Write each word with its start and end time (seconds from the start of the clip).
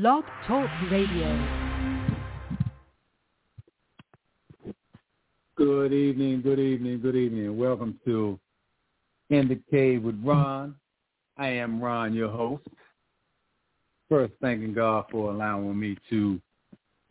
Blog 0.00 0.24
Talk 0.48 0.68
Radio. 0.90 1.46
Good 5.54 5.92
evening, 5.92 6.42
good 6.42 6.58
evening, 6.58 7.00
good 7.00 7.14
evening. 7.14 7.56
Welcome 7.56 8.00
to 8.04 8.36
In 9.30 9.46
the 9.46 9.60
Cave 9.70 10.02
with 10.02 10.20
Ron. 10.24 10.74
I 11.38 11.46
am 11.46 11.80
Ron, 11.80 12.12
your 12.12 12.28
host. 12.28 12.66
First, 14.08 14.32
thanking 14.42 14.74
God 14.74 15.04
for 15.12 15.30
allowing 15.30 15.78
me 15.78 15.96
to 16.10 16.40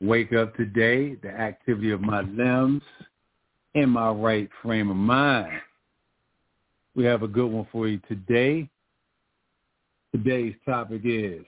wake 0.02 0.34
up 0.34 0.54
today, 0.58 1.16
the 1.16 1.30
activity 1.30 1.92
of 1.92 2.02
my 2.02 2.20
limbs, 2.20 2.84
in 3.76 3.92
my 3.92 4.10
right 4.10 4.50
frame 4.62 4.90
of 4.90 4.98
mind. 4.98 5.54
We 6.98 7.06
have 7.06 7.24
a 7.24 7.30
good 7.30 7.50
one 7.50 7.66
for 7.72 7.88
you 7.88 8.02
today. 8.10 8.70
Today's 10.14 10.56
topic 10.66 11.04
is 11.06 11.46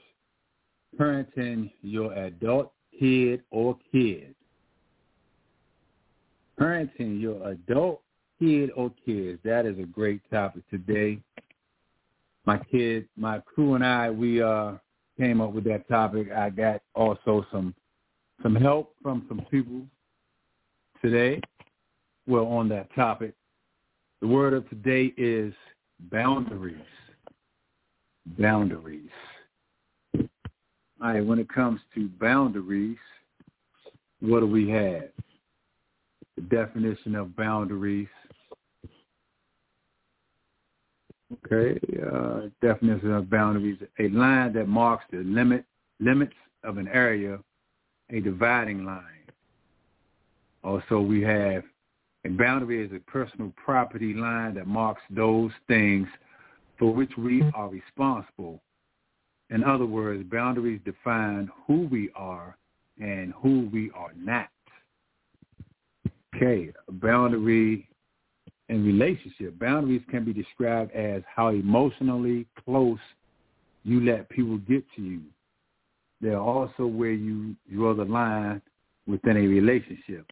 parenting 0.99 1.71
your 1.81 2.13
adult 2.13 2.71
kid 2.99 3.41
or 3.51 3.77
kids. 3.91 4.35
Parenting 6.59 7.19
your 7.19 7.49
adult 7.49 8.01
kid 8.39 8.71
or 8.75 8.91
kids. 9.05 9.39
That 9.43 9.65
is 9.65 9.77
a 9.79 9.85
great 9.85 10.21
topic 10.31 10.63
today. 10.69 11.19
My 12.45 12.57
kid, 12.57 13.07
my 13.17 13.39
crew 13.39 13.73
and 13.73 13.85
I, 13.85 14.09
we 14.09 14.41
uh, 14.41 14.73
came 15.19 15.41
up 15.41 15.51
with 15.51 15.63
that 15.65 15.87
topic. 15.87 16.31
I 16.31 16.49
got 16.49 16.81
also 16.93 17.45
some 17.51 17.73
some 18.43 18.55
help 18.55 18.95
from 19.01 19.25
some 19.27 19.45
people 19.49 19.81
today. 21.01 21.41
Well, 22.27 22.45
on 22.47 22.69
that 22.69 22.93
topic. 22.95 23.33
The 24.21 24.27
word 24.27 24.53
of 24.53 24.67
today 24.69 25.13
is 25.17 25.53
boundaries. 26.11 26.77
Boundaries. 28.37 29.09
All 31.01 31.13
right, 31.13 31.25
when 31.25 31.39
it 31.39 31.49
comes 31.49 31.81
to 31.93 32.07
boundaries, 32.19 32.97
what 34.21 34.39
do 34.39 34.47
we 34.47 34.69
have? 34.69 35.09
The 36.35 36.41
definition 36.41 37.15
of 37.15 37.35
boundaries. 37.35 38.07
Okay, 41.45 41.79
uh, 42.13 42.41
definition 42.61 43.11
of 43.11 43.29
boundaries: 43.29 43.79
a 43.99 44.07
line 44.09 44.53
that 44.53 44.67
marks 44.67 45.05
the 45.11 45.17
limit 45.17 45.65
limits 45.99 46.35
of 46.63 46.77
an 46.77 46.87
area, 46.87 47.39
a 48.09 48.19
dividing 48.19 48.85
line. 48.85 49.03
Also, 50.63 50.99
we 50.99 51.21
have 51.21 51.63
a 52.25 52.29
boundary 52.29 52.83
is 52.83 52.91
a 52.91 52.99
personal 52.99 53.53
property 53.55 54.13
line 54.13 54.55
that 54.55 54.65
marks 54.65 55.01
those 55.11 55.51
things 55.67 56.07
for 56.79 56.91
which 56.91 57.11
we 57.17 57.43
are 57.53 57.69
responsible. 57.69 58.61
In 59.55 59.63
other 59.63 59.85
words, 59.85 60.21
boundaries 60.29 60.81
define 60.83 61.49
who 61.65 61.87
we 61.89 62.09
are 62.13 62.57
and 62.99 63.33
who 63.41 63.69
we 63.71 63.89
are 63.95 64.11
not. 64.17 64.49
Okay, 66.35 66.73
a 66.89 66.91
boundary 66.91 67.87
in 68.67 68.85
relationship. 68.85 69.57
Boundaries 69.57 70.01
can 70.11 70.25
be 70.25 70.33
described 70.33 70.91
as 70.91 71.21
how 71.33 71.49
emotionally 71.51 72.45
close 72.65 72.99
you 73.85 74.01
let 74.01 74.27
people 74.27 74.57
get 74.57 74.83
to 74.97 75.01
you. 75.01 75.21
They're 76.19 76.37
also 76.37 76.85
where 76.85 77.13
you 77.13 77.55
draw 77.73 77.93
the 77.93 78.03
line 78.03 78.61
within 79.07 79.37
a 79.37 79.47
relationship. 79.47 80.29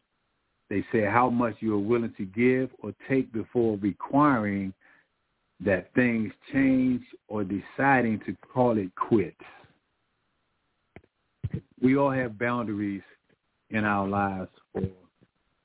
They 0.68 0.84
say 0.92 1.06
how 1.06 1.30
much 1.30 1.54
you 1.60 1.72
are 1.72 1.78
willing 1.78 2.12
to 2.18 2.26
give 2.26 2.68
or 2.82 2.92
take 3.08 3.32
before 3.32 3.78
requiring 3.78 4.74
that 5.60 5.92
things 5.94 6.32
change 6.52 7.02
or 7.28 7.44
deciding 7.44 8.20
to 8.26 8.36
call 8.52 8.76
it 8.78 8.94
quits. 8.96 9.36
We 11.80 11.96
all 11.96 12.10
have 12.10 12.38
boundaries 12.38 13.02
in 13.70 13.84
our 13.84 14.06
lives 14.06 14.50
for 14.72 14.82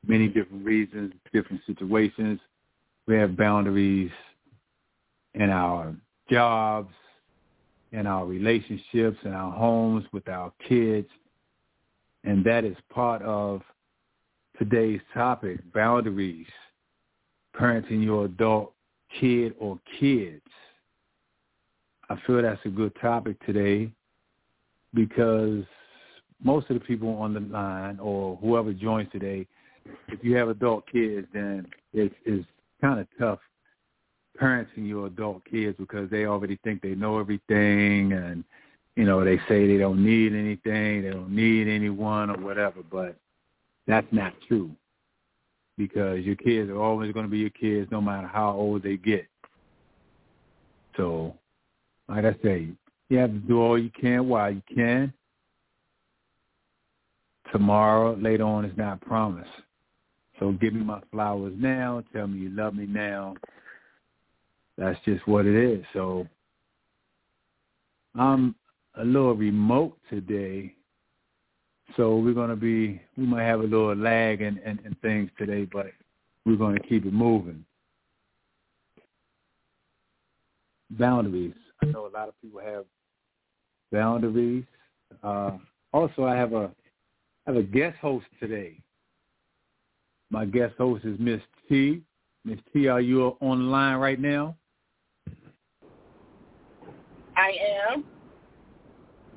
many 0.05 0.27
different 0.27 0.65
reasons, 0.65 1.13
different 1.33 1.61
situations. 1.65 2.39
We 3.07 3.15
have 3.15 3.35
boundaries 3.35 4.11
in 5.33 5.49
our 5.49 5.95
jobs, 6.29 6.93
in 7.91 8.05
our 8.05 8.25
relationships, 8.25 9.17
in 9.23 9.33
our 9.33 9.51
homes, 9.51 10.05
with 10.11 10.27
our 10.27 10.51
kids. 10.67 11.07
And 12.23 12.43
that 12.45 12.65
is 12.65 12.75
part 12.93 13.21
of 13.21 13.61
today's 14.57 15.01
topic, 15.13 15.59
boundaries, 15.73 16.47
parenting 17.55 18.03
your 18.03 18.25
adult 18.25 18.73
kid 19.19 19.53
or 19.59 19.79
kids. 19.99 20.41
I 22.09 22.17
feel 22.25 22.41
that's 22.41 22.59
a 22.65 22.69
good 22.69 22.93
topic 22.99 23.43
today 23.45 23.91
because 24.93 25.63
most 26.43 26.69
of 26.69 26.79
the 26.79 26.85
people 26.85 27.15
on 27.17 27.33
the 27.33 27.41
line 27.41 27.99
or 27.99 28.37
whoever 28.37 28.73
joins 28.73 29.11
today, 29.11 29.45
if 30.07 30.23
you 30.23 30.35
have 30.35 30.49
adult 30.49 30.85
kids, 30.91 31.27
then 31.33 31.67
it's, 31.93 32.15
it's 32.25 32.45
kind 32.81 32.99
of 32.99 33.07
tough 33.19 33.39
parenting 34.41 34.87
your 34.87 35.07
adult 35.07 35.43
kids 35.45 35.75
because 35.77 36.09
they 36.09 36.25
already 36.25 36.57
think 36.63 36.81
they 36.81 36.95
know 36.95 37.19
everything 37.19 38.13
and, 38.13 38.43
you 38.95 39.03
know, 39.03 39.23
they 39.23 39.37
say 39.47 39.67
they 39.67 39.77
don't 39.77 40.03
need 40.03 40.33
anything, 40.33 41.03
they 41.03 41.09
don't 41.11 41.35
need 41.35 41.67
anyone 41.67 42.29
or 42.29 42.37
whatever, 42.37 42.81
but 42.89 43.15
that's 43.85 44.07
not 44.11 44.33
true 44.47 44.71
because 45.79 46.25
your 46.25 46.35
kids 46.35 46.69
are 46.69 46.79
always 46.79 47.13
going 47.13 47.25
to 47.25 47.31
be 47.31 47.37
your 47.37 47.49
kids 47.49 47.89
no 47.89 48.01
matter 48.01 48.27
how 48.27 48.51
old 48.51 48.83
they 48.83 48.97
get. 48.97 49.25
So, 50.97 51.33
like 52.09 52.25
I 52.25 52.35
say, 52.43 52.67
you 53.07 53.17
have 53.17 53.31
to 53.31 53.37
do 53.37 53.61
all 53.61 53.79
you 53.79 53.89
can 53.89 54.27
while 54.27 54.51
you 54.51 54.61
can. 54.75 55.13
Tomorrow, 57.53 58.17
later 58.17 58.43
on, 58.43 58.65
is 58.65 58.77
not 58.77 58.99
promised. 58.99 59.49
So 60.37 60.51
give 60.51 60.73
me 60.73 60.83
my 60.83 60.99
flowers 61.11 61.53
now. 61.57 62.03
Tell 62.13 62.27
me 62.27 62.39
you 62.41 62.49
love 62.49 62.75
me 62.75 62.85
now. 62.85 63.35
That's 64.77 64.99
just 65.05 65.25
what 65.27 65.45
it 65.45 65.55
is. 65.55 65.85
So 65.93 66.27
I'm 68.15 68.53
a 68.95 69.05
little 69.05 69.33
remote 69.33 69.97
today 70.09 70.75
so 71.97 72.17
we're 72.17 72.33
going 72.33 72.49
to 72.49 72.55
be, 72.55 73.01
we 73.17 73.25
might 73.25 73.43
have 73.43 73.59
a 73.59 73.63
little 73.63 73.95
lag 73.95 74.41
and, 74.41 74.59
and, 74.59 74.79
and 74.85 74.99
things 75.01 75.29
today, 75.37 75.67
but 75.71 75.87
we're 76.45 76.55
going 76.55 76.75
to 76.75 76.87
keep 76.87 77.05
it 77.05 77.13
moving. 77.13 77.65
Boundaries. 80.91 81.53
I 81.81 81.87
know 81.87 82.07
a 82.07 82.09
lot 82.09 82.27
of 82.27 82.41
people 82.41 82.59
have 82.61 82.85
boundaries. 83.91 84.65
Uh, 85.23 85.57
also, 85.93 86.25
I 86.25 86.35
have 86.35 86.53
a 86.53 86.71
I 87.47 87.51
have 87.51 87.55
a 87.55 87.63
guest 87.63 87.97
host 87.99 88.25
today. 88.39 88.79
My 90.29 90.45
guest 90.45 90.75
host 90.77 91.05
is 91.05 91.17
Miss 91.19 91.41
T. 91.67 92.01
Miss 92.45 92.59
T, 92.73 92.87
are 92.87 93.01
you 93.01 93.37
online 93.41 93.97
right 93.97 94.19
now? 94.19 94.55
I 97.35 97.51
am. 97.91 98.03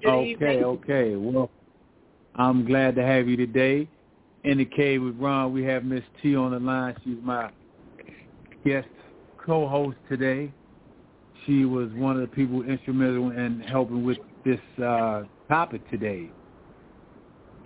Good 0.03 0.11
okay, 0.11 0.31
evening. 0.31 0.65
okay. 0.65 1.17
Well, 1.17 1.51
I'm 2.34 2.65
glad 2.65 2.94
to 2.97 3.03
have 3.03 3.28
you 3.28 3.37
today. 3.37 3.88
In 4.44 4.59
the 4.59 4.65
cave 4.65 5.03
with 5.03 5.16
Ron, 5.16 5.53
we 5.53 5.65
have 5.65 5.84
Miss 5.84 6.03
T 6.22 6.34
on 6.34 6.53
the 6.53 6.59
line. 6.59 6.97
She's 7.04 7.19
my 7.22 7.50
guest 8.65 8.88
co-host 9.44 9.97
today. 10.09 10.53
She 11.47 11.65
was 11.65 11.91
one 11.92 12.16
of 12.16 12.22
the 12.22 12.34
people 12.34 12.62
instrumental 12.62 13.31
in 13.31 13.60
helping 13.60 14.04
with 14.04 14.19
this 14.44 14.60
uh, 14.82 15.22
topic 15.48 15.88
today, 15.91 16.31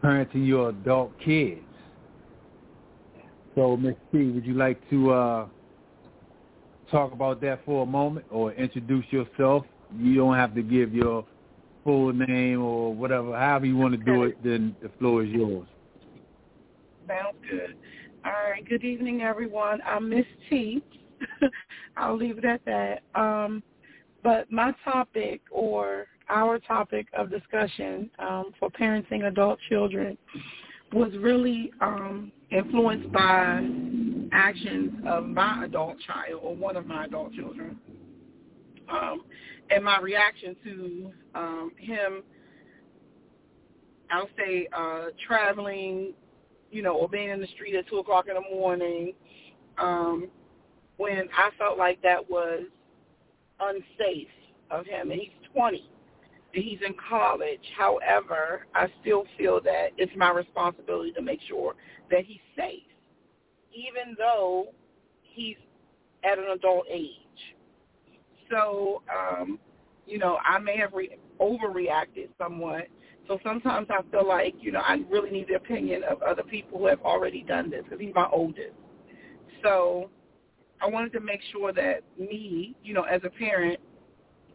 parenting 0.02 0.46
your 0.46 0.70
adult 0.70 1.12
kids. 1.20 1.60
So, 3.54 3.76
Miss 3.76 3.94
T, 4.12 4.30
would 4.30 4.44
you 4.44 4.54
like 4.54 4.78
to 4.90 5.12
uh, 5.12 5.46
talk 6.90 7.12
about 7.12 7.40
that 7.42 7.64
for 7.64 7.84
a 7.84 7.86
moment 7.86 8.26
or 8.30 8.52
introduce 8.52 9.04
yourself? 9.10 9.64
You 9.96 10.16
don't 10.16 10.34
have 10.34 10.54
to 10.54 10.62
give 10.62 10.92
your 10.92 11.24
full 11.86 12.12
name 12.12 12.60
or 12.60 12.92
whatever, 12.92 13.32
however 13.38 13.64
you 13.64 13.76
want 13.76 13.92
to 13.92 14.04
do 14.04 14.24
it, 14.24 14.42
then 14.42 14.74
the 14.82 14.90
floor 14.98 15.22
is 15.22 15.30
yours. 15.30 15.68
Sounds 17.06 17.36
good. 17.48 17.76
All 18.24 18.32
right. 18.32 18.68
Good 18.68 18.82
evening, 18.82 19.22
everyone. 19.22 19.78
I'm 19.86 20.08
Miss 20.10 20.26
T. 20.50 20.82
I'll 21.96 22.16
leave 22.16 22.38
it 22.38 22.44
at 22.44 22.60
that. 22.64 23.02
Um, 23.14 23.62
but 24.24 24.50
my 24.50 24.74
topic 24.84 25.40
or 25.52 26.08
our 26.28 26.58
topic 26.58 27.06
of 27.16 27.30
discussion 27.30 28.10
um, 28.18 28.50
for 28.58 28.68
parenting 28.68 29.28
adult 29.28 29.60
children 29.68 30.18
was 30.92 31.12
really 31.18 31.70
um, 31.80 32.32
influenced 32.50 33.12
by 33.12 33.64
actions 34.32 34.92
of 35.06 35.28
my 35.28 35.66
adult 35.66 35.98
child 36.00 36.40
or 36.42 36.56
one 36.56 36.76
of 36.76 36.84
my 36.86 37.04
adult 37.04 37.32
children. 37.34 37.78
Um, 38.88 39.22
and 39.70 39.84
my 39.84 39.98
reaction 40.00 40.56
to 40.64 41.12
um, 41.34 41.72
him, 41.78 42.22
I'll 44.10 44.28
say, 44.36 44.68
uh, 44.76 45.06
traveling, 45.26 46.14
you 46.70 46.82
know, 46.82 46.94
or 46.96 47.08
being 47.08 47.30
in 47.30 47.40
the 47.40 47.48
street 47.48 47.74
at 47.74 47.88
2 47.88 47.98
o'clock 47.98 48.26
in 48.28 48.34
the 48.34 48.56
morning, 48.56 49.14
um, 49.78 50.28
when 50.96 51.28
I 51.36 51.50
felt 51.58 51.78
like 51.78 52.00
that 52.02 52.28
was 52.30 52.64
unsafe 53.60 54.28
of 54.70 54.86
him. 54.86 55.10
And 55.10 55.20
he's 55.20 55.30
20. 55.52 55.90
and 56.54 56.64
he's 56.64 56.78
in 56.86 56.94
college. 57.08 57.60
However, 57.76 58.66
I 58.74 58.86
still 59.00 59.24
feel 59.36 59.60
that 59.62 59.88
it's 59.98 60.12
my 60.16 60.30
responsibility 60.30 61.12
to 61.12 61.22
make 61.22 61.40
sure 61.48 61.74
that 62.10 62.24
he's 62.24 62.40
safe, 62.56 62.82
even 63.74 64.14
though 64.18 64.68
he's 65.22 65.56
at 66.24 66.38
an 66.38 66.46
adult 66.54 66.86
age. 66.90 67.25
So, 68.50 69.02
um, 69.14 69.58
you 70.06 70.18
know, 70.18 70.38
I 70.44 70.58
may 70.58 70.76
have 70.78 70.92
re- 70.92 71.18
overreacted 71.40 72.28
somewhat. 72.38 72.86
So 73.28 73.38
sometimes 73.42 73.88
I 73.90 74.02
feel 74.10 74.26
like, 74.26 74.54
you 74.60 74.70
know, 74.72 74.80
I 74.80 74.98
really 75.10 75.30
need 75.30 75.48
the 75.48 75.54
opinion 75.54 76.02
of 76.04 76.22
other 76.22 76.44
people 76.44 76.78
who 76.78 76.86
have 76.86 77.00
already 77.02 77.42
done 77.42 77.70
this 77.70 77.82
because 77.84 78.00
he's 78.00 78.14
my 78.14 78.28
oldest. 78.32 78.74
So 79.62 80.10
I 80.80 80.88
wanted 80.88 81.12
to 81.14 81.20
make 81.20 81.40
sure 81.52 81.72
that 81.72 82.02
me, 82.18 82.76
you 82.84 82.94
know, 82.94 83.02
as 83.02 83.22
a 83.24 83.30
parent, 83.30 83.80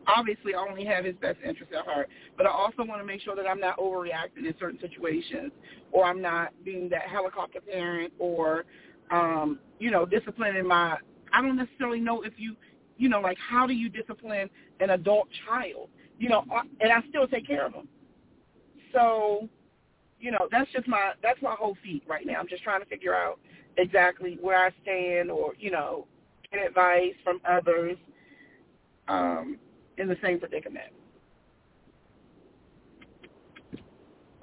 obviously 0.07 0.53
I 0.55 0.59
only 0.59 0.85
have 0.85 1.05
his 1.05 1.15
best 1.15 1.38
interest 1.45 1.73
at 1.73 1.85
heart, 1.85 2.09
but 2.38 2.45
I 2.45 2.49
also 2.49 2.83
want 2.83 3.01
to 3.01 3.05
make 3.05 3.21
sure 3.21 3.35
that 3.35 3.47
I'm 3.47 3.59
not 3.59 3.77
overreacting 3.77 4.45
in 4.45 4.53
certain 4.59 4.79
situations 4.79 5.51
or 5.91 6.05
I'm 6.05 6.21
not 6.21 6.49
being 6.63 6.89
that 6.89 7.03
helicopter 7.03 7.59
parent 7.61 8.13
or, 8.19 8.65
um, 9.11 9.59
you 9.79 9.91
know, 9.91 10.05
disciplining 10.05 10.65
my, 10.67 10.97
I 11.33 11.41
don't 11.41 11.57
necessarily 11.57 11.99
know 11.99 12.21
if 12.23 12.33
you, 12.38 12.55
you 13.01 13.09
know, 13.09 13.19
like 13.19 13.38
how 13.39 13.65
do 13.65 13.74
you 13.74 13.89
discipline 13.89 14.48
an 14.80 14.92
adult 14.92 15.27
child, 15.48 15.89
you 16.19 16.30
know, 16.30 16.45
uh, 16.56 16.62
and 16.80 16.92
I 16.92 17.01
still 17.09 17.27
take 17.27 17.48
care 17.48 17.65
of 17.65 17.74
them. 17.74 17.88
So, 18.94 19.50
you 20.19 20.30
know, 20.30 20.48
that's 20.51 20.71
just 20.71 20.88
my, 20.88 21.13
that's 21.24 21.42
my 21.42 21.56
whole 21.57 21.75
feet 21.83 22.03
right 22.07 22.27
now. 22.27 22.36
I'm 22.36 22.48
just 22.48 22.62
trying 22.62 22.81
to 22.81 22.86
figure 22.86 23.15
out 23.15 23.39
exactly 23.77 24.38
where 24.39 24.63
I 24.63 24.69
stand 24.83 25.31
or, 25.31 25.53
you 25.57 25.71
know, 25.71 26.06
get 26.51 26.63
advice 26.63 27.15
from 27.24 27.42
others 27.50 27.98
um, 29.07 29.57
in 29.98 30.07
the 30.07 30.18
same 30.24 30.39
predicament. 30.39 30.94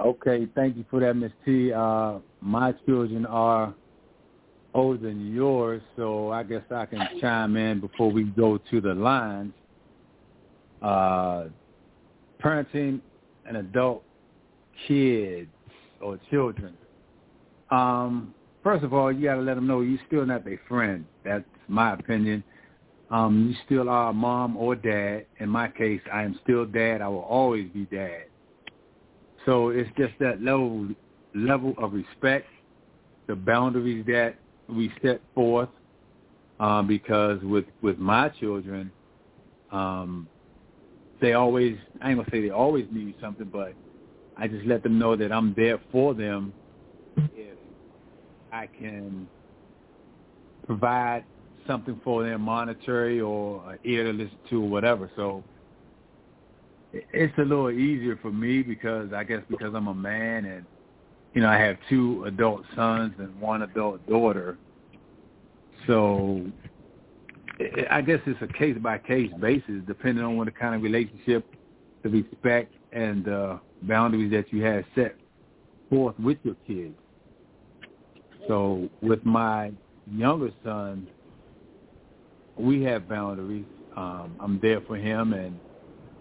Okay, 0.01 0.49
thank 0.57 0.77
you 0.77 0.85
for 0.91 0.99
that, 0.99 1.15
Ms. 1.15 1.31
T. 1.45 1.73
Uh, 1.73 2.19
my 2.41 2.73
children 2.87 3.25
are 3.27 3.73
older 4.75 4.99
than 4.99 5.35
yours, 5.35 5.83
so 5.97 6.31
I 6.31 6.43
guess 6.43 6.63
I 6.71 6.87
can 6.87 7.07
chime 7.21 7.57
in 7.57 7.81
before 7.81 8.11
we 8.11 8.25
go 8.25 8.59
to 8.71 8.81
the 8.81 8.95
lines. 8.95 9.53
Uh, 10.83 11.47
parenting 12.43 13.01
an 13.47 13.57
adult 13.57 14.03
kids 14.87 15.51
or 16.01 16.19
children. 16.31 16.75
Um, 17.71 18.35
first 18.63 18.85
of 18.85 18.95
all, 18.95 19.11
you 19.11 19.27
got 19.29 19.35
to 19.37 19.41
let 19.41 19.55
them 19.55 19.67
know 19.67 19.81
you're 19.81 19.99
still 20.07 20.25
not 20.25 20.45
their 20.45 20.61
friend. 20.69 21.05
That's 21.25 21.45
my 21.67 21.95
opinion. 21.95 22.45
Um, 23.11 23.49
you 23.49 23.57
still 23.65 23.89
are 23.89 24.13
mom 24.13 24.57
or 24.57 24.77
dad. 24.77 25.27
In 25.41 25.49
my 25.49 25.69
case, 25.69 26.01
I 26.13 26.23
am 26.23 26.39
still 26.45 26.67
dad. 26.67 27.01
I 27.01 27.09
will 27.09 27.21
always 27.21 27.69
be 27.71 27.85
dad. 27.87 28.25
So 29.47 29.71
it's 29.71 29.91
just 29.97 30.13
that 30.21 30.43
level 30.43 30.89
level 31.35 31.75
of 31.79 31.93
respect, 31.93 32.47
the 33.27 33.35
boundaries 33.35 34.05
that 34.07 34.35
we 34.69 34.93
set 35.03 35.21
forth. 35.35 35.69
Um, 36.61 36.89
because 36.89 37.41
with 37.43 37.67
with 37.83 37.99
my 37.99 38.29
children, 38.31 38.91
um, 39.71 40.29
they 41.21 41.35
always 41.35 41.77
I 42.01 42.11
ain't 42.11 42.19
gonna 42.19 42.31
say 42.33 42.41
they 42.41 42.51
always 42.51 42.87
need 42.91 43.15
something, 43.21 43.49
but 43.53 43.75
I 44.37 44.49
just 44.49 44.67
let 44.67 44.83
them 44.83 44.99
know 44.99 45.15
that 45.17 45.31
I'm 45.31 45.55
there 45.55 45.81
for 45.93 46.15
them 46.15 46.53
if 47.35 47.57
I 48.53 48.69
can 48.79 49.29
provide 50.67 51.25
something 51.67 52.01
for 52.03 52.25
them 52.25 52.41
monetary 52.43 53.21
or 53.21 53.73
an 53.73 53.79
ear 53.85 54.05
to 54.05 54.13
listen 54.13 54.39
to 54.51 54.65
or 54.65 54.69
whatever. 54.69 55.11
So 55.17 55.45
it's 56.93 57.37
a 57.39 57.43
little 57.43 57.71
easier 57.71 58.17
for 58.23 58.33
me 58.33 58.63
because 58.63 59.13
I 59.13 59.25
guess 59.25 59.43
because 59.49 59.75
I'm 59.75 59.89
a 59.89 59.95
man 59.95 60.45
and 60.47 60.67
you 61.35 61.41
know 61.41 61.49
I 61.49 61.59
have 61.59 61.77
two 61.89 62.25
adult 62.25 62.65
sons 62.75 63.15
and 63.19 63.41
one 63.41 63.63
adult 63.63 64.07
daughter. 64.09 64.59
So 65.87 66.47
I 67.91 68.03
guess 68.03 68.21
it's 68.27 68.41
a 68.43 68.47
case 68.47 68.77
by 68.81 68.99
case 68.99 69.33
basis, 69.41 69.83
depending 69.87 70.25
on 70.25 70.37
what 70.37 70.47
the 70.47 70.53
kind 70.53 70.75
of 70.75 70.83
relationship, 70.83 71.47
the 72.03 72.09
respect 72.11 72.73
and 72.93 73.25
the 73.25 73.61
boundaries 73.83 74.31
that 74.33 74.53
you 74.53 74.63
have 74.63 74.85
set 74.95 75.17
forth 75.91 76.19
with 76.19 76.39
your 76.43 76.57
kids. 76.67 76.95
So 78.47 78.89
with 79.03 79.25
my 79.25 79.73
younger 80.11 80.51
son, 80.65 81.07
we 82.57 82.83
have 82.83 83.09
boundaries. 83.09 83.67
Um, 83.97 84.37
I'm 84.41 84.59
there 84.61 84.81
for 84.83 84.97
him, 84.97 85.33
and 85.33 85.59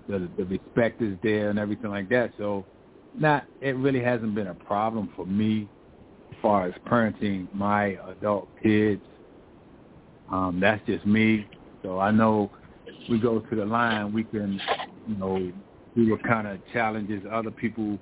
the 0.07 0.29
the 0.37 0.45
respect 0.45 1.01
is 1.01 1.17
there 1.23 1.49
and 1.49 1.59
everything 1.59 1.89
like 1.89 2.09
that. 2.09 2.31
So, 2.37 2.65
not 3.13 3.45
it 3.61 3.75
really 3.75 4.01
hasn't 4.01 4.35
been 4.35 4.47
a 4.47 4.55
problem 4.55 5.11
for 5.15 5.25
me 5.25 5.67
as 6.31 6.37
far 6.41 6.67
as 6.67 6.73
parenting 6.87 7.47
my 7.53 7.97
adult 8.07 8.49
kids. 8.61 9.01
Um, 10.31 10.59
that's 10.59 10.85
just 10.85 11.05
me. 11.05 11.47
So 11.83 11.99
I 11.99 12.11
know 12.11 12.51
we 13.09 13.19
go 13.19 13.39
to 13.39 13.55
the 13.55 13.65
line, 13.65 14.13
we 14.13 14.23
can, 14.23 14.59
you 15.07 15.15
know, 15.15 15.51
do 15.95 16.11
what 16.11 16.23
kind 16.23 16.47
of 16.47 16.59
challenges 16.73 17.23
other 17.31 17.51
people, 17.51 17.97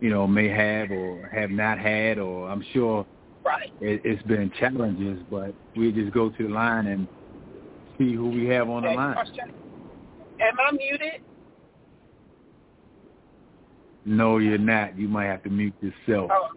you 0.00 0.10
know, 0.10 0.26
may 0.26 0.48
have 0.48 0.90
or 0.90 1.28
have 1.32 1.50
not 1.50 1.78
had, 1.78 2.18
or 2.18 2.48
I'm 2.48 2.64
sure 2.72 3.06
right. 3.44 3.70
it, 3.80 4.00
it's 4.04 4.22
been 4.24 4.50
challenges, 4.58 5.22
but 5.30 5.54
we 5.76 5.92
just 5.92 6.12
go 6.12 6.30
to 6.30 6.42
the 6.42 6.48
line 6.48 6.86
and 6.86 7.06
see 7.98 8.14
who 8.14 8.30
we 8.30 8.46
have 8.46 8.68
on 8.68 8.82
the 8.82 8.90
line. 8.90 9.16
Am 10.40 10.54
I 10.58 10.72
muted? 10.72 11.20
No, 14.04 14.38
you're 14.38 14.58
not. 14.58 14.98
You 14.98 15.08
might 15.08 15.26
have 15.26 15.42
to 15.44 15.50
mute 15.50 15.74
yourself. 15.80 16.30
Oh, 16.32 16.48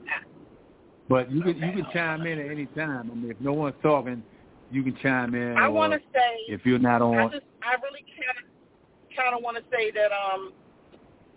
But 1.07 1.31
you 1.31 1.41
can 1.41 1.55
you 1.57 1.71
can 1.71 1.85
chime 1.93 2.25
in 2.25 2.39
at 2.39 2.49
any 2.49 2.65
time. 2.67 3.11
I 3.11 3.15
mean, 3.15 3.31
if 3.31 3.39
no 3.39 3.53
one's 3.53 3.75
talking, 3.83 4.23
you 4.71 4.83
can 4.83 4.95
chime 5.01 5.35
in. 5.35 5.57
I 5.57 5.67
want 5.67 5.93
to 5.93 5.99
say 6.13 6.37
if 6.47 6.65
you're 6.65 6.79
not 6.79 7.01
on. 7.01 7.15
I 7.17 7.27
just 7.27 7.45
I 7.61 7.75
really 7.81 8.05
kind 8.17 8.37
of 8.37 9.15
kind 9.15 9.35
of 9.35 9.43
want 9.43 9.57
to 9.57 9.63
say 9.71 9.91
that 9.91 10.11
um 10.11 10.51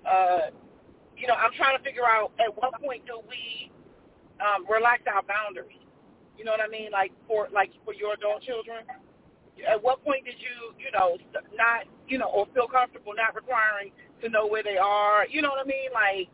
uh 0.09 0.51
you 1.17 1.27
know 1.27 1.35
I'm 1.35 1.53
trying 1.57 1.77
to 1.77 1.85
figure 1.85 2.07
out 2.07 2.33
at 2.41 2.57
what 2.57 2.81
point 2.81 3.05
do 3.07 3.21
we 3.29 3.71
um 4.41 4.65
relax 4.69 5.03
our 5.13 5.23
boundaries. 5.23 5.77
You 6.39 6.45
know 6.45 6.53
what 6.53 6.61
I 6.61 6.69
mean? 6.69 6.91
Like 6.91 7.13
for 7.27 7.49
like 7.53 7.71
for 7.85 7.93
your 7.93 8.15
adult 8.15 8.43
children 8.43 8.85
at 9.67 9.83
what 9.83 10.05
point 10.05 10.25
did 10.25 10.37
you, 10.39 10.75
you 10.79 10.91
know, 10.93 11.19
not, 11.57 11.85
you 12.07 12.19
know, 12.19 12.31
or 12.31 12.47
feel 12.55 12.69
comfortable 12.69 13.13
not 13.17 13.35
requiring 13.35 13.91
to 14.23 14.29
know 14.29 14.47
where 14.47 14.63
they 14.63 14.77
are? 14.77 15.27
You 15.29 15.43
know 15.43 15.51
what 15.51 15.65
I 15.65 15.69
mean? 15.69 15.91
Like, 15.93 16.29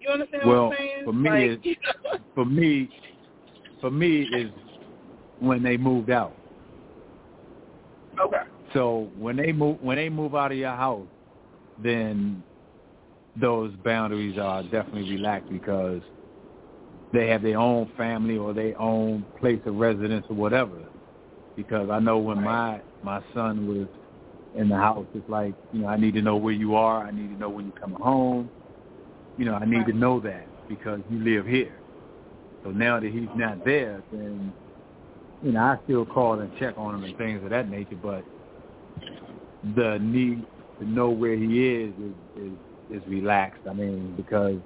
you 0.00 0.08
understand 0.08 0.42
well, 0.46 0.68
what 0.68 0.72
I'm 0.72 0.78
saying? 0.78 1.04
for 1.04 1.12
me, 1.12 1.30
like, 1.30 1.66
is, 1.66 1.76
for 2.34 2.44
me, 2.44 2.90
for 3.80 3.90
me 3.90 4.22
is 4.22 4.50
when 5.40 5.62
they 5.62 5.76
moved 5.76 6.10
out. 6.10 6.36
Okay. 8.20 8.42
So 8.72 9.10
when 9.18 9.36
they 9.36 9.50
move 9.50 9.82
when 9.82 9.96
they 9.96 10.08
move 10.08 10.36
out 10.36 10.52
of 10.52 10.58
your 10.58 10.70
house, 10.70 11.08
then 11.82 12.44
those 13.40 13.72
boundaries 13.84 14.38
are 14.38 14.62
definitely 14.62 15.10
relaxed 15.10 15.50
because 15.50 16.00
they 17.12 17.26
have 17.26 17.42
their 17.42 17.58
own 17.58 17.90
family 17.96 18.36
or 18.36 18.54
their 18.54 18.80
own 18.80 19.26
place 19.40 19.60
of 19.66 19.74
residence 19.74 20.24
or 20.28 20.36
whatever 20.36 20.84
because 21.56 21.88
I 21.90 21.98
know 22.00 22.18
when 22.18 22.42
my 22.42 22.80
my 23.02 23.22
son 23.32 23.66
was 23.66 23.88
in 24.54 24.68
the 24.68 24.76
house, 24.76 25.06
it's 25.14 25.28
like 25.28 25.54
you 25.72 25.82
know 25.82 25.88
I 25.88 25.96
need 25.96 26.14
to 26.14 26.22
know 26.22 26.36
where 26.36 26.52
you 26.52 26.74
are. 26.76 27.04
I 27.04 27.10
need 27.10 27.28
to 27.28 27.38
know 27.38 27.48
when 27.48 27.66
you're 27.66 27.80
coming 27.80 28.00
home. 28.00 28.50
You 29.36 29.46
know 29.46 29.54
I 29.54 29.64
need 29.64 29.86
to 29.86 29.92
know 29.92 30.20
that 30.20 30.46
because 30.68 31.00
you 31.10 31.18
live 31.18 31.46
here. 31.46 31.74
So 32.62 32.70
now 32.70 33.00
that 33.00 33.10
he's 33.12 33.28
not 33.36 33.64
there, 33.64 34.02
then 34.12 34.52
you 35.42 35.52
know 35.52 35.60
I 35.60 35.78
still 35.84 36.06
call 36.06 36.38
and 36.40 36.50
check 36.58 36.74
on 36.78 36.94
him 36.94 37.04
and 37.04 37.16
things 37.18 37.42
of 37.42 37.50
that 37.50 37.68
nature. 37.68 37.98
But 38.00 38.24
the 39.74 39.98
need 40.00 40.44
to 40.80 40.88
know 40.88 41.10
where 41.10 41.36
he 41.36 41.66
is 41.66 41.92
is 41.98 42.42
is, 42.44 43.02
is 43.02 43.08
relaxed. 43.08 43.62
I 43.68 43.72
mean 43.72 44.14
because 44.16 44.56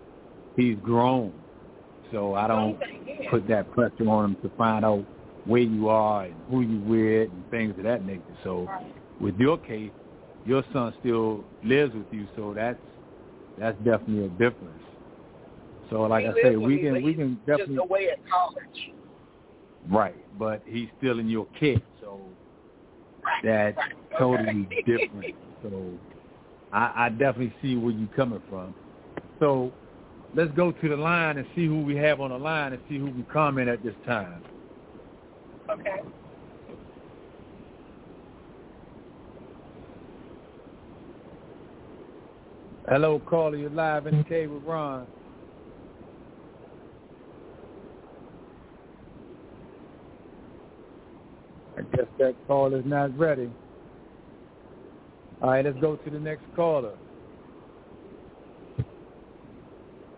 he's 0.57 0.77
grown, 0.83 1.33
so 2.13 2.35
I 2.35 2.45
oh, 2.45 2.49
don't 2.49 3.31
put 3.31 3.49
that 3.49 3.71
pressure 3.73 4.09
on 4.09 4.33
him 4.33 4.37
to 4.43 4.51
find 4.57 4.85
out 4.85 5.05
where 5.47 5.63
you 5.63 5.89
are 5.89 6.25
and 6.25 6.35
who 6.51 6.61
you 6.61 6.79
with 6.81 7.31
and 7.31 7.51
things 7.51 7.75
of 7.79 7.85
that 7.85 8.05
nature. 8.05 8.23
So 8.45 8.69
with 9.21 9.37
your 9.37 9.59
case, 9.59 9.93
your 10.45 10.63
son 10.73 10.95
still 11.01 11.45
lives 11.63 11.95
with 11.95 12.07
you, 12.11 12.27
so 12.37 12.55
that's 12.55 12.79
that's 13.59 13.77
definitely 13.79 14.25
a 14.27 14.29
difference. 14.29 14.83
So 15.91 16.03
like 16.03 16.25
he 16.25 16.31
I 16.31 16.43
say, 16.43 16.57
we 16.57 16.79
can 16.79 17.03
we 17.03 17.15
can 17.15 17.41
definitely 17.47 17.77
just 17.77 17.91
away 17.91 18.11
at 18.11 18.19
college. 18.31 18.93
Right, 19.91 20.25
but 20.39 20.63
he's 20.67 20.89
still 20.99 21.19
in 21.19 21.29
your 21.29 21.47
kit, 21.59 21.83
so 22.01 22.21
that's 23.43 23.77
right. 23.77 23.93
totally 24.19 24.67
Okay. 24.67 24.83
different. 24.87 25.35
So 25.61 25.91
I, 26.73 26.93
I 27.07 27.09
definitely 27.09 27.53
see 27.61 27.75
where 27.75 27.91
you're 27.93 28.09
coming 28.15 28.41
from. 28.49 28.77
So 29.41 29.73
let's 30.35 30.53
go 30.53 30.71
to 30.71 30.89
the 30.89 30.97
line 30.97 31.37
and 31.37 31.47
see 31.57 31.67
who 31.67 31.83
we 31.83 31.97
have 31.97 32.21
on 32.21 32.31
the 32.31 32.39
line 32.39 32.75
and 32.75 32.83
see 32.89 32.97
who 32.97 33.07
can 33.07 33.27
comment 33.33 33.69
at 33.69 33.83
this 33.83 33.97
time. 34.07 34.45
Okay. 35.69 36.01
Hello, 42.89 43.19
caller. 43.27 43.57
You're 43.57 43.71
live 43.71 44.07
in 44.07 44.19
the 44.19 44.25
cave 44.25 44.51
with 44.51 44.63
Ron. 44.65 45.07
I 51.77 51.83
guess 51.97 52.07
that 52.19 52.35
call 52.47 52.75
is 52.75 52.85
not 52.85 53.17
ready. 53.19 53.51
All 55.41 55.51
right, 55.51 55.65
let's 55.65 55.79
go 55.81 55.97
to 55.97 56.11
the 56.11 56.19
next 56.19 56.45
caller. 56.57 56.95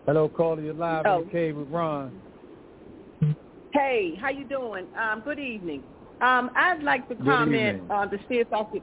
Hello, 0.05 0.27
caller. 0.29 0.61
You're 0.61 0.73
live 0.73 1.05
Oh. 1.05 1.19
in 1.19 1.25
the 1.25 1.31
cave 1.31 1.55
with 1.57 1.69
Ron. 1.69 2.19
Hey, 3.73 4.15
how 4.15 4.29
you 4.29 4.43
doing? 4.45 4.87
Um, 4.95 5.21
good 5.21 5.39
evening. 5.39 5.83
Um, 6.21 6.51
I'd 6.55 6.83
like 6.83 7.07
to 7.09 7.15
Good 7.15 7.25
comment 7.25 7.83
uh, 7.89 8.05
to 8.07 8.17
see 8.27 8.35
if 8.39 8.51
I 8.51 8.63
could 8.63 8.81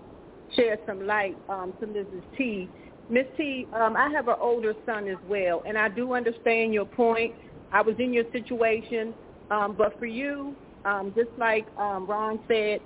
share 0.54 0.78
some 0.86 1.06
light 1.06 1.36
um, 1.48 1.72
to 1.80 1.86
Mrs. 1.86 2.22
T. 2.36 2.68
Miss 3.10 3.26
T, 3.36 3.66
um, 3.72 3.96
I 3.96 4.10
have 4.10 4.28
an 4.28 4.36
older 4.40 4.74
son 4.84 5.08
as 5.08 5.16
well, 5.28 5.62
and 5.66 5.78
I 5.78 5.88
do 5.88 6.12
understand 6.12 6.74
your 6.74 6.84
point. 6.84 7.34
I 7.72 7.80
was 7.80 7.96
in 7.98 8.12
your 8.12 8.24
situation, 8.32 9.14
um, 9.50 9.74
but 9.76 9.98
for 9.98 10.06
you, 10.06 10.54
um, 10.84 11.12
just 11.16 11.30
like 11.38 11.66
um, 11.78 12.06
Ron 12.06 12.38
said, 12.48 12.80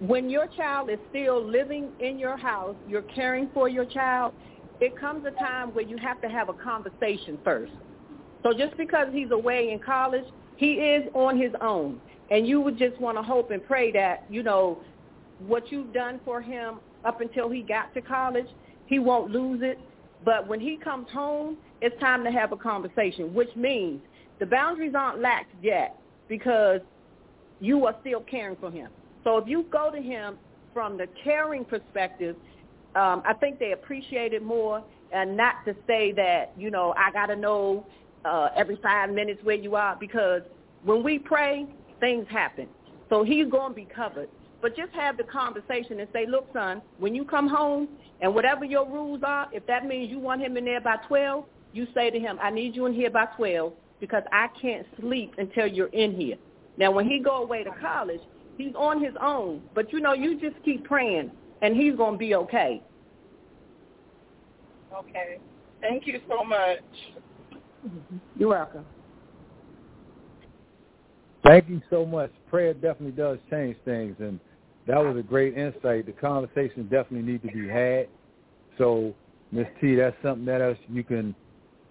when 0.00 0.28
your 0.28 0.46
child 0.46 0.90
is 0.90 0.98
still 1.10 1.44
living 1.44 1.90
in 2.00 2.18
your 2.18 2.36
house, 2.36 2.76
you're 2.86 3.02
caring 3.02 3.48
for 3.54 3.68
your 3.68 3.86
child, 3.86 4.32
it 4.80 4.98
comes 4.98 5.24
a 5.26 5.30
time 5.42 5.70
where 5.70 5.84
you 5.84 5.96
have 5.96 6.20
to 6.20 6.28
have 6.28 6.48
a 6.48 6.52
conversation 6.52 7.38
first. 7.42 7.72
So 8.42 8.52
just 8.52 8.76
because 8.76 9.08
he's 9.12 9.30
away 9.30 9.70
in 9.72 9.78
college, 9.78 10.24
he 10.56 10.74
is 10.74 11.08
on 11.14 11.40
his 11.40 11.52
own. 11.60 12.00
And 12.30 12.46
you 12.46 12.60
would 12.60 12.78
just 12.78 13.00
want 13.00 13.16
to 13.16 13.22
hope 13.22 13.50
and 13.50 13.64
pray 13.64 13.90
that, 13.92 14.24
you 14.28 14.42
know, 14.42 14.78
what 15.38 15.72
you've 15.72 15.92
done 15.92 16.20
for 16.24 16.40
him 16.40 16.78
up 17.04 17.20
until 17.20 17.48
he 17.48 17.62
got 17.62 17.92
to 17.94 18.02
college, 18.02 18.46
he 18.86 18.98
won't 18.98 19.30
lose 19.30 19.60
it. 19.62 19.78
But 20.24 20.48
when 20.48 20.60
he 20.60 20.76
comes 20.76 21.08
home, 21.10 21.56
it's 21.80 21.98
time 22.00 22.24
to 22.24 22.30
have 22.30 22.52
a 22.52 22.56
conversation, 22.56 23.34
which 23.34 23.54
means 23.54 24.00
the 24.38 24.46
boundaries 24.46 24.94
aren't 24.96 25.20
laxed 25.20 25.56
yet 25.62 25.98
because 26.28 26.80
you 27.60 27.86
are 27.86 27.94
still 28.00 28.20
caring 28.20 28.56
for 28.56 28.70
him. 28.70 28.90
So 29.24 29.38
if 29.38 29.48
you 29.48 29.66
go 29.70 29.90
to 29.90 30.00
him 30.00 30.36
from 30.72 30.96
the 30.96 31.06
caring 31.22 31.64
perspective, 31.64 32.36
um, 32.94 33.22
I 33.26 33.34
think 33.34 33.58
they 33.58 33.72
appreciate 33.72 34.32
it 34.32 34.42
more 34.42 34.82
and 35.12 35.36
not 35.36 35.64
to 35.66 35.74
say 35.86 36.12
that, 36.12 36.52
you 36.56 36.70
know, 36.70 36.94
I 36.96 37.12
got 37.12 37.26
to 37.26 37.36
know 37.36 37.86
uh, 38.24 38.48
every 38.56 38.76
five 38.82 39.10
minutes 39.10 39.40
where 39.42 39.56
you 39.56 39.76
are 39.76 39.96
because 39.98 40.42
when 40.84 41.02
we 41.02 41.18
pray, 41.18 41.66
things 42.00 42.26
happen. 42.28 42.68
So 43.08 43.22
he's 43.22 43.48
going 43.48 43.70
to 43.70 43.74
be 43.74 43.86
covered. 43.94 44.28
But 44.66 44.76
just 44.76 44.92
have 44.94 45.16
the 45.16 45.22
conversation 45.22 46.00
and 46.00 46.08
say, 46.12 46.26
look, 46.26 46.48
son, 46.52 46.82
when 46.98 47.14
you 47.14 47.24
come 47.24 47.46
home 47.46 47.86
and 48.20 48.34
whatever 48.34 48.64
your 48.64 48.84
rules 48.84 49.20
are, 49.24 49.46
if 49.52 49.64
that 49.68 49.86
means 49.86 50.10
you 50.10 50.18
want 50.18 50.42
him 50.42 50.56
in 50.56 50.64
there 50.64 50.80
by 50.80 50.96
12, 51.06 51.44
you 51.72 51.86
say 51.94 52.10
to 52.10 52.18
him, 52.18 52.36
I 52.42 52.50
need 52.50 52.74
you 52.74 52.86
in 52.86 52.92
here 52.92 53.08
by 53.08 53.26
12 53.36 53.72
because 54.00 54.24
I 54.32 54.48
can't 54.60 54.84
sleep 54.98 55.34
until 55.38 55.68
you're 55.68 55.86
in 55.90 56.16
here. 56.16 56.34
Now, 56.78 56.90
when 56.90 57.08
he 57.08 57.20
go 57.20 57.44
away 57.44 57.62
to 57.62 57.70
college, 57.80 58.18
he's 58.58 58.74
on 58.74 59.00
his 59.00 59.14
own. 59.22 59.62
But, 59.72 59.92
you 59.92 60.00
know, 60.00 60.14
you 60.14 60.36
just 60.40 60.56
keep 60.64 60.82
praying, 60.82 61.30
and 61.62 61.76
he's 61.76 61.94
going 61.94 62.14
to 62.14 62.18
be 62.18 62.34
okay. 62.34 62.82
Okay. 64.92 65.38
Thank 65.80 66.08
you 66.08 66.20
so 66.28 66.42
much. 66.42 66.80
You're 68.36 68.48
welcome. 68.48 68.84
Thank 71.44 71.68
you 71.68 71.80
so 71.88 72.04
much. 72.04 72.32
Prayer 72.50 72.74
definitely 72.74 73.12
does 73.12 73.38
change 73.48 73.76
things, 73.84 74.16
and 74.18 74.40
that 74.86 74.98
was 74.98 75.16
a 75.16 75.22
great 75.22 75.56
insight. 75.56 76.06
The 76.06 76.12
conversation 76.12 76.84
definitely 76.84 77.32
need 77.32 77.42
to 77.42 77.48
be 77.48 77.68
had. 77.68 78.08
So, 78.78 79.14
Miss 79.52 79.66
T, 79.80 79.96
that's 79.96 80.16
something 80.22 80.44
that 80.46 80.60
else 80.60 80.78
you 80.88 81.02
can, 81.02 81.34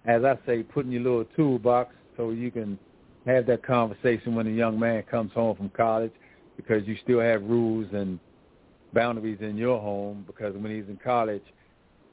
as 0.05 0.23
I 0.23 0.37
say, 0.45 0.63
put 0.63 0.85
in 0.85 0.91
your 0.91 1.01
little 1.01 1.25
toolbox 1.35 1.93
so 2.15 2.29
you 2.29 2.51
can 2.51 2.79
have 3.25 3.45
that 3.47 3.63
conversation 3.63 4.35
when 4.35 4.47
a 4.47 4.51
young 4.51 4.79
man 4.79 5.03
comes 5.03 5.33
home 5.33 5.55
from 5.57 5.69
college, 5.69 6.11
because 6.55 6.87
you 6.87 6.95
still 7.03 7.19
have 7.19 7.41
rules 7.43 7.87
and 7.91 8.19
boundaries 8.93 9.39
in 9.41 9.57
your 9.57 9.79
home. 9.79 10.23
Because 10.27 10.55
when 10.55 10.71
he's 10.71 10.87
in 10.87 10.97
college, 11.03 11.43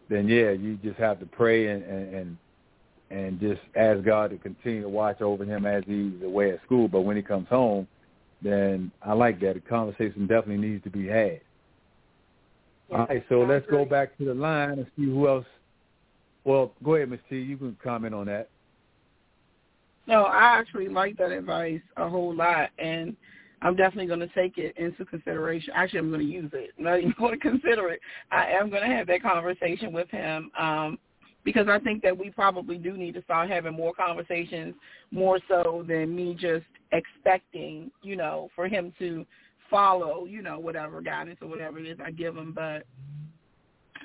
then 0.08 0.26
yeah, 0.26 0.50
you 0.50 0.78
just 0.82 0.98
have 0.98 1.20
to 1.20 1.26
pray 1.26 1.68
and 1.68 1.82
and, 1.84 2.14
and 2.14 2.36
and 3.10 3.40
just 3.40 3.60
ask 3.76 4.02
God 4.02 4.30
to 4.30 4.38
continue 4.38 4.82
to 4.82 4.88
watch 4.88 5.20
over 5.20 5.44
him 5.44 5.66
as 5.66 5.84
he's 5.86 6.22
away 6.24 6.52
at 6.52 6.62
school. 6.64 6.88
But 6.88 7.02
when 7.02 7.14
he 7.14 7.22
comes 7.22 7.46
home, 7.48 7.86
then 8.42 8.90
I 9.02 9.12
like 9.12 9.40
that. 9.40 9.54
The 9.54 9.60
conversation 9.60 10.26
definitely 10.26 10.68
needs 10.68 10.84
to 10.84 10.90
be 10.90 11.06
had. 11.06 11.40
All 12.92 13.06
right, 13.06 13.24
so 13.28 13.40
let's 13.40 13.66
go 13.70 13.84
back 13.84 14.16
to 14.18 14.24
the 14.24 14.34
line 14.34 14.72
and 14.72 14.86
see 14.96 15.04
who 15.04 15.26
else. 15.26 15.46
Well, 16.44 16.72
go 16.84 16.96
ahead, 16.96 17.08
Miss 17.08 17.20
T. 17.30 17.36
You 17.36 17.56
can 17.56 17.76
comment 17.82 18.14
on 18.14 18.26
that. 18.26 18.48
No, 20.06 20.24
I 20.24 20.58
actually 20.58 20.88
like 20.88 21.16
that 21.18 21.30
advice 21.30 21.80
a 21.96 22.08
whole 22.08 22.34
lot, 22.34 22.70
and 22.78 23.16
I'm 23.62 23.76
definitely 23.76 24.08
going 24.08 24.20
to 24.20 24.34
take 24.34 24.58
it 24.58 24.76
into 24.76 25.04
consideration. 25.04 25.72
Actually, 25.74 26.00
I'm 26.00 26.10
going 26.10 26.26
to 26.26 26.32
use 26.32 26.50
it. 26.52 26.70
I'm 26.76 26.84
not 26.84 26.98
even 26.98 27.14
going 27.18 27.32
to 27.32 27.38
consider 27.38 27.90
it. 27.90 28.00
I 28.30 28.46
am 28.50 28.68
going 28.68 28.82
to 28.82 28.94
have 28.94 29.06
that 29.06 29.22
conversation 29.22 29.92
with 29.92 30.10
him 30.10 30.50
um, 30.58 30.98
because 31.44 31.68
I 31.68 31.78
think 31.78 32.02
that 32.02 32.16
we 32.16 32.30
probably 32.30 32.76
do 32.76 32.96
need 32.96 33.14
to 33.14 33.22
start 33.22 33.48
having 33.48 33.74
more 33.74 33.94
conversations, 33.94 34.74
more 35.12 35.38
so 35.48 35.84
than 35.86 36.14
me 36.14 36.36
just 36.38 36.66
expecting, 36.92 37.90
you 38.02 38.16
know, 38.16 38.48
for 38.54 38.68
him 38.68 38.92
to 38.98 39.26
follow, 39.70 40.26
you 40.26 40.42
know, 40.42 40.58
whatever 40.58 41.00
guidance 41.00 41.38
or 41.42 41.48
whatever 41.48 41.78
it 41.78 41.86
is 41.86 41.98
I 42.04 42.10
give 42.10 42.36
him. 42.36 42.52
But 42.52 42.84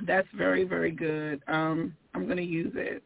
that's 0.05 0.27
very, 0.35 0.63
very 0.63 0.91
good. 0.91 1.41
Um, 1.47 1.95
I'm 2.13 2.25
going 2.25 2.37
to 2.37 2.43
use 2.43 2.73
it 2.75 3.03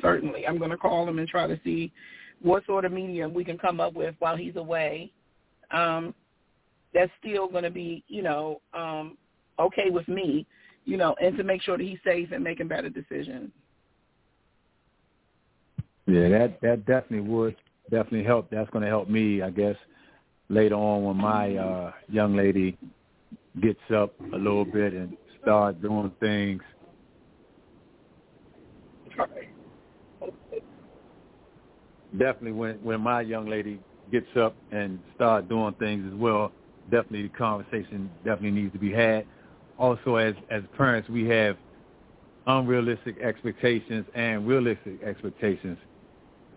certainly. 0.00 0.46
I'm 0.46 0.58
going 0.58 0.70
to 0.70 0.76
call 0.76 1.08
him 1.08 1.18
and 1.18 1.28
try 1.28 1.46
to 1.46 1.58
see 1.64 1.92
what 2.42 2.64
sort 2.66 2.84
of 2.84 2.92
medium 2.92 3.32
we 3.32 3.44
can 3.44 3.58
come 3.58 3.80
up 3.80 3.94
with 3.94 4.14
while 4.18 4.36
he's 4.36 4.56
away. 4.56 5.10
Um, 5.70 6.14
that's 6.92 7.10
still 7.20 7.48
going 7.48 7.64
to 7.64 7.70
be, 7.70 8.04
you 8.08 8.22
know, 8.22 8.60
um, 8.72 9.16
okay 9.58 9.90
with 9.90 10.06
me, 10.08 10.46
you 10.84 10.96
know, 10.96 11.14
and 11.22 11.36
to 11.36 11.44
make 11.44 11.62
sure 11.62 11.76
that 11.76 11.84
he's 11.84 11.98
safe 12.04 12.30
and 12.32 12.44
making 12.44 12.68
better 12.68 12.88
decisions. 12.88 13.50
Yeah, 16.06 16.28
that 16.28 16.60
that 16.60 16.84
definitely 16.84 17.20
would 17.20 17.56
definitely 17.90 18.24
help. 18.24 18.50
That's 18.50 18.70
going 18.70 18.82
to 18.82 18.88
help 18.88 19.08
me, 19.08 19.42
I 19.42 19.50
guess, 19.50 19.76
later 20.48 20.74
on 20.74 21.04
when 21.04 21.16
my 21.16 21.56
uh, 21.56 21.92
young 22.08 22.36
lady 22.36 22.76
gets 23.62 23.80
up 23.94 24.14
a 24.32 24.36
little 24.36 24.64
bit 24.64 24.92
and 24.92 25.16
start 25.42 25.80
doing 25.80 26.12
things. 26.20 26.62
Definitely, 32.12 32.52
when 32.52 32.76
when 32.76 33.00
my 33.00 33.22
young 33.22 33.46
lady 33.48 33.80
gets 34.12 34.26
up 34.36 34.56
and 34.70 35.00
start 35.14 35.48
doing 35.48 35.74
things 35.74 36.04
as 36.06 36.14
well, 36.18 36.52
definitely 36.90 37.22
the 37.22 37.28
conversation 37.30 38.10
definitely 38.24 38.52
needs 38.52 38.72
to 38.72 38.78
be 38.78 38.92
had. 38.92 39.26
Also, 39.78 40.16
as 40.16 40.34
as 40.50 40.62
parents, 40.76 41.08
we 41.08 41.26
have 41.28 41.56
unrealistic 42.46 43.18
expectations 43.20 44.06
and 44.14 44.46
realistic 44.46 45.02
expectations. 45.02 45.78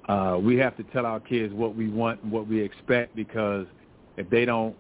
Uh, 0.08 0.38
we 0.42 0.58
have 0.58 0.76
to 0.78 0.84
tell 0.84 1.06
our 1.06 1.20
kids 1.20 1.54
what 1.54 1.76
we 1.76 1.90
want 1.90 2.22
and 2.24 2.32
what 2.32 2.48
we 2.48 2.62
expect 2.62 3.16
because 3.16 3.66
if 4.16 4.30
they 4.30 4.46
don't 4.46 4.76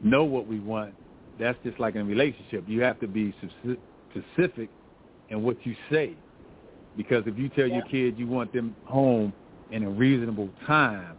know 0.00 0.24
what 0.24 0.46
we 0.46 0.60
want, 0.60 0.94
that's 1.38 1.58
just 1.64 1.80
like 1.80 1.96
in 1.96 2.02
a 2.02 2.04
relationship. 2.04 2.64
You 2.68 2.82
have 2.82 3.00
to 3.00 3.08
be 3.08 3.34
specific 4.12 4.70
in 5.30 5.42
what 5.42 5.56
you 5.66 5.74
say 5.90 6.14
because 6.96 7.24
if 7.26 7.36
you 7.36 7.48
tell 7.48 7.66
your 7.66 7.82
kids 7.82 8.18
you 8.18 8.26
want 8.26 8.52
them 8.52 8.76
home 8.84 9.32
in 9.72 9.82
a 9.82 9.90
reasonable 9.90 10.50
time, 10.66 11.16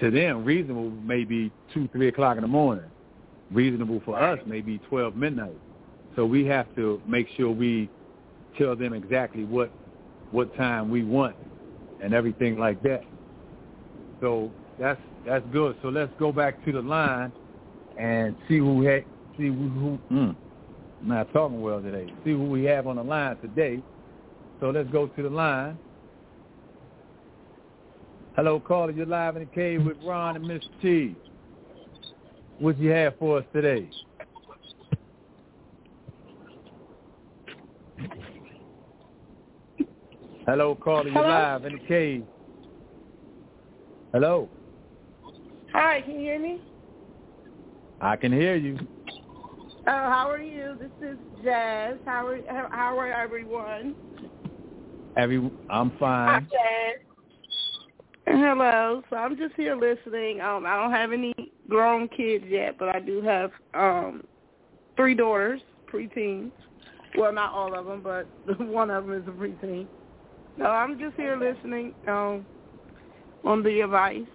to 0.00 0.10
them, 0.10 0.44
reasonable 0.44 0.90
may 0.90 1.24
be 1.24 1.50
2, 1.74 1.88
3 1.88 2.08
o'clock 2.08 2.36
in 2.36 2.42
the 2.42 2.48
morning. 2.48 2.84
Reasonable 3.50 4.00
for 4.04 4.18
us 4.18 4.38
may 4.46 4.60
be 4.60 4.78
12 4.88 5.16
midnight. 5.16 5.56
So 6.14 6.24
we 6.24 6.46
have 6.46 6.72
to 6.76 7.02
make 7.06 7.26
sure 7.36 7.50
we 7.50 7.90
tell 8.56 8.76
them 8.76 8.94
exactly 8.94 9.44
what 9.44 9.70
what 10.30 10.54
time 10.56 10.90
we 10.90 11.02
want 11.02 11.34
and 12.02 12.14
everything 12.14 12.58
like 12.58 12.82
that. 12.82 13.02
So 14.20 14.50
that's 14.78 15.00
that's 15.26 15.44
good. 15.52 15.76
So 15.82 15.88
let's 15.88 16.12
go 16.18 16.32
back 16.32 16.64
to 16.64 16.72
the 16.72 16.80
line 16.80 17.32
and 17.98 18.36
see 18.48 18.58
who 18.58 18.82
had 18.86 19.04
see 19.36 19.48
who, 19.48 19.68
who 19.68 19.98
mm, 20.10 20.36
I'm 21.02 21.08
not 21.08 21.32
talking 21.32 21.60
well 21.60 21.80
today. 21.80 22.12
See 22.24 22.30
who 22.30 22.44
we 22.44 22.64
have 22.64 22.86
on 22.86 22.96
the 22.96 23.02
line 23.02 23.36
today. 23.38 23.82
So 24.60 24.70
let's 24.70 24.90
go 24.90 25.06
to 25.06 25.22
the 25.22 25.30
line. 25.30 25.78
Hello, 28.34 28.60
caller. 28.60 28.92
You're 28.92 29.06
live 29.06 29.36
in 29.36 29.42
the 29.42 29.54
cave 29.54 29.84
with 29.84 29.96
Ron 30.04 30.36
and 30.36 30.46
Miss 30.46 30.62
T. 30.80 31.14
What 32.60 32.78
you 32.78 32.90
have 32.90 33.16
for 33.18 33.38
us 33.38 33.44
today? 33.52 33.88
Hello, 40.48 40.74
caller. 40.74 41.10
You're 41.10 41.28
live 41.28 41.66
in 41.66 41.74
the 41.74 41.78
cave. 41.80 42.24
Hello. 44.14 44.48
Hi, 45.74 46.00
can 46.00 46.14
you 46.14 46.20
hear 46.20 46.40
me? 46.40 46.62
I 48.00 48.16
can 48.16 48.32
hear 48.32 48.56
you. 48.56 48.78
Oh, 49.86 49.90
how 49.90 50.26
are 50.30 50.40
you? 50.40 50.74
This 50.80 50.90
is 51.02 51.18
Jazz. 51.44 51.98
How 52.06 52.26
are 52.26 52.38
how 52.70 52.98
are 52.98 53.12
everyone? 53.12 53.94
Every 55.18 55.50
I'm 55.68 55.92
fine. 56.00 56.28
Hi, 56.28 56.40
Jazz. 56.40 57.00
Hello. 58.24 59.02
So 59.10 59.16
I'm 59.16 59.36
just 59.36 59.54
here 59.54 59.76
listening. 59.76 60.40
Um, 60.40 60.64
I 60.64 60.76
don't 60.76 60.92
have 60.92 61.12
any 61.12 61.34
grown 61.68 62.08
kids 62.08 62.46
yet, 62.48 62.76
but 62.78 62.88
I 62.88 63.00
do 63.00 63.20
have 63.20 63.50
um 63.74 64.24
three 64.96 65.14
daughters, 65.14 65.60
preteens. 65.92 66.52
Well, 67.18 67.34
not 67.34 67.52
all 67.52 67.78
of 67.78 67.84
them, 67.84 68.00
but 68.00 68.30
one 68.66 68.90
of 68.90 69.04
them 69.04 69.14
is 69.14 69.28
a 69.28 69.30
preteen. 69.30 69.88
So 70.58 70.64
I'm 70.64 70.98
just 70.98 71.14
here 71.16 71.36
listening 71.36 71.94
um, 72.08 72.44
on 73.44 73.62
the 73.62 73.80
advice. 73.80 74.26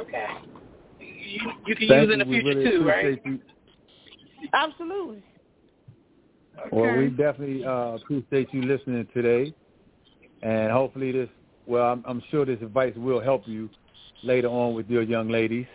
Okay. 0.00 0.26
You, 0.98 1.50
you 1.66 1.76
can 1.76 1.88
Thank 1.88 2.10
use 2.10 2.12
in 2.12 2.18
the 2.18 2.24
future 2.26 2.58
really 2.58 2.70
too, 2.70 2.86
right? 2.86 3.20
you. 3.24 3.40
Absolutely. 4.52 5.22
Well, 6.70 6.96
we 6.96 7.08
definitely 7.10 7.64
uh, 7.64 7.94
appreciate 7.94 8.52
you 8.52 8.62
listening 8.62 9.08
today, 9.12 9.52
and 10.42 10.70
hopefully 10.70 11.12
this. 11.12 11.28
Well, 11.66 11.84
I'm, 11.90 12.04
I'm 12.06 12.22
sure 12.30 12.44
this 12.44 12.60
advice 12.60 12.92
will 12.94 13.20
help 13.20 13.48
you 13.48 13.70
later 14.22 14.48
on 14.48 14.74
with 14.74 14.88
your 14.88 15.02
young 15.02 15.28
ladies. 15.28 15.66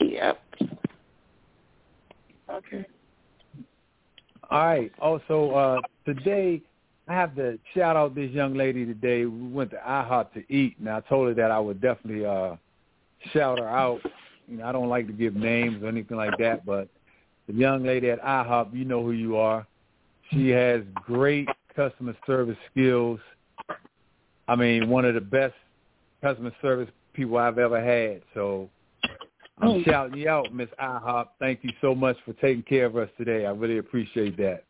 Yep. 0.00 0.42
Okay. 2.50 2.86
All 4.50 4.66
right. 4.66 4.92
Also, 5.00 5.50
uh, 5.52 5.80
today 6.04 6.62
I 7.08 7.14
have 7.14 7.34
to 7.36 7.58
shout 7.74 7.96
out 7.96 8.14
this 8.14 8.30
young 8.30 8.54
lady 8.54 8.84
today. 8.84 9.24
We 9.24 9.48
went 9.48 9.70
to 9.70 9.76
IHOP 9.76 10.32
to 10.34 10.52
eat, 10.52 10.76
and 10.78 10.88
I 10.88 11.00
told 11.00 11.28
her 11.28 11.34
that 11.34 11.50
I 11.50 11.58
would 11.58 11.80
definitely 11.80 12.24
uh, 12.24 12.56
shout 13.32 13.58
her 13.58 13.68
out. 13.68 14.00
You 14.48 14.58
know, 14.58 14.66
I 14.66 14.72
don't 14.72 14.88
like 14.88 15.06
to 15.06 15.12
give 15.12 15.34
names 15.34 15.82
or 15.82 15.88
anything 15.88 16.16
like 16.16 16.36
that, 16.38 16.64
but 16.66 16.88
the 17.46 17.54
young 17.54 17.84
lady 17.84 18.10
at 18.10 18.22
IHOP, 18.22 18.74
you 18.74 18.84
know 18.84 19.02
who 19.02 19.12
you 19.12 19.36
are. 19.36 19.66
She 20.30 20.48
has 20.50 20.82
great 20.94 21.48
customer 21.76 22.16
service 22.26 22.56
skills. 22.70 23.20
I 24.48 24.56
mean, 24.56 24.88
one 24.88 25.04
of 25.04 25.14
the 25.14 25.20
best 25.20 25.54
customer 26.22 26.52
service 26.62 26.88
people 27.12 27.36
I've 27.36 27.58
ever 27.58 27.82
had. 27.82 28.22
So 28.34 28.70
I'm 29.60 29.68
Oh. 29.68 29.82
shouting 29.84 30.18
you 30.18 30.28
out, 30.28 30.52
Miss 30.52 30.68
IHOP. 30.78 31.28
Thank 31.38 31.62
you 31.62 31.72
so 31.80 31.94
much 31.94 32.16
for 32.24 32.32
taking 32.34 32.62
care 32.62 32.86
of 32.86 32.96
us 32.96 33.08
today. 33.16 33.46
I 33.46 33.50
really 33.50 33.78
appreciate 33.78 34.36
that. 34.38 34.64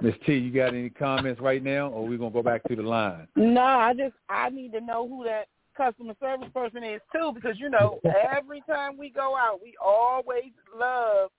Miss 0.00 0.14
T, 0.26 0.34
you 0.36 0.52
got 0.52 0.74
any 0.74 0.90
comments 0.90 1.40
right 1.40 1.62
now, 1.62 1.88
or 1.88 2.06
we 2.06 2.16
gonna 2.16 2.30
go 2.30 2.42
back 2.42 2.62
to 2.64 2.76
the 2.76 2.82
line? 2.82 3.26
No, 3.34 3.62
I 3.62 3.94
just 3.94 4.14
I 4.28 4.50
need 4.50 4.72
to 4.72 4.80
know 4.80 5.08
who 5.08 5.24
that 5.24 5.48
customer 5.76 6.14
service 6.20 6.48
person 6.54 6.84
is 6.84 7.00
too, 7.12 7.32
because 7.34 7.58
you 7.58 7.68
know 7.70 8.00
every 8.30 8.62
time 8.68 8.96
we 8.96 9.10
go 9.10 9.34
out, 9.36 9.60
we 9.62 9.74
always 9.82 10.52
love 10.74 11.30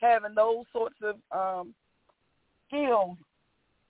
having 0.00 0.34
those 0.34 0.64
sorts 0.72 0.96
of 1.02 1.16
um 1.30 1.74
skills 2.66 3.16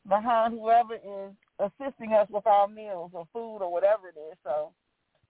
behind 0.08 0.54
whoever 0.54 0.94
is 0.94 1.32
assisting 1.58 2.12
us 2.12 2.28
with 2.30 2.46
our 2.46 2.68
meals 2.68 3.12
or 3.14 3.26
food 3.32 3.58
or 3.58 3.72
whatever 3.72 4.08
it 4.08 4.18
is. 4.30 4.36
So 4.44 4.72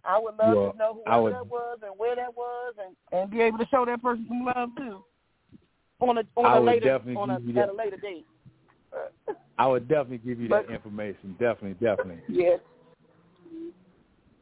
I 0.08 0.18
would 0.18 0.36
love 0.36 0.56
Well, 0.56 0.72
to 0.72 0.78
know 0.78 0.94
who 0.94 1.22
would- 1.22 1.32
that 1.34 1.46
was 1.46 1.78
and 1.82 1.98
where 1.98 2.14
that 2.16 2.34
was, 2.36 2.74
and 2.84 2.96
and 3.12 3.30
be 3.30 3.40
able 3.40 3.58
to 3.58 3.66
show 3.66 3.84
that 3.84 4.00
person 4.02 4.24
some 4.28 4.44
love 4.44 4.70
too 4.76 5.04
on 6.00 6.18
a 6.18 6.22
on 6.36 6.44
I 6.46 6.56
a 6.58 6.60
later 6.60 6.94
on 7.16 7.30
a, 7.30 7.34
at 7.34 7.54
that. 7.54 7.68
a 7.70 7.72
later 7.72 7.96
date. 7.96 8.26
I 9.58 9.66
would 9.66 9.88
definitely 9.88 10.18
give 10.18 10.40
you 10.40 10.48
that 10.48 10.66
But- 10.66 10.74
information. 10.74 11.34
Definitely, 11.38 11.74
definitely. 11.86 12.22
Yes. 12.28 12.60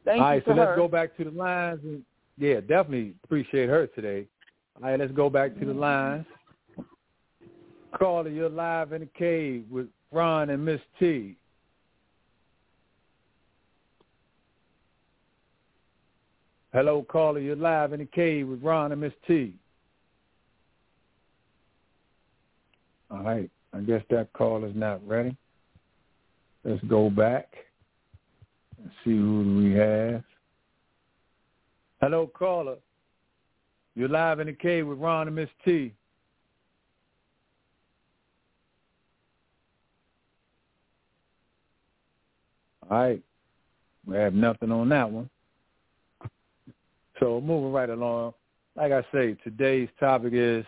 Thank 0.03 0.21
All 0.21 0.35
you 0.35 0.41
so 0.45 0.53
let's 0.53 0.75
go 0.75 0.87
back 0.87 1.15
to 1.17 1.23
the 1.23 1.31
lines. 1.31 1.79
And, 1.83 2.05
yeah, 2.37 2.59
definitely 2.59 3.15
appreciate 3.23 3.69
her 3.69 3.87
today. 3.87 4.27
All 4.75 4.89
right, 4.89 4.99
let's 4.99 5.11
go 5.13 5.29
back 5.31 5.57
to 5.57 5.65
the 5.65 5.73
lines. 5.73 6.25
Caller, 7.97 8.29
you're 8.29 8.49
live 8.49 8.91
in 8.91 9.01
the 9.01 9.07
cave 9.17 9.65
with 9.71 9.87
Ron 10.11 10.49
and 10.51 10.63
Miss 10.63 10.81
T. 10.99 11.37
Hello, 16.75 17.05
caller, 17.07 17.39
you're 17.39 17.55
live 17.55 17.93
in 17.93 18.01
the 18.01 18.05
cave 18.05 18.49
with 18.49 18.61
Ron 18.61 18.91
and 18.91 18.99
Miss 18.99 19.13
T. 19.25 19.53
All 23.09 23.23
right, 23.23 23.49
I 23.71 23.79
guess 23.79 24.03
that 24.09 24.33
call 24.33 24.65
is 24.65 24.75
not 24.75 24.99
ready. 25.07 25.37
Let's 26.65 26.83
go 26.83 27.09
back 27.09 27.47
and 28.77 28.91
see 29.05 29.11
who 29.11 29.61
we 29.63 29.71
have. 29.75 30.21
Hello, 32.01 32.27
caller. 32.27 32.75
You're 33.95 34.09
live 34.09 34.41
in 34.41 34.47
the 34.47 34.53
cave 34.53 34.85
with 34.85 34.99
Ron 34.99 35.27
and 35.27 35.35
Miss 35.37 35.49
T. 35.63 35.93
All 42.91 42.97
right. 42.97 43.23
We 44.05 44.17
have 44.17 44.33
nothing 44.33 44.73
on 44.73 44.89
that 44.89 45.09
one. 45.09 45.29
So 47.19 47.41
moving 47.41 47.71
right 47.71 47.89
along. 47.89 48.33
Like 48.75 48.91
I 48.91 49.03
say, 49.13 49.37
today's 49.43 49.89
topic 49.99 50.33
is 50.33 50.65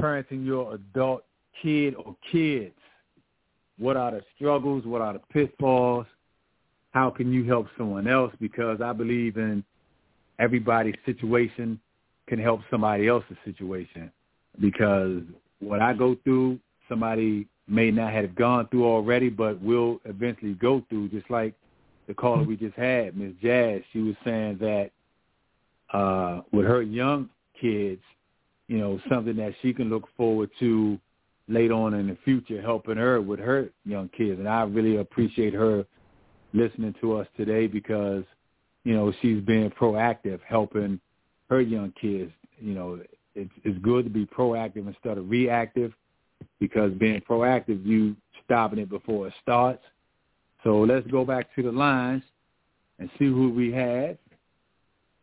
parenting 0.00 0.44
your 0.44 0.74
adult 0.74 1.24
kid 1.62 1.94
or 1.94 2.16
kids. 2.30 2.74
What 3.78 3.96
are 3.96 4.10
the 4.10 4.22
struggles? 4.36 4.84
What 4.84 5.00
are 5.00 5.14
the 5.14 5.20
pitfalls? 5.32 6.06
How 6.90 7.08
can 7.08 7.32
you 7.32 7.44
help 7.44 7.68
someone 7.78 8.06
else? 8.06 8.32
Because 8.40 8.80
I 8.82 8.92
believe 8.92 9.38
in 9.38 9.64
everybody's 10.38 10.96
situation 11.06 11.80
can 12.26 12.38
help 12.38 12.60
somebody 12.70 13.08
else's 13.08 13.36
situation. 13.44 14.12
Because 14.60 15.22
what 15.60 15.80
I 15.80 15.94
go 15.94 16.16
through, 16.24 16.58
somebody 16.88 17.48
may 17.66 17.90
not 17.90 18.12
have 18.12 18.34
gone 18.34 18.68
through 18.68 18.84
already, 18.84 19.30
but 19.30 19.62
will 19.62 20.00
eventually 20.04 20.54
go 20.54 20.84
through. 20.90 21.08
Just 21.08 21.30
like 21.30 21.54
the 22.06 22.14
caller 22.14 22.42
we 22.42 22.56
just 22.56 22.76
had, 22.76 23.16
Miss 23.16 23.32
Jazz, 23.42 23.80
she 23.92 24.00
was 24.00 24.14
saying 24.24 24.58
that 24.58 24.90
uh, 25.92 26.40
with 26.52 26.66
her 26.66 26.82
young 26.82 27.28
kids, 27.60 28.02
you 28.68 28.78
know, 28.78 29.00
something 29.10 29.36
that 29.36 29.54
she 29.62 29.72
can 29.72 29.90
look 29.90 30.08
forward 30.16 30.50
to 30.60 30.98
later 31.48 31.74
on 31.74 31.94
in 31.94 32.06
the 32.08 32.16
future, 32.24 32.62
helping 32.62 32.96
her 32.96 33.20
with 33.20 33.38
her 33.38 33.68
young 33.84 34.08
kids. 34.08 34.38
And 34.38 34.48
I 34.48 34.62
really 34.62 34.96
appreciate 34.96 35.52
her 35.54 35.84
listening 36.54 36.94
to 37.00 37.16
us 37.16 37.26
today 37.36 37.66
because, 37.66 38.24
you 38.84 38.94
know, 38.94 39.12
she's 39.20 39.42
being 39.42 39.70
proactive, 39.70 40.40
helping 40.46 41.00
her 41.50 41.60
young 41.60 41.92
kids. 42.00 42.32
You 42.58 42.74
know, 42.74 43.00
it's, 43.34 43.50
it's 43.64 43.78
good 43.80 44.04
to 44.04 44.10
be 44.10 44.26
proactive 44.26 44.86
instead 44.86 45.18
of 45.18 45.28
reactive 45.28 45.92
because 46.60 46.92
being 46.92 47.20
proactive, 47.20 47.84
you 47.84 48.16
stopping 48.44 48.78
it 48.78 48.88
before 48.88 49.26
it 49.28 49.34
starts. 49.42 49.82
So 50.64 50.80
let's 50.80 51.06
go 51.08 51.24
back 51.24 51.54
to 51.56 51.62
the 51.62 51.72
lines 51.72 52.22
and 52.98 53.10
see 53.18 53.26
who 53.26 53.50
we 53.50 53.72
have. 53.72 54.16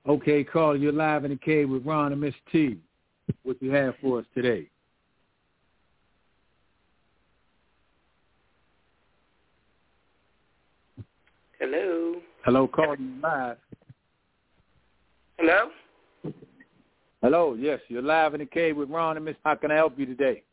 Okay, 0.08 0.44
Carl, 0.44 0.78
you're 0.78 0.92
live 0.92 1.26
in 1.26 1.32
the 1.32 1.38
cave 1.38 1.70
with 1.70 1.86
Ron 1.86 2.12
and 2.12 2.22
Miss 2.22 2.34
T. 2.52 2.78
What 3.44 3.62
you 3.62 3.72
have 3.72 3.96
for 4.02 4.20
us 4.20 4.26
today? 4.34 4.68
Hello. 11.60 12.16
Hello, 12.46 12.68
caller, 12.68 12.98
you're 12.98 13.22
live. 13.22 13.58
Hello. 15.38 15.70
Hello, 17.22 17.54
yes, 17.60 17.80
you're 17.90 18.02
live 18.02 18.34
in 18.34 18.40
the 18.40 18.46
cave 18.46 18.78
with 18.78 18.90
Ron 18.90 19.18
and 19.18 19.26
Miss. 19.26 19.36
How 19.44 19.56
can 19.56 19.72
I 19.72 19.76
help 19.76 20.00
you 20.00 20.06
today? 20.06 20.44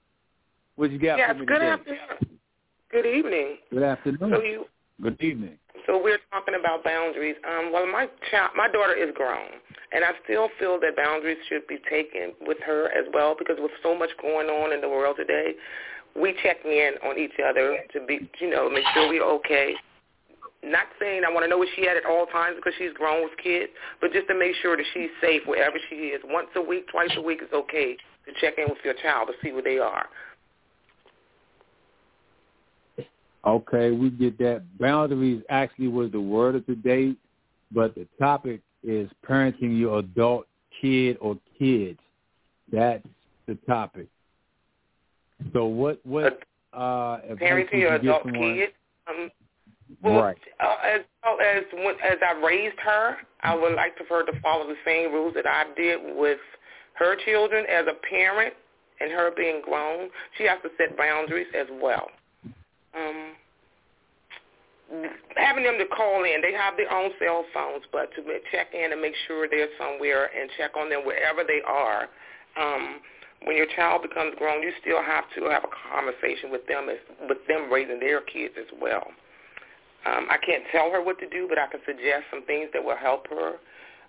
What 0.75 0.91
you 0.91 0.99
got 0.99 1.19
Yes. 1.19 1.33
for 1.33 1.39
me 1.41 1.47
Good 1.47 1.55
today? 1.61 1.67
afternoon. 1.67 2.39
Good 2.91 3.07
evening. 3.07 3.57
Good 3.71 3.83
afternoon. 3.83 4.31
So 4.35 4.43
you. 4.43 4.67
Good 5.03 5.21
evening. 5.21 5.59
So 5.87 6.03
we're 6.03 6.19
talking 6.33 6.55
about 6.59 6.83
boundaries. 6.83 7.37
Um, 7.47 7.71
well, 7.71 7.87
my 7.87 8.09
child, 8.31 8.53
my 8.57 8.67
daughter 8.67 8.95
is 8.95 9.13
grown, 9.15 9.61
and 9.93 10.03
I 10.05 10.13
still 10.25 10.49
feel 10.59 10.81
that 10.81 10.97
boundaries 10.97 11.37
should 11.49 11.67
be 11.69 11.79
taken 11.89 12.33
with 12.41 12.57
her 12.65 12.89
as 12.97 13.05
well 13.13 13.37
because 13.39 13.57
with 13.59 13.73
so 13.83 13.97
much 13.97 14.11
going 14.21 14.49
on 14.49 14.73
in 14.73 14.81
the 14.81 14.89
world 14.89 15.17
today, 15.19 15.55
we 16.17 16.35
check 16.43 16.65
in 16.65 16.93
on 17.05 17.19
each 17.19 17.37
other 17.45 17.79
to 17.93 18.01
be, 18.07 18.29
you 18.41 18.51
know, 18.51 18.71
make 18.71 18.85
sure 18.95 19.09
we're 19.09 19.23
okay. 19.23 19.75
Not 20.65 20.87
saying 20.99 21.23
I 21.29 21.31
want 21.31 21.45
to 21.45 21.49
know 21.49 21.59
where 21.59 21.69
she 21.77 21.87
at 21.87 21.97
at 21.97 22.07
all 22.07 22.25
times 22.27 22.57
because 22.57 22.73
she's 22.79 22.93
grown 22.95 23.23
with 23.23 23.37
kids, 23.37 23.71
but 24.01 24.13
just 24.13 24.27
to 24.29 24.35
make 24.35 24.57
sure 24.63 24.77
that 24.77 24.87
she's 24.95 25.11
safe 25.21 25.43
wherever 25.45 25.77
she 25.91 26.17
is. 26.17 26.23
Once 26.25 26.49
a 26.57 26.63
week, 26.63 26.89
twice 26.89 27.13
a 27.17 27.23
week 27.23 27.41
is 27.43 27.53
okay 27.53 27.97
to 28.25 28.33
check 28.41 28.55
in 28.57 28.65
with 28.65 28.79
your 28.83 28.95
child 28.95 29.29
to 29.29 29.35
see 29.45 29.53
where 29.53 29.63
they 29.63 29.79
are. 29.79 30.09
Okay, 33.47 33.93
we 33.93 34.11
get 34.11 34.39
that. 34.39 34.65
Boundaries 34.79 35.43
actually 35.49 35.89
was 35.89 36.11
the 36.11 36.21
word 36.21 36.57
of 36.57 36.67
the 36.67 36.75
day, 36.75 37.15
but 37.71 37.95
the 37.95 38.07
topic 38.19 38.61
is 38.83 39.09
parenting 39.29 39.79
your 39.79 40.01
adult 40.01 40.47
kid 40.81 41.17
or 41.21 41.39
kids. 41.59 41.99
That's 42.73 43.07
the 43.47 43.55
topic. 43.67 44.09
So 45.53 45.67
what 45.67 46.05
what 46.05 46.41
uh 46.73 47.19
Parenting 47.41 47.73
you 47.73 47.79
your 47.79 47.95
adult 47.95 48.23
someone? 48.25 48.55
kid. 48.55 48.71
Um, 49.09 49.31
Well, 50.03 50.23
right. 50.23 50.39
uh, 50.59 50.77
as 50.85 51.01
well 51.23 51.39
as 51.41 51.63
when, 51.73 51.95
as 52.03 52.19
I 52.29 52.45
raised 52.45 52.79
her, 52.81 53.17
I 53.43 53.55
would 53.55 53.75
like 53.75 53.97
for 53.97 54.05
her 54.23 54.27
to 54.27 54.41
follow 54.41 54.67
the 54.67 54.75
same 54.85 55.13
rules 55.13 55.35
that 55.35 55.47
I 55.47 55.65
did 55.77 56.17
with 56.17 56.41
her 56.95 57.15
children 57.25 57.65
as 57.71 57.87
a 57.87 57.95
parent 58.09 58.55
and 59.01 59.13
her 59.13 59.31
being 59.37 59.63
grown. 59.63 60.09
She 60.37 60.45
has 60.45 60.59
to 60.63 60.71
set 60.77 60.97
boundaries 60.97 61.47
as 61.55 61.67
well. 61.81 62.09
Um, 62.97 63.26
having 65.37 65.65
them 65.65 65.79
to 65.79 65.87
call 65.87 66.25
in, 66.25 66.41
they 66.43 66.53
have 66.53 66.77
their 66.77 66.93
own 66.93 67.11
cell 67.19 67.45
phones, 67.53 67.85
but 67.91 68.11
to 68.15 68.23
check 68.53 68.69
in 68.73 68.93
and 68.93 69.01
make 69.01 69.15
sure 69.27 69.49
they're 69.49 69.69
somewhere 69.79 70.31
and 70.31 70.51
check 70.57 70.77
on 70.77 70.89
them 70.89 71.05
wherever 71.05 71.43
they 71.43 71.61
are. 71.67 72.09
Um, 72.57 73.01
when 73.45 73.57
your 73.57 73.67
child 73.77 74.03
becomes 74.03 74.35
grown, 74.39 74.63
you 74.63 74.73
still 74.81 75.03
have 75.03 75.25
to 75.37 75.51
have 75.51 75.65
a 75.65 75.73
conversation 75.93 76.51
with 76.51 76.67
them 76.67 76.89
as 76.89 76.97
with 77.29 77.39
them 77.49 77.71
raising 77.71 78.01
their 78.01 78.21
kids 78.23 78.55
as 78.59 78.67
well. 78.81 79.07
Um, 80.07 80.29
I 80.31 80.39
can't 80.39 80.63
tell 80.71 80.91
her 80.93 81.03
what 81.03 81.19
to 81.19 81.29
do, 81.29 81.47
but 81.49 81.59
I 81.59 81.67
can 81.67 81.81
suggest 81.85 82.25
some 82.31 82.45
things 82.47 82.71
that 82.73 82.83
will 82.83 82.97
help 82.97 83.27
her 83.29 83.55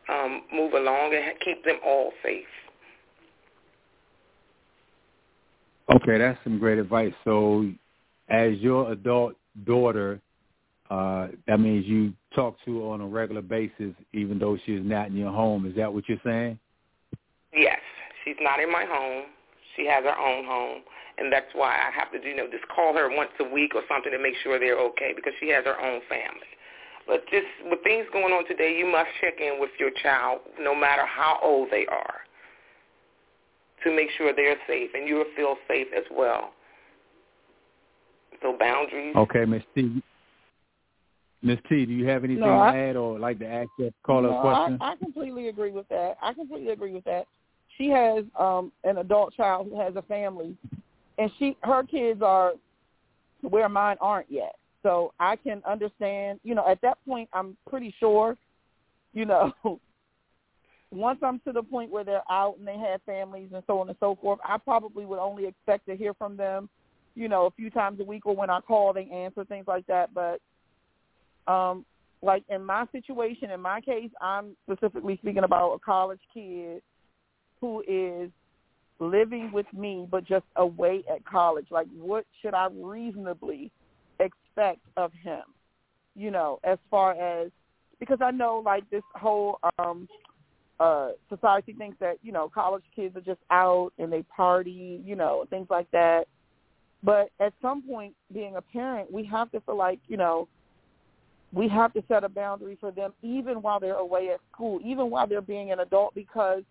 um, 0.10 0.44
move 0.54 0.74
along 0.74 1.13
and 1.13 1.38
keep 1.44 1.66
them 1.66 1.78
all 1.86 2.12
safe. 2.24 2.46
Okay, 5.90 6.18
that's 6.18 6.38
some 6.44 6.60
great 6.60 6.78
advice. 6.78 7.13
So, 7.24 7.70
as 8.30 8.58
your 8.60 8.92
adult 8.92 9.36
daughter, 9.66 10.22
uh, 10.89 11.28
that 11.47 11.60
means 11.60 11.86
you 11.86 12.13
talk 12.34 12.56
to 12.65 12.80
her 12.80 12.86
on 12.88 13.02
a 13.02 13.08
regular 13.08 13.41
basis, 13.41 13.93
even 14.13 14.39
though 14.39 14.58
she's 14.65 14.82
not 14.84 15.08
in 15.08 15.17
your 15.17 15.32
home. 15.32 15.65
Is 15.65 15.76
that 15.76 15.93
what 15.93 16.08
you're 16.08 16.21
saying? 16.26 16.58
Yes, 17.54 17.80
she's 18.23 18.38
not 18.39 18.60
in 18.60 18.71
my 18.71 18.86
home. 18.86 19.26
She 19.76 19.86
has 19.86 20.04
her 20.04 20.17
own 20.17 20.45
home, 20.45 20.82
and 21.17 21.32
that's 21.32 21.47
why 21.54 21.76
I 21.76 21.91
have 21.91 22.12
to, 22.12 22.28
you 22.28 22.36
know, 22.36 22.47
just 22.50 22.67
call 22.69 22.93
her 22.95 23.10
once 23.15 23.32
a 23.39 23.43
week 23.43 23.76
or 23.76 23.82
something 23.88 24.12
to 24.12 24.17
make 24.19 24.36
sure 24.43 24.60
they're 24.60 24.80
okay 24.80 25.13
because 25.15 25.34
she 25.39 25.50
has 25.50 25.65
her 25.65 25.80
own 25.80 26.02
family. 26.10 26.47
But 27.06 27.23
just 27.32 27.47
with 27.65 27.80
things 27.84 28.06
going 28.12 28.34
on 28.34 28.45
today, 28.47 28.76
you 28.78 28.86
must 28.86 29.10
check 29.21 29.39
in 29.39 29.60
with 29.60 29.71
your 29.80 29.91
child, 30.04 30.39
no 30.60 30.76
matter 30.76 31.06
how 31.06 31.39
old 31.41 31.69
they 31.71 31.86
are, 31.88 32.19
to 33.84 33.95
make 33.95 34.10
sure 34.17 34.34
they're 34.36 34.58
safe 34.67 34.89
and 34.93 35.08
you'll 35.08 35.32
feel 35.36 35.56
safe 35.67 35.88
as 35.95 36.04
well. 36.12 36.52
So 38.41 38.58
boundaries. 38.60 39.15
Okay, 39.15 39.45
Miss 39.45 39.63
T. 39.73 40.02
Miss 41.48 41.60
T, 41.70 41.86
do 41.86 41.94
you 41.94 42.06
have 42.08 42.24
anything 42.24 42.44
No, 42.44 42.60
I- 42.60 42.72
to 42.74 42.78
add 42.78 42.96
or 42.98 43.18
like 43.18 43.40
to 43.40 43.48
ask 43.48 43.70
that 43.80 43.94
caller 44.04 44.30
no, 44.32 44.42
question? 44.42 44.78
I, 44.82 44.92
I 44.92 44.96
completely 44.98 45.48
agree 45.48 45.72
with 45.72 45.88
that. 45.88 46.18
I 46.22 46.34
completely 46.34 46.70
agree 46.74 46.94
with 46.94 47.06
that. 47.06 47.26
She 47.78 47.88
has 47.90 48.26
um 48.38 48.72
an 48.84 48.98
adult 48.98 49.34
child 49.34 49.68
who 49.70 49.80
has 49.80 49.96
a 49.96 50.02
family, 50.04 50.56
and 51.18 51.32
she 51.40 51.56
her 51.64 51.84
kids 51.84 52.22
are 52.22 52.54
where 53.42 53.70
mine 53.70 53.98
aren't 54.02 54.32
yet. 54.32 54.56
So 54.84 55.14
I 55.20 55.36
can 55.36 55.62
understand. 55.66 56.40
You 56.44 56.56
know, 56.56 56.68
at 56.68 56.82
that 56.82 56.98
point, 57.08 57.30
I'm 57.34 57.56
pretty 57.70 57.94
sure. 58.00 58.36
You 59.14 59.26
know, 59.26 59.54
once 60.92 61.20
I'm 61.24 61.40
to 61.42 61.52
the 61.52 61.64
point 61.64 61.92
where 61.92 62.04
they're 62.04 62.30
out 62.30 62.58
and 62.58 62.68
they 62.68 62.78
have 62.78 63.02
families 63.04 63.50
and 63.54 63.64
so 63.68 63.80
on 63.80 63.90
and 63.90 63.98
so 64.00 64.18
forth, 64.22 64.40
I 64.44 64.58
probably 64.58 65.06
would 65.06 65.20
only 65.20 65.46
expect 65.46 65.86
to 65.88 65.96
hear 65.96 66.14
from 66.14 66.36
them. 66.36 66.70
You 67.16 67.28
know, 67.30 67.46
a 67.46 67.52
few 67.52 67.70
times 67.70 68.00
a 68.00 68.04
week, 68.04 68.26
or 68.26 68.36
when 68.36 68.50
I 68.50 68.60
call, 68.60 68.94
they 68.94 69.06
answer 69.06 69.46
things 69.46 69.66
like 69.68 69.88
that. 69.88 70.14
But 70.14 70.40
um, 71.48 71.86
like 72.22 72.44
in 72.50 72.64
my 72.66 72.86
situation, 72.92 73.52
in 73.52 73.62
my 73.62 73.82
case, 73.82 74.10
I'm 74.22 74.56
specifically 74.70 75.18
speaking 75.18 75.44
about 75.44 75.74
a 75.74 75.80
college 75.80 76.20
kid 76.34 76.82
who 77.62 77.84
is 77.88 78.32
living 79.00 79.52
with 79.52 79.68
me 79.74 80.08
but 80.10 80.26
just 80.26 80.46
away 80.56 81.04
at 81.12 81.24
college. 81.26 81.68
Like 81.70 81.88
what 81.96 82.26
should 82.42 82.54
I 82.54 82.68
reasonably 82.74 83.72
expect 84.20 84.80
of 84.96 85.12
him? 85.24 85.42
You 86.16 86.32
know, 86.32 86.60
as 86.64 86.80
far 86.90 87.12
as 87.14 87.52
because 88.00 88.20
I 88.22 88.32
know 88.32 88.62
like 88.66 88.90
this 88.90 89.04
whole 89.16 89.60
um 89.80 90.08
uh 90.80 91.10
society 91.30 91.74
thinks 91.74 91.98
that, 92.00 92.18
you 92.24 92.32
know, 92.32 92.50
college 92.50 92.84
kids 92.96 93.16
are 93.16 93.22
just 93.22 93.42
out 93.52 93.92
and 94.00 94.12
they 94.12 94.24
party, 94.24 95.02
you 95.06 95.16
know, 95.16 95.46
things 95.50 95.68
like 95.70 95.90
that. 95.92 96.26
But 97.04 97.30
at 97.40 97.54
some 97.62 97.84
point 97.84 98.16
being 98.34 98.56
a 98.56 98.62
parent, 98.62 99.12
we 99.12 99.24
have 99.26 99.52
to 99.52 99.62
feel 99.62 99.78
like, 99.78 100.00
you 100.08 100.18
know, 100.18 100.48
we 101.54 101.68
have 101.70 101.94
to 101.94 102.04
set 102.08 102.24
a 102.24 102.30
boundary 102.30 102.78
for 102.80 102.92
them 102.92 103.14
even 103.22 103.62
while 103.62 103.80
they're 103.80 103.96
away 103.96 104.30
at 104.30 104.40
school, 104.52 104.80
even 104.84 105.10
while 105.10 105.28
they're 105.28 105.42
being 105.42 105.72
an 105.72 105.80
adult 105.80 106.14
because 106.14 106.64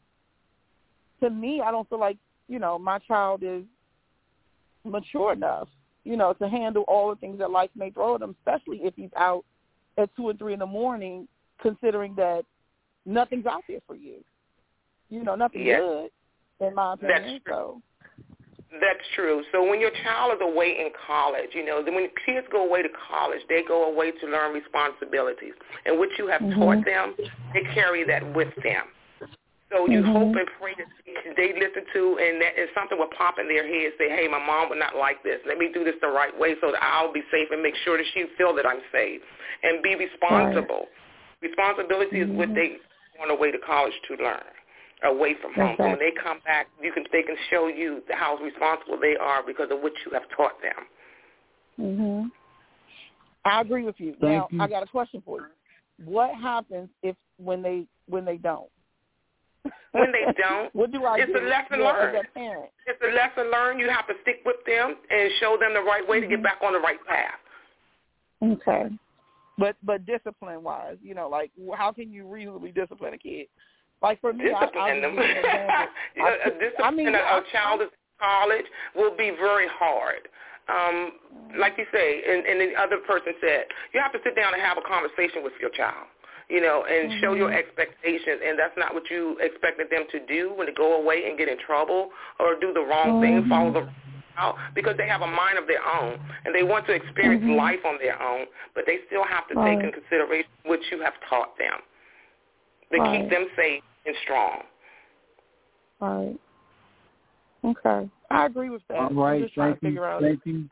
to 1.20 1.30
me 1.30 1.62
I 1.64 1.70
don't 1.70 1.88
feel 1.88 2.00
like, 2.00 2.18
you 2.48 2.58
know, 2.58 2.78
my 2.78 2.98
child 2.98 3.42
is 3.42 3.62
mature 4.84 5.32
enough, 5.32 5.68
you 6.04 6.16
know, 6.16 6.32
to 6.34 6.48
handle 6.48 6.84
all 6.86 7.10
the 7.10 7.16
things 7.16 7.38
that 7.38 7.50
life 7.50 7.70
may 7.74 7.90
throw 7.90 8.14
at 8.16 8.22
him, 8.22 8.36
especially 8.40 8.78
if 8.82 8.94
he's 8.94 9.10
out 9.16 9.44
at 9.98 10.14
two 10.14 10.24
or 10.24 10.34
three 10.34 10.52
in 10.52 10.58
the 10.58 10.66
morning, 10.66 11.26
considering 11.60 12.14
that 12.16 12.44
nothing's 13.06 13.46
out 13.46 13.64
there 13.68 13.80
for 13.86 13.96
you. 13.96 14.22
You 15.08 15.24
know, 15.24 15.34
nothing 15.34 15.62
Yes. 15.64 15.80
good 15.80 16.66
in 16.66 16.74
my 16.74 16.96
That's 17.00 17.04
opinion. 17.04 17.40
true. 17.44 17.54
So 17.54 17.82
That's 18.80 19.06
true. 19.14 19.42
So 19.52 19.68
when 19.68 19.80
your 19.80 19.92
child 20.02 20.34
is 20.34 20.40
away 20.42 20.76
in 20.78 20.90
college, 21.06 21.50
you 21.52 21.64
know, 21.64 21.82
then 21.82 21.94
when 21.94 22.08
kids 22.24 22.46
go 22.50 22.66
away 22.66 22.82
to 22.82 22.88
college, 23.08 23.40
they 23.48 23.62
go 23.66 23.90
away 23.92 24.10
to 24.12 24.26
learn 24.26 24.54
responsibilities. 24.54 25.54
And 25.84 25.98
what 25.98 26.08
you 26.18 26.26
have 26.28 26.42
Mhm. 26.42 26.58
taught 26.58 26.84
them, 26.84 27.14
they 27.54 27.62
carry 27.74 28.04
that 28.04 28.34
with 28.34 28.54
them. 28.62 28.84
So 29.70 29.86
you 29.86 30.02
Mhm. 30.02 30.12
hope 30.12 30.36
and 30.36 30.48
pray 30.60 30.74
that 30.74 30.86
they 31.36 31.52
listen 31.52 31.84
to, 31.92 32.18
and 32.18 32.40
that 32.40 32.56
if 32.56 32.72
something 32.74 32.98
will 32.98 33.08
pop 33.08 33.38
in 33.38 33.48
their 33.48 33.66
head, 33.66 33.92
say, 33.98 34.08
hey, 34.08 34.28
my 34.28 34.38
mom 34.38 34.68
would 34.68 34.78
not 34.78 34.94
like 34.94 35.22
this. 35.22 35.40
Let 35.44 35.58
me 35.58 35.68
do 35.72 35.82
this 35.82 35.98
the 36.00 36.08
right 36.08 36.36
way 36.38 36.54
so 36.60 36.70
that 36.70 36.82
I'll 36.82 37.12
be 37.12 37.24
safe 37.30 37.50
and 37.50 37.62
make 37.62 37.74
sure 37.76 37.96
that 37.96 38.06
she 38.14 38.26
feel 38.38 38.54
that 38.54 38.66
I'm 38.66 38.82
safe. 38.92 39.22
And 39.62 39.82
be 39.82 39.96
responsible. 39.96 40.88
Responsibility 41.42 42.20
is 42.20 42.30
what 42.30 42.50
Mhm. 42.50 42.54
they 42.54 42.80
on 43.20 43.30
away 43.30 43.50
to 43.50 43.58
college 43.58 43.94
to 44.08 44.16
learn 44.16 44.44
away 45.04 45.34
from 45.40 45.54
home. 45.54 45.74
So 45.78 45.84
when 45.84 45.98
they 45.98 46.12
come 46.22 46.38
back, 46.44 46.68
you 46.82 46.92
can 46.92 47.04
they 47.12 47.22
can 47.22 47.36
show 47.50 47.68
you 47.68 48.02
how 48.10 48.36
responsible 48.36 48.98
they 49.00 49.16
are 49.16 49.42
because 49.46 49.68
of 49.70 49.80
what 49.80 49.92
you 50.04 50.12
have 50.12 50.24
taught 50.36 50.60
them. 50.62 50.86
Mhm. 51.78 52.30
I 53.44 53.60
agree 53.60 53.84
with 53.84 54.00
you. 54.00 54.12
Thank 54.20 54.22
now 54.22 54.48
you. 54.50 54.60
I 54.60 54.66
got 54.68 54.82
a 54.82 54.86
question 54.86 55.22
for 55.24 55.38
you. 55.40 55.46
What 56.04 56.34
happens 56.34 56.88
if 57.02 57.16
when 57.38 57.62
they 57.62 57.86
when 58.08 58.24
they 58.24 58.38
don't? 58.38 58.70
When 59.92 60.12
they 60.12 60.32
don't, 60.38 60.74
what 60.74 60.92
do 60.92 61.04
I 61.04 61.18
it's 61.18 61.32
do 61.32 61.38
a 61.38 61.44
lesson 61.46 61.80
yeah, 61.80 61.92
learned. 61.92 62.16
as 62.16 62.24
a 62.24 62.38
parent? 62.38 62.70
It's 62.86 63.02
a 63.02 63.14
lesson 63.14 63.50
learned. 63.50 63.80
You 63.80 63.88
have 63.88 64.06
to 64.08 64.14
stick 64.22 64.40
with 64.44 64.56
them 64.66 64.96
and 65.10 65.30
show 65.40 65.56
them 65.60 65.74
the 65.74 65.80
right 65.80 66.06
way 66.06 66.20
to 66.20 66.26
get 66.26 66.42
back 66.42 66.58
on 66.62 66.72
the 66.72 66.80
right 66.80 66.98
path. 67.06 67.38
Okay. 68.42 68.90
But 69.58 69.76
but 69.82 70.04
discipline 70.04 70.62
wise, 70.62 70.96
you 71.02 71.14
know, 71.14 71.28
like 71.28 71.50
how 71.76 71.92
can 71.92 72.12
you 72.12 72.26
reasonably 72.26 72.72
discipline 72.72 73.14
a 73.14 73.18
kid? 73.18 73.46
Like 74.06 74.20
for 74.20 74.32
me, 74.32 74.46
I, 74.50 74.54
I 74.54 74.60
Discipline 74.60 75.02
them. 75.02 75.16
would 75.16 75.26
give 75.26 75.36
you 75.36 75.42
an 75.42 75.66
example. 75.66 75.94
You 76.14 76.22
know, 76.22 76.28
I- 76.30 76.46
a 76.46 76.50
discipline 76.62 76.86
I 76.86 76.90
mean, 76.94 77.14
a, 77.14 77.18
I- 77.18 77.38
a 77.38 77.42
child 77.50 77.78
is 77.82 77.90
in 77.90 78.06
college 78.22 78.68
will 78.94 79.16
be 79.16 79.30
very 79.34 79.66
hard. 79.66 80.22
Um, 80.66 80.96
like 81.58 81.74
you 81.78 81.86
say, 81.94 82.22
and, 82.26 82.46
and 82.46 82.56
the 82.62 82.74
other 82.74 82.98
person 83.06 83.34
said, 83.40 83.66
you 83.94 84.00
have 84.02 84.12
to 84.12 84.18
sit 84.24 84.34
down 84.34 84.54
and 84.54 84.62
have 84.62 84.78
a 84.78 84.86
conversation 84.86 85.42
with 85.42 85.54
your 85.60 85.70
child. 85.70 86.06
You 86.48 86.60
know, 86.62 86.86
and 86.86 87.18
show 87.20 87.34
your 87.34 87.50
mm-hmm. 87.50 87.58
expectations, 87.58 88.38
and 88.46 88.54
that's 88.56 88.78
not 88.78 88.94
what 88.94 89.10
you 89.10 89.34
expected 89.42 89.90
them 89.90 90.06
to 90.14 90.18
do 90.30 90.54
when 90.54 90.70
they 90.70 90.72
go 90.78 90.94
away 91.02 91.26
and 91.26 91.36
get 91.36 91.48
in 91.48 91.58
trouble 91.58 92.10
or 92.38 92.54
do 92.60 92.72
the 92.72 92.86
wrong 92.86 93.20
thing, 93.20 93.42
mm-hmm. 93.42 93.50
follow 93.50 93.72
the 93.72 93.90
out 94.38 94.54
because 94.74 94.96
they 94.96 95.08
have 95.08 95.22
a 95.22 95.26
mind 95.26 95.58
of 95.58 95.66
their 95.66 95.82
own 95.82 96.20
and 96.44 96.54
they 96.54 96.62
want 96.62 96.86
to 96.86 96.92
experience 96.92 97.42
mm-hmm. 97.42 97.56
life 97.56 97.80
on 97.84 97.98
their 97.98 98.20
own, 98.22 98.46
but 98.74 98.84
they 98.86 98.98
still 99.06 99.24
have 99.24 99.48
to 99.48 99.54
take 99.64 99.82
in 99.82 99.90
consideration 99.90 100.50
what 100.64 100.78
you 100.92 101.02
have 101.02 101.14
taught 101.28 101.56
them 101.58 101.80
to 102.92 102.98
Right. 102.98 103.22
keep 103.22 103.30
them 103.30 103.46
safe 103.56 103.82
and 104.06 104.16
strong. 104.22 104.62
Right. 106.00 106.36
Okay. 107.64 108.10
I 108.30 108.46
agree 108.46 108.70
with 108.70 108.82
that. 108.88 108.98
All 108.98 109.06
I'm 109.06 109.18
right, 109.18 109.50
thank 109.56 109.80
to 109.80 109.90
you, 109.90 110.04
out. 110.04 110.22
thank 110.22 110.40
you 110.44 110.68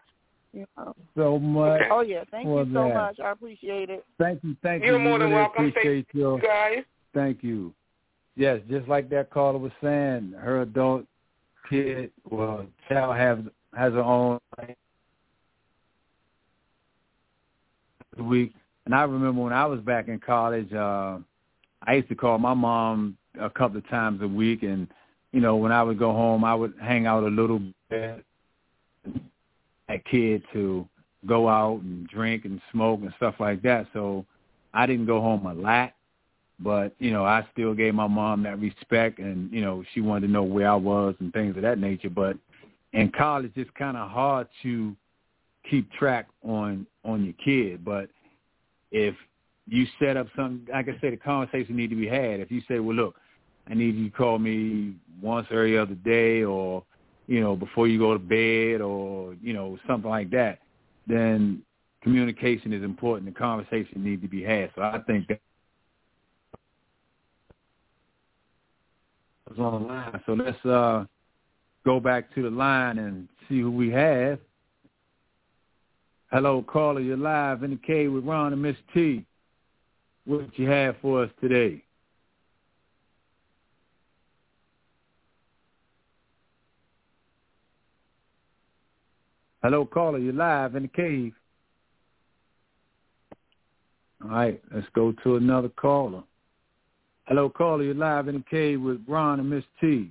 you 0.53 0.66
know. 0.77 0.94
so 1.16 1.38
much. 1.38 1.81
Okay. 1.81 1.88
Oh 1.90 2.01
yeah, 2.03 2.25
thank 2.31 2.47
you 2.47 2.68
so 2.73 2.88
that. 2.88 2.94
much. 2.94 3.20
I 3.20 3.31
appreciate 3.33 3.90
it. 3.90 4.05
Thank 4.18 4.44
you, 4.44 4.57
thank 4.62 4.85
You're 4.85 4.99
you. 4.99 5.05
We 5.05 5.05
more 5.05 5.18
than 5.18 5.31
really 5.31 5.42
welcome. 5.42 5.68
Appreciate 5.68 6.07
Thank 6.07 6.14
your 6.14 6.37
you 6.37 6.42
guys. 6.42 6.85
Thank 7.12 7.42
you. 7.42 7.73
Yes, 8.37 8.61
just 8.68 8.88
like 8.88 9.09
that 9.11 9.31
caller 9.31 9.59
was 9.59 9.73
saying, 9.83 10.35
her 10.38 10.62
adult 10.62 11.05
kid, 11.70 12.11
well, 12.29 12.66
child 12.88 13.16
has 13.16 13.38
has 13.77 13.92
her 13.92 14.03
own 14.03 14.38
week. 18.18 18.55
And 18.85 18.94
I 18.94 19.03
remember 19.03 19.40
when 19.40 19.53
I 19.53 19.64
was 19.66 19.81
back 19.81 20.09
in 20.09 20.18
college, 20.18 20.73
uh, 20.73 21.18
I 21.87 21.94
used 21.94 22.09
to 22.09 22.14
call 22.14 22.38
my 22.38 22.55
mom 22.55 23.16
a 23.40 23.51
couple 23.51 23.79
of 23.79 23.88
times 23.88 24.23
a 24.23 24.29
week, 24.29 24.62
and 24.62 24.88
you 25.33 25.40
know, 25.40 25.57
when 25.57 25.73
I 25.73 25.83
would 25.83 25.99
go 25.99 26.12
home, 26.12 26.44
I 26.44 26.55
would 26.55 26.75
hang 26.81 27.07
out 27.07 27.25
a 27.25 27.29
little 27.29 27.61
bit. 27.90 28.25
That 29.88 30.05
kid 30.07 30.42
to 30.53 30.88
go 31.27 31.49
out 31.49 31.81
and 31.83 32.07
drink 32.09 32.44
and 32.44 32.61
smoke 32.73 33.01
and 33.03 33.12
stuff 33.16 33.35
like 33.38 33.62
that. 33.62 33.87
So 33.92 34.25
I 34.73 34.87
didn't 34.87 35.07
go 35.07 35.20
home 35.20 35.47
a 35.47 35.55
lot 35.55 35.92
but 36.61 36.94
you 36.99 37.11
know 37.11 37.25
I 37.25 37.47
still 37.53 37.75
gave 37.75 37.94
my 37.94 38.07
mom 38.07 38.42
that 38.44 38.61
respect, 38.61 39.18
and 39.18 39.53
you 39.53 39.61
know 39.61 39.85
she 39.92 40.01
wanted 40.01 40.27
to 40.27 40.33
know 40.33 40.42
where 40.42 40.68
I 40.68 40.77
was 40.77 41.14
and 41.20 41.33
things 41.33 41.57
of 41.57 41.62
that 41.62 41.79
nature. 41.79 42.11
But 42.11 42.37
in 42.92 43.11
college, 43.11 43.53
it's 43.57 43.70
kind 43.77 43.97
of 43.97 44.11
hard 44.11 44.49
to 44.62 44.94
keep 45.68 45.90
track 45.92 46.27
on 46.42 46.87
on 47.05 47.25
your 47.25 47.35
kid. 47.44 47.85
But 47.85 48.09
if 48.92 49.14
you 49.66 49.87
set 49.99 50.16
up 50.16 50.29
something, 50.37 50.66
like 50.73 50.88
I 50.88 50.99
say, 51.01 51.11
the 51.11 51.16
conversation 51.16 51.77
need 51.77 51.90
to 51.90 51.97
be 51.97 52.07
had. 52.07 52.40
If 52.40 52.51
you 52.51 52.61
say, 52.68 52.79
well, 52.79 52.94
look, 52.94 53.16
I 53.68 53.74
need 53.74 53.94
you 53.94 54.11
to 54.11 54.16
call 54.16 54.38
me 54.38 54.94
once 55.22 55.46
every 55.50 55.79
other 55.79 55.94
day 55.94 56.44
or, 56.44 56.85
you 57.27 57.40
know, 57.40 57.57
before 57.57 57.88
you 57.88 57.98
go 57.98 58.12
to 58.12 58.18
bed 58.18 58.81
or, 58.81 59.35
you 59.42 59.53
know, 59.53 59.79
something 59.87 60.11
like 60.11 60.31
that, 60.31 60.59
then 61.07 61.62
communication 62.03 62.72
is 62.72 62.83
important. 62.83 63.33
The 63.33 63.38
conversation 63.38 64.05
needs 64.05 64.22
to 64.22 64.29
be 64.29 64.42
had. 64.42 64.70
So 64.74 64.83
I 64.83 65.00
think 65.07 65.29
that 65.29 65.40
was 69.48 69.59
on 69.59 69.83
the 69.83 69.88
line. 69.88 70.20
So 70.27 70.33
let's 70.35 70.64
uh, 70.66 71.05
go 71.85 72.00
back 72.00 72.35
to 72.35 72.42
the 72.42 72.50
line 72.50 72.98
and 72.98 73.29
see 73.48 73.61
who 73.61 73.70
we 73.70 73.90
have. 73.90 74.38
Hello, 76.31 76.62
caller. 76.62 77.00
You're 77.00 77.16
live 77.16 77.62
in 77.62 77.70
the 77.70 77.77
cave 77.77 78.12
with 78.12 78.24
Ron 78.24 78.53
and 78.53 78.61
Miss 78.61 78.77
T. 78.92 79.24
What 80.27 80.59
you 80.59 80.68
have 80.68 80.96
for 81.00 81.22
us 81.22 81.31
today? 81.40 81.84
Hello, 89.64 89.87
caller. 89.87 90.18
You're 90.18 90.35
live 90.35 90.74
in 90.74 90.83
the 90.83 90.88
cave. 90.88 91.33
All 94.22 94.29
right, 94.29 94.62
let's 94.74 94.87
go 94.94 95.14
to 95.24 95.37
another 95.37 95.70
caller. 95.70 96.22
Hello, 97.29 97.48
caller. 97.48 97.83
You're 97.83 97.94
live 97.94 98.29
in 98.29 98.35
the 98.35 98.44
cave 98.50 98.83
with 98.83 99.03
Ron 99.09 99.40
and 99.40 99.48
Miss 99.48 99.64
T. 99.81 100.11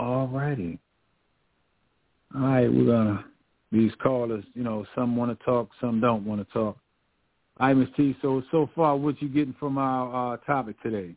All 0.00 0.26
righty. 0.26 0.80
All 2.34 2.40
right, 2.40 2.66
we're 2.66 2.86
gonna 2.86 3.24
these 3.70 3.92
callers. 4.02 4.44
You 4.54 4.64
know, 4.64 4.84
some 4.96 5.14
want 5.14 5.38
to 5.38 5.44
talk, 5.44 5.70
some 5.80 6.00
don't 6.00 6.26
want 6.26 6.44
to 6.44 6.52
talk. 6.52 6.76
All 7.60 7.68
right, 7.68 7.76
Miss 7.76 7.90
T. 7.96 8.16
So 8.22 8.42
so 8.50 8.68
far, 8.74 8.96
what 8.96 9.22
you 9.22 9.28
getting 9.28 9.54
from 9.60 9.78
our 9.78 10.34
uh, 10.34 10.36
topic 10.38 10.82
today? 10.82 11.14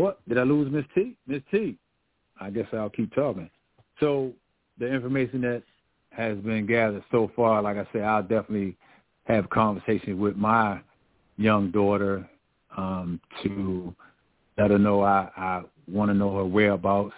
What? 0.00 0.26
Did 0.26 0.38
I 0.38 0.44
lose 0.44 0.72
Miss 0.72 0.86
T? 0.94 1.14
Miss 1.26 1.42
T. 1.50 1.76
I 2.40 2.48
guess 2.48 2.66
I'll 2.72 2.88
keep 2.88 3.14
talking. 3.14 3.50
So 3.98 4.32
the 4.78 4.86
information 4.86 5.42
that 5.42 5.62
has 6.10 6.38
been 6.38 6.64
gathered 6.64 7.04
so 7.10 7.30
far, 7.36 7.60
like 7.60 7.76
I 7.76 7.86
said, 7.92 8.02
I'll 8.02 8.22
definitely 8.22 8.78
have 9.24 9.50
conversations 9.50 10.18
with 10.18 10.36
my 10.36 10.80
young 11.36 11.70
daughter 11.70 12.26
um, 12.78 13.20
to 13.42 13.94
let 14.56 14.70
her 14.70 14.78
know 14.78 15.02
I, 15.02 15.28
I 15.36 15.62
want 15.86 16.10
to 16.10 16.14
know 16.14 16.34
her 16.36 16.46
whereabouts. 16.46 17.12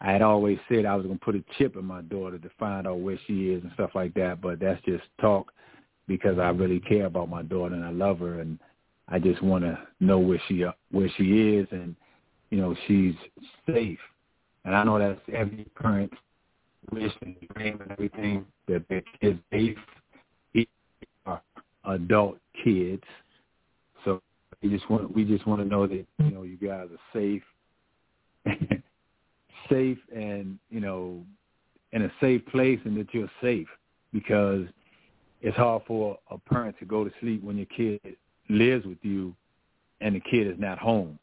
I 0.00 0.10
had 0.10 0.22
always 0.22 0.58
said 0.68 0.84
I 0.84 0.96
was 0.96 1.06
going 1.06 1.18
to 1.18 1.24
put 1.24 1.36
a 1.36 1.44
chip 1.56 1.76
in 1.76 1.84
my 1.84 2.02
daughter 2.02 2.38
to 2.38 2.50
find 2.58 2.88
out 2.88 2.98
where 2.98 3.20
she 3.28 3.50
is 3.50 3.62
and 3.62 3.72
stuff 3.74 3.90
like 3.94 4.14
that, 4.14 4.40
but 4.40 4.58
that's 4.58 4.84
just 4.84 5.04
talk 5.20 5.52
because 6.08 6.40
I 6.40 6.48
really 6.48 6.80
care 6.80 7.06
about 7.06 7.30
my 7.30 7.42
daughter 7.42 7.76
and 7.76 7.84
I 7.84 7.90
love 7.90 8.18
her 8.18 8.40
and 8.40 8.58
I 9.08 9.20
just 9.20 9.42
want 9.42 9.62
to 9.62 9.78
know 10.00 10.18
where 10.18 10.42
she 10.48 10.64
where 10.90 11.08
she 11.16 11.54
is 11.54 11.68
and 11.70 11.94
you 12.56 12.62
know, 12.62 12.74
she's 12.86 13.14
safe. 13.66 13.98
And 14.64 14.74
I 14.74 14.82
know 14.82 14.98
that's 14.98 15.20
every 15.30 15.66
parent's 15.78 16.16
wish 16.90 17.12
and 17.20 17.36
dream 17.54 17.78
and 17.82 17.92
everything 17.92 18.46
that 18.66 18.88
their 18.88 19.02
kids 19.20 19.38
safe. 19.52 19.76
Are 21.26 21.42
adult 21.84 22.38
kids, 22.64 23.02
so 24.04 24.22
we 24.62 24.70
just 24.70 24.88
want 24.88 25.12
we 25.14 25.24
just 25.24 25.44
want 25.46 25.60
to 25.60 25.66
know 25.66 25.86
that 25.86 26.06
you 26.18 26.30
know 26.30 26.44
you 26.44 26.56
guys 26.56 26.88
are 26.90 27.12
safe, 27.12 27.42
safe, 29.68 29.98
and 30.14 30.58
you 30.70 30.80
know, 30.80 31.24
in 31.92 32.02
a 32.02 32.12
safe 32.20 32.46
place, 32.46 32.78
and 32.84 32.96
that 32.96 33.12
you're 33.12 33.30
safe 33.42 33.66
because 34.12 34.66
it's 35.42 35.56
hard 35.56 35.82
for 35.86 36.16
a 36.30 36.38
parent 36.38 36.76
to 36.78 36.84
go 36.84 37.02
to 37.04 37.10
sleep 37.20 37.42
when 37.42 37.56
your 37.56 37.66
kid 37.66 38.00
lives 38.48 38.86
with 38.86 38.98
you 39.02 39.34
and 40.00 40.14
the 40.14 40.20
kid 40.20 40.46
is 40.46 40.58
not 40.58 40.78
home. 40.78 41.18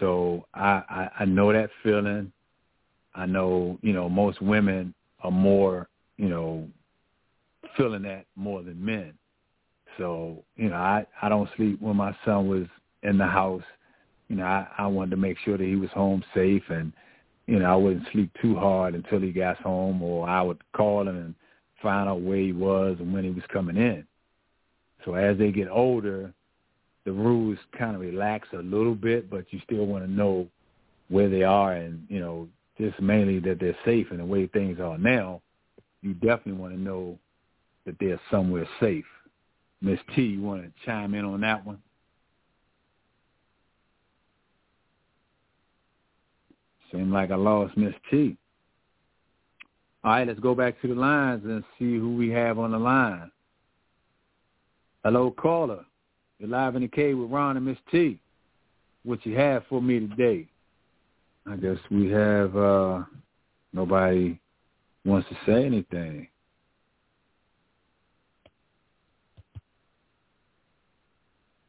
So 0.00 0.46
I, 0.54 0.82
I, 0.88 1.08
I 1.20 1.24
know 1.24 1.52
that 1.52 1.70
feeling. 1.82 2.32
I 3.14 3.26
know, 3.26 3.78
you 3.82 3.92
know, 3.92 4.08
most 4.08 4.40
women 4.40 4.94
are 5.22 5.30
more, 5.30 5.88
you 6.16 6.28
know, 6.28 6.68
feeling 7.76 8.02
that 8.02 8.26
more 8.36 8.62
than 8.62 8.84
men. 8.84 9.14
So, 9.96 10.44
you 10.56 10.68
know, 10.68 10.76
I, 10.76 11.06
I 11.20 11.28
don't 11.28 11.48
sleep 11.56 11.80
when 11.80 11.96
my 11.96 12.14
son 12.24 12.48
was 12.48 12.66
in 13.02 13.18
the 13.18 13.26
house. 13.26 13.62
You 14.28 14.36
know, 14.36 14.44
I, 14.44 14.68
I 14.78 14.86
wanted 14.86 15.10
to 15.12 15.16
make 15.16 15.38
sure 15.44 15.58
that 15.58 15.64
he 15.64 15.76
was 15.76 15.90
home 15.90 16.22
safe 16.34 16.62
and, 16.68 16.92
you 17.46 17.58
know, 17.58 17.72
I 17.72 17.76
wouldn't 17.76 18.06
sleep 18.12 18.30
too 18.40 18.54
hard 18.54 18.94
until 18.94 19.20
he 19.20 19.32
got 19.32 19.56
home 19.56 20.02
or 20.02 20.28
I 20.28 20.42
would 20.42 20.58
call 20.72 21.08
him 21.08 21.16
and 21.16 21.34
find 21.82 22.08
out 22.08 22.20
where 22.20 22.38
he 22.38 22.52
was 22.52 22.96
and 23.00 23.12
when 23.12 23.24
he 23.24 23.30
was 23.30 23.44
coming 23.52 23.76
in. 23.76 24.06
So 25.04 25.14
as 25.14 25.38
they 25.38 25.50
get 25.50 25.68
older, 25.68 26.32
the 27.08 27.14
rules 27.14 27.56
kind 27.78 27.94
of 27.94 28.02
relax 28.02 28.48
a 28.52 28.58
little 28.58 28.94
bit, 28.94 29.30
but 29.30 29.46
you 29.48 29.58
still 29.64 29.86
want 29.86 30.04
to 30.04 30.10
know 30.10 30.46
where 31.08 31.30
they 31.30 31.42
are 31.42 31.72
and, 31.72 32.06
you 32.10 32.20
know, 32.20 32.46
just 32.78 33.00
mainly 33.00 33.38
that 33.38 33.58
they're 33.58 33.74
safe 33.82 34.08
and 34.10 34.20
the 34.20 34.24
way 34.26 34.46
things 34.46 34.78
are 34.78 34.98
now, 34.98 35.40
you 36.02 36.12
definitely 36.12 36.52
want 36.52 36.74
to 36.74 36.78
know 36.78 37.18
that 37.86 37.96
they're 37.98 38.20
somewhere 38.30 38.68
safe. 38.78 39.06
Miss 39.80 39.98
T, 40.14 40.20
you 40.20 40.42
want 40.42 40.64
to 40.64 40.70
chime 40.84 41.14
in 41.14 41.24
on 41.24 41.40
that 41.40 41.64
one? 41.64 41.78
Seemed 46.92 47.10
like 47.10 47.30
I 47.30 47.36
lost 47.36 47.74
Miss 47.74 47.94
T. 48.10 48.36
All 50.04 50.10
right, 50.10 50.28
let's 50.28 50.40
go 50.40 50.54
back 50.54 50.78
to 50.82 50.88
the 50.88 50.94
lines 50.94 51.42
and 51.46 51.64
see 51.78 51.96
who 51.96 52.16
we 52.16 52.28
have 52.28 52.58
on 52.58 52.72
the 52.72 52.78
line. 52.78 53.30
Hello, 55.02 55.30
caller. 55.30 55.86
You're 56.38 56.48
live 56.48 56.76
in 56.76 56.82
the 56.82 56.88
cave 56.88 57.18
with 57.18 57.30
Ron 57.30 57.56
and 57.56 57.66
Miss 57.66 57.78
T. 57.90 58.20
What 59.04 59.26
you 59.26 59.36
have 59.36 59.64
for 59.68 59.82
me 59.82 60.00
today? 60.00 60.46
I 61.50 61.56
guess 61.56 61.78
we 61.90 62.08
have 62.10 62.56
uh 62.56 63.02
nobody 63.72 64.38
wants 65.04 65.28
to 65.30 65.36
say 65.46 65.64
anything. 65.64 66.28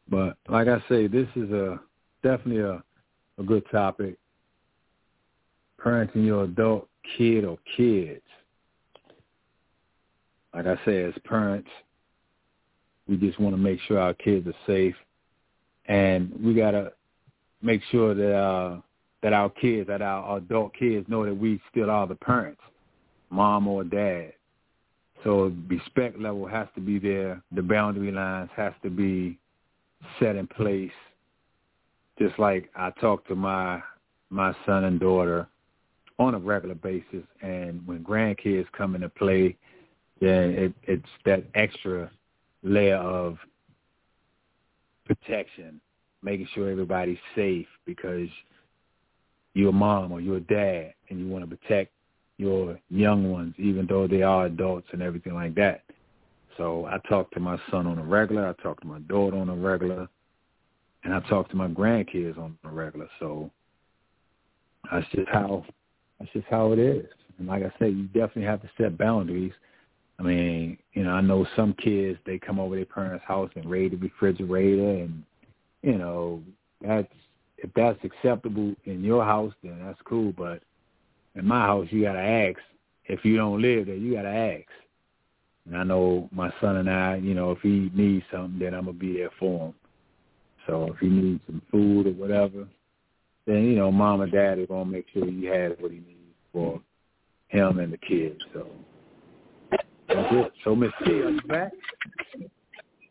But 0.08 0.38
like 0.48 0.68
I 0.68 0.84
say, 0.88 1.08
this 1.08 1.28
is 1.36 1.50
a 1.52 1.80
definitely 2.22 2.62
a, 2.62 2.84
a 3.40 3.44
good 3.44 3.64
topic. 3.72 4.18
Parenting 5.84 6.26
your 6.26 6.44
adult 6.44 6.90
kid 7.18 7.44
or 7.44 7.58
kids. 7.76 8.22
Like 10.54 10.66
I 10.68 10.76
say, 10.86 11.04
as 11.04 11.14
parents, 11.24 11.70
we 13.10 13.17
just 13.17 13.39
want 13.39 13.56
to 13.56 13.62
make 13.62 13.80
sure 13.82 14.00
our 14.00 14.13
kids 14.13 14.48
are 14.48 14.54
safe, 14.67 14.95
and 15.88 16.32
we 16.43 16.54
gotta 16.54 16.93
make 17.62 17.82
sure 17.91 18.13
that 18.13 18.36
uh, 18.36 18.80
that 19.24 19.34
our 19.34 19.50
kids, 19.50 19.88
that 19.88 20.02
our 20.02 20.38
adult 20.38 20.74
kids, 20.76 21.10
know 21.10 21.26
that 21.26 21.36
we 21.36 21.60
still 21.72 21.89
are 21.89 22.06
the 22.06 22.15
parents, 22.15 22.62
mom 23.32 23.67
or 23.67 23.84
dad. 23.84 24.34
So 25.24 25.52
respect 25.67 26.19
level 26.19 26.45
has 26.45 26.67
to 26.76 26.82
be 26.82 27.00
there. 27.00 27.41
The 27.52 27.63
boundary 27.63 28.12
lines 28.12 28.52
has 28.56 28.74
to 28.84 28.89
be 28.89 29.38
set 30.19 30.36
in 30.36 30.48
place. 30.48 30.91
Just 32.19 32.38
like 32.38 32.69
I 32.76 32.91
talk 32.91 33.28
to 33.28 33.36
my 33.36 33.82
my 34.30 34.56
son 34.65 34.84
and 34.84 35.00
daughter 35.00 35.48
on 36.19 36.36
a 36.36 36.39
regular 36.39 36.76
basis, 36.76 37.26
and 37.41 37.86
when 37.88 38.04
grandkids 38.04 38.67
come 38.78 38.93
into 38.93 39.10
play, 39.10 39.58
then 40.22 40.52
it, 40.52 40.74
it's 40.84 41.10
that 41.26 41.45
extra 41.56 42.12
layer 42.63 42.98
of 42.98 43.38
protection, 45.06 45.80
making 46.22 46.48
sure 46.54 46.69
everybody's 46.69 47.17
safe 47.36 47.67
because 47.86 48.28
you're 49.54 49.69
a 49.69 49.74
mom 49.74 50.12
or 50.12 50.22
you're 50.22 50.38
a 50.38 50.41
dad 50.41 50.93
and 51.10 51.19
you 51.19 51.28
want 51.28 51.50
to 51.50 51.56
protect 51.56 51.91
your 52.38 52.80
young 52.89 53.32
ones, 53.32 53.54
even 53.58 53.86
though 53.88 54.08
they 54.08 54.22
are 54.22 54.45
adults 54.45 54.88
and 54.93 55.02
everything 55.02 55.34
like 55.34 55.56
that. 55.56 55.84
So 56.58 56.86
I 56.86 56.98
talk 57.08 57.32
to 57.32 57.39
my 57.39 57.58
son 57.72 57.88
on 57.88 57.98
a 57.98 58.04
regular. 58.04 58.48
I 58.48 58.62
talk 58.62 58.80
to 58.82 58.88
my 58.88 59.00
daughter 59.00 59.38
on 59.38 59.50
a 59.50 59.56
regular, 59.56 60.08
and 61.04 61.13
I 61.13 61.19
talk 61.22 61.50
to 61.50 61.56
my 61.56 61.67
grandkids 61.67 62.38
on 62.38 62.58
a 62.63 62.69
regular. 62.69 63.08
So 63.19 63.50
that's 64.91 65.06
just 65.15 65.30
how 65.30 65.65
that's 66.19 66.32
just 66.34 66.48
how 66.50 66.74
it 66.74 66.80
is. 66.80 67.06
And 67.38 67.48
like 67.48 67.63
I 67.63 67.72
said, 67.80 67.93
you 67.93 68.04
definitely 68.08 68.43
have 68.43 68.62
to 68.62 68.69
set 68.78 68.98
boundaries 68.98 69.54
I 70.20 70.22
mean, 70.22 70.78
you 70.94 71.04
know, 71.04 71.12
I 71.12 71.22
know 71.22 71.48
some 71.56 71.74
kids 71.74 72.20
they 72.26 72.38
come 72.38 72.60
over 72.60 72.76
their 72.76 72.86
parents' 72.86 73.24
house 73.26 73.50
and 73.56 73.70
raid 73.70 73.94
the 73.94 73.98
refrigerator, 73.98 75.04
and 75.04 75.24
you 75.82 75.98
know, 75.98 76.44
that's 76.82 77.08
if 77.58 77.70
that's 77.74 78.00
acceptable 78.04 78.76
in 78.86 79.04
your 79.04 79.24
house, 79.24 79.54
then 79.64 79.80
that's 79.86 80.00
cool. 80.04 80.34
But 80.38 80.62
in 81.36 81.48
my 81.48 81.62
house, 81.62 81.88
you 81.90 82.04
gotta 82.04 82.20
ask. 82.20 82.60
If 83.06 83.26
you 83.26 83.38
don't 83.38 83.62
live 83.62 83.88
there, 83.88 83.96
you 83.96 84.14
gotta 84.14 84.28
ask. 84.30 84.68
And 85.66 85.78
I 85.78 85.84
know 85.84 86.30
my 86.32 86.52
son 86.60 86.78
and 86.78 86.90
I, 86.90 87.16
you 87.16 87.34
know, 87.34 87.52
if 87.52 87.60
he 87.62 87.90
needs 87.94 88.26
something, 88.32 88.60
then 88.60 88.74
I'm 88.74 88.86
gonna 88.86 88.98
be 88.98 89.14
there 89.14 89.32
for 89.40 89.68
him. 89.68 89.74
So 90.68 90.92
if 90.94 91.00
he 91.00 91.08
needs 91.08 91.42
some 91.46 91.62
food 91.72 92.08
or 92.08 92.12
whatever, 92.12 92.68
then 93.46 93.64
you 93.64 93.76
know 93.76 93.92
mom 93.92 94.22
and 94.22 94.32
dad 94.32 94.60
are 94.60 94.68
gonna 94.68 94.86
make 94.86 95.06
sure 95.14 95.28
you 95.28 95.50
have 95.52 95.80
what 95.80 95.92
he 95.92 95.98
needs 95.98 96.36
for 96.52 96.82
him 97.48 97.80
and 97.80 97.94
the 97.94 97.98
kids. 97.98 98.40
So 98.54 98.68
that's 100.10 100.34
it. 100.34 100.52
So 100.63 100.76
Miss 100.76 100.91
T, 101.06 101.12
are 101.22 101.30
you 101.30 101.41
back? 101.43 101.72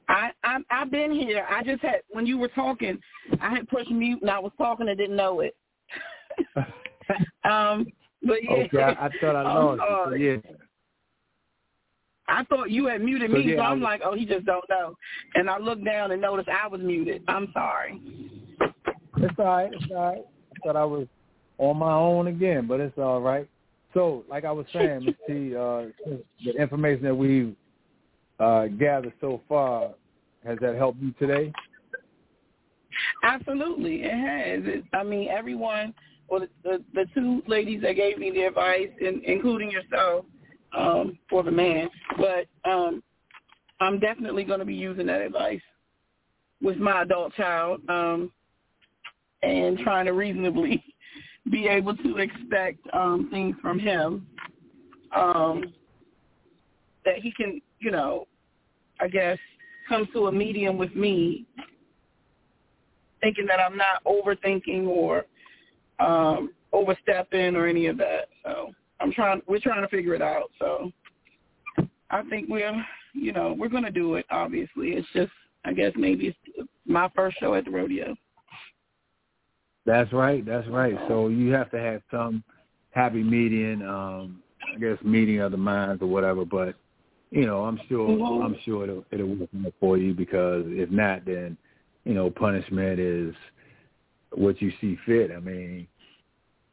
I, 0.09 0.31
I 0.43 0.59
I've 0.71 0.91
been 0.91 1.13
here. 1.13 1.47
I 1.49 1.63
just 1.63 1.83
had 1.83 2.01
when 2.11 2.27
you 2.27 2.39
were 2.39 2.49
talking, 2.49 2.99
I 3.41 3.51
had 3.57 3.69
pushed 3.69 3.91
mute 3.91 4.23
and 4.23 4.31
I 4.31 4.39
was 4.39 4.53
talking 4.59 4.89
and 4.89 4.97
didn't 4.99 5.17
know 5.17 5.41
it. 5.41 5.57
um, 7.45 7.87
but 8.23 8.43
yeah, 8.43 8.65
okay, 8.65 8.83
I, 8.83 9.07
I 9.07 9.11
thought 9.21 9.37
I 9.37 9.43
lost 9.43 9.81
you. 9.81 9.97
So 10.07 10.15
yeah. 10.15 10.37
I 12.31 12.45
thought 12.45 12.71
you 12.71 12.87
had 12.87 13.01
muted 13.01 13.31
So, 13.31 13.37
me, 13.39 13.51
yeah, 13.53 13.57
so 13.57 13.63
I'm 13.63 13.81
was- 13.81 13.85
like, 13.85 14.03
oh, 14.05 14.15
he 14.15 14.27
just 14.27 14.45
don't 14.45 14.65
know. 14.69 14.95
And 15.35 15.49
I 15.49 15.59
looked 15.59 15.85
down 15.85 16.11
and 16.11 16.21
noticed 16.21 16.49
I 16.49 16.67
was 16.69 16.81
muted. 16.81 17.23
I'm 17.27 17.49
sorry. 17.55 18.01
It's 19.19 19.35
all 19.39 19.45
right. 19.47 19.71
It's 19.73 19.91
all 19.91 19.97
right. 20.11 20.19
I 20.25 20.67
thought 20.67 20.77
I 20.77 20.85
was 20.85 21.07
on 21.59 21.79
my 21.79 21.93
own 21.93 22.27
again, 22.27 22.67
but 22.67 22.81
it's 22.81 22.99
all 22.99 23.21
right. 23.21 23.49
So, 23.95 24.25
like 24.29 24.45
I 24.45 24.53
was 24.53 24.67
saying, 24.73 25.05
Ms. 25.05 25.15
T, 25.27 25.57
uh, 25.57 25.87
the 26.45 26.53
information 26.59 27.05
that 27.05 27.15
we've 27.15 27.57
uh, 28.39 28.67
gathered 28.67 29.15
so 29.21 29.41
far, 29.49 29.91
has 30.45 30.59
that 30.61 30.77
helped 30.77 31.01
you 31.01 31.13
today? 31.19 31.53
Absolutely, 33.23 34.03
it 34.03 34.13
has. 34.13 34.61
It, 34.65 34.85
I 34.93 35.03
mean, 35.03 35.29
everyone, 35.29 35.95
well, 36.29 36.47
the, 36.63 36.83
the 36.95 37.07
two 37.15 37.43
ladies 37.47 37.83
that 37.83 37.95
gave 37.95 38.19
me 38.19 38.31
the 38.31 38.43
advice, 38.43 38.91
in, 39.01 39.23
including 39.25 39.71
yourself, 39.71 40.25
um, 40.77 41.19
for 41.31 41.43
the 41.43 41.51
man. 41.51 41.89
But 42.17 42.47
um, 42.71 43.03
I'm 43.81 43.99
definitely 43.99 44.45
going 44.45 44.61
to 44.61 44.67
be 44.67 44.75
using 44.75 45.07
that 45.07 45.21
advice 45.21 45.61
with 46.63 46.79
my 46.79 47.03
adult 47.03 47.35
child, 47.35 47.81
um, 47.89 48.31
and 49.43 49.79
trying 49.79 50.07
to 50.07 50.13
reasonably 50.13 50.85
be 51.51 51.67
able 51.67 51.97
to 51.97 52.19
expect 52.19 52.79
um, 52.93 53.29
things 53.31 53.57
from 53.61 53.79
him 53.79 54.27
um, 55.15 55.73
that 57.05 57.17
he 57.17 57.33
can, 57.33 57.61
you 57.81 57.91
know, 57.91 58.27
I 59.01 59.09
guess, 59.09 59.39
come 59.89 60.07
to 60.13 60.27
a 60.27 60.33
medium 60.33 60.77
with 60.77 60.95
me 60.95 61.47
thinking 63.21 63.47
that 63.47 63.61
I'm 63.61 63.77
not 63.77 64.05
overthinking 64.05 64.87
or 64.87 65.25
um 66.01 66.53
overstepping 66.73 67.57
or 67.57 67.67
any 67.67 67.87
of 67.87 67.97
that. 67.99 68.29
So 68.45 68.73
I'm 69.01 69.13
trying 69.13 69.41
we're 69.47 69.61
trying 69.61 69.83
to 69.83 69.89
figure 69.89 70.15
it 70.15 70.23
out. 70.23 70.51
So 70.59 70.93
I 72.11 72.23
think 72.25 72.49
we're 72.49 72.85
you 73.15 73.33
know, 73.33 73.55
we're 73.59 73.69
gonna 73.69 73.91
do 73.91 74.15
it 74.15 74.27
obviously. 74.31 74.91
It's 74.91 75.09
just 75.13 75.33
I 75.65 75.73
guess 75.73 75.93
maybe 75.97 76.29
it's 76.29 76.69
my 76.87 77.11
first 77.15 77.39
show 77.41 77.55
at 77.55 77.65
the 77.65 77.71
rodeo. 77.71 78.15
That's 79.89 80.13
right. 80.13 80.45
That's 80.45 80.69
right. 80.69 80.95
So 81.09 81.29
you 81.29 81.51
have 81.55 81.71
to 81.71 81.79
have 81.81 82.03
some 82.11 82.45
happy 82.91 83.23
median, 83.23 83.81
um, 83.83 84.43
I 84.75 84.79
guess 84.79 84.99
meeting 85.03 85.41
of 85.41 85.51
the 85.51 85.57
minds 85.57 86.03
or 86.03 86.09
whatever. 86.09 86.45
But 86.45 86.75
you 87.31 87.47
know, 87.47 87.65
I'm 87.65 87.81
sure 87.89 88.11
Mhm. 88.11 88.45
I'm 88.45 88.55
sure 88.67 88.85
it'll 88.85 89.07
it'll 89.11 89.35
work 89.35 89.49
out 89.67 89.73
for 89.81 89.97
you 89.97 90.13
because 90.13 90.67
if 90.69 90.91
not, 90.91 91.25
then 91.25 91.57
you 92.05 92.13
know, 92.13 92.31
punishment 92.31 93.01
is 93.01 93.35
what 94.33 94.61
you 94.61 94.71
see 94.81 94.97
fit. 95.07 95.31
I 95.33 95.41
mean, 95.41 95.89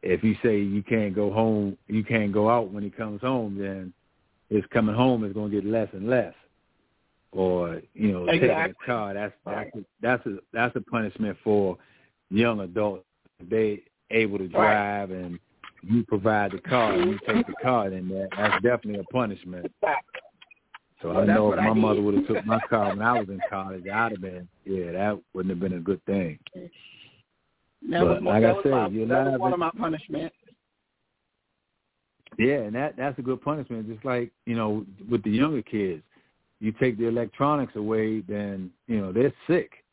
if 0.04 0.21
you 0.21 0.36
say 0.43 0.60
you 0.60 0.84
can't 0.84 1.15
go 1.15 1.32
home, 1.32 1.78
you 1.88 2.04
can't 2.04 2.34
go 2.34 2.49
out 2.49 2.71
when 2.71 2.84
he 2.84 2.89
comes 2.89 3.21
home, 3.21 3.58
then 3.58 3.93
his 4.49 4.65
coming 4.73 4.95
home 4.95 5.23
is 5.23 5.32
going 5.34 5.51
to 5.51 5.62
get 5.62 5.69
less 5.69 5.89
and 5.93 6.10
less. 6.10 6.34
Or 7.32 7.82
you 7.93 8.12
know, 8.12 8.25
taking 8.28 8.49
a 8.51 8.86
car. 8.86 9.13
That's 9.13 9.34
that's 9.45 9.75
a, 9.75 9.86
that's 10.01 10.25
a 10.25 10.39
that's 10.54 10.75
a 10.75 10.82
punishment 10.82 11.38
for 11.45 11.78
young 12.36 12.60
adults. 12.62 13.04
They 13.50 13.84
able 14.12 14.38
to 14.38 14.48
drive 14.48 15.12
and 15.12 15.39
you 15.84 16.04
provide 16.04 16.52
the 16.52 16.60
car 16.60 16.93
and 16.93 17.12
you 17.12 17.19
take 17.28 17.45
the 17.48 17.54
car, 17.62 17.89
then 17.89 18.08
that, 18.10 18.30
that's 18.36 18.63
definitely 18.63 19.00
a 19.00 19.13
punishment. 19.13 19.71
So 21.02 21.10
Well, 21.10 21.17
I 21.17 21.26
know 21.26 21.52
if 21.52 21.60
my 21.60 21.74
mother 21.74 22.02
would 22.02 22.15
have 22.15 22.28
took 22.28 22.45
my 22.45 22.60
car 22.69 22.89
when 22.89 23.02
I 23.02 23.19
was 23.19 23.30
in 23.30 23.39
college, 23.50 23.84
I'd 23.88 24.12
have 24.12 24.21
been 24.21 24.48
yeah, 24.65 24.91
that 24.93 25.19
wouldn't 25.34 25.52
have 25.52 25.60
been 25.60 25.78
a 25.78 25.82
good 25.82 26.04
thing. 26.06 26.39
That 26.56 28.02
But 28.02 28.24
was, 28.24 28.24
like 28.24 28.41
that 28.41 28.56
I 28.56 28.63
said, 28.63 28.71
my, 28.71 28.88
you're 28.88 29.08
that 29.08 29.32
was 29.32 29.39
one 29.39 29.54
of 29.54 29.60
my 29.60 29.71
punishments. 29.78 30.36
Yeah, 32.38 32.62
and 32.62 32.76
that 32.76 32.98
that's 32.98 33.19
a 33.19 33.21
good 33.21 33.41
punishment. 33.41 33.88
Just 33.88 34.04
like 34.04 34.32
you 34.45 34.56
know, 34.56 34.86
with 35.10 35.24
the 35.24 35.30
younger 35.30 35.62
kids, 35.62 36.02
you 36.60 36.71
take 36.71 36.98
the 36.98 37.08
electronics 37.08 37.76
away, 37.76 38.21
then 38.21 38.71
you 38.88 39.00
know 39.00 39.12
they're 39.12 39.34
sick. 39.48 39.85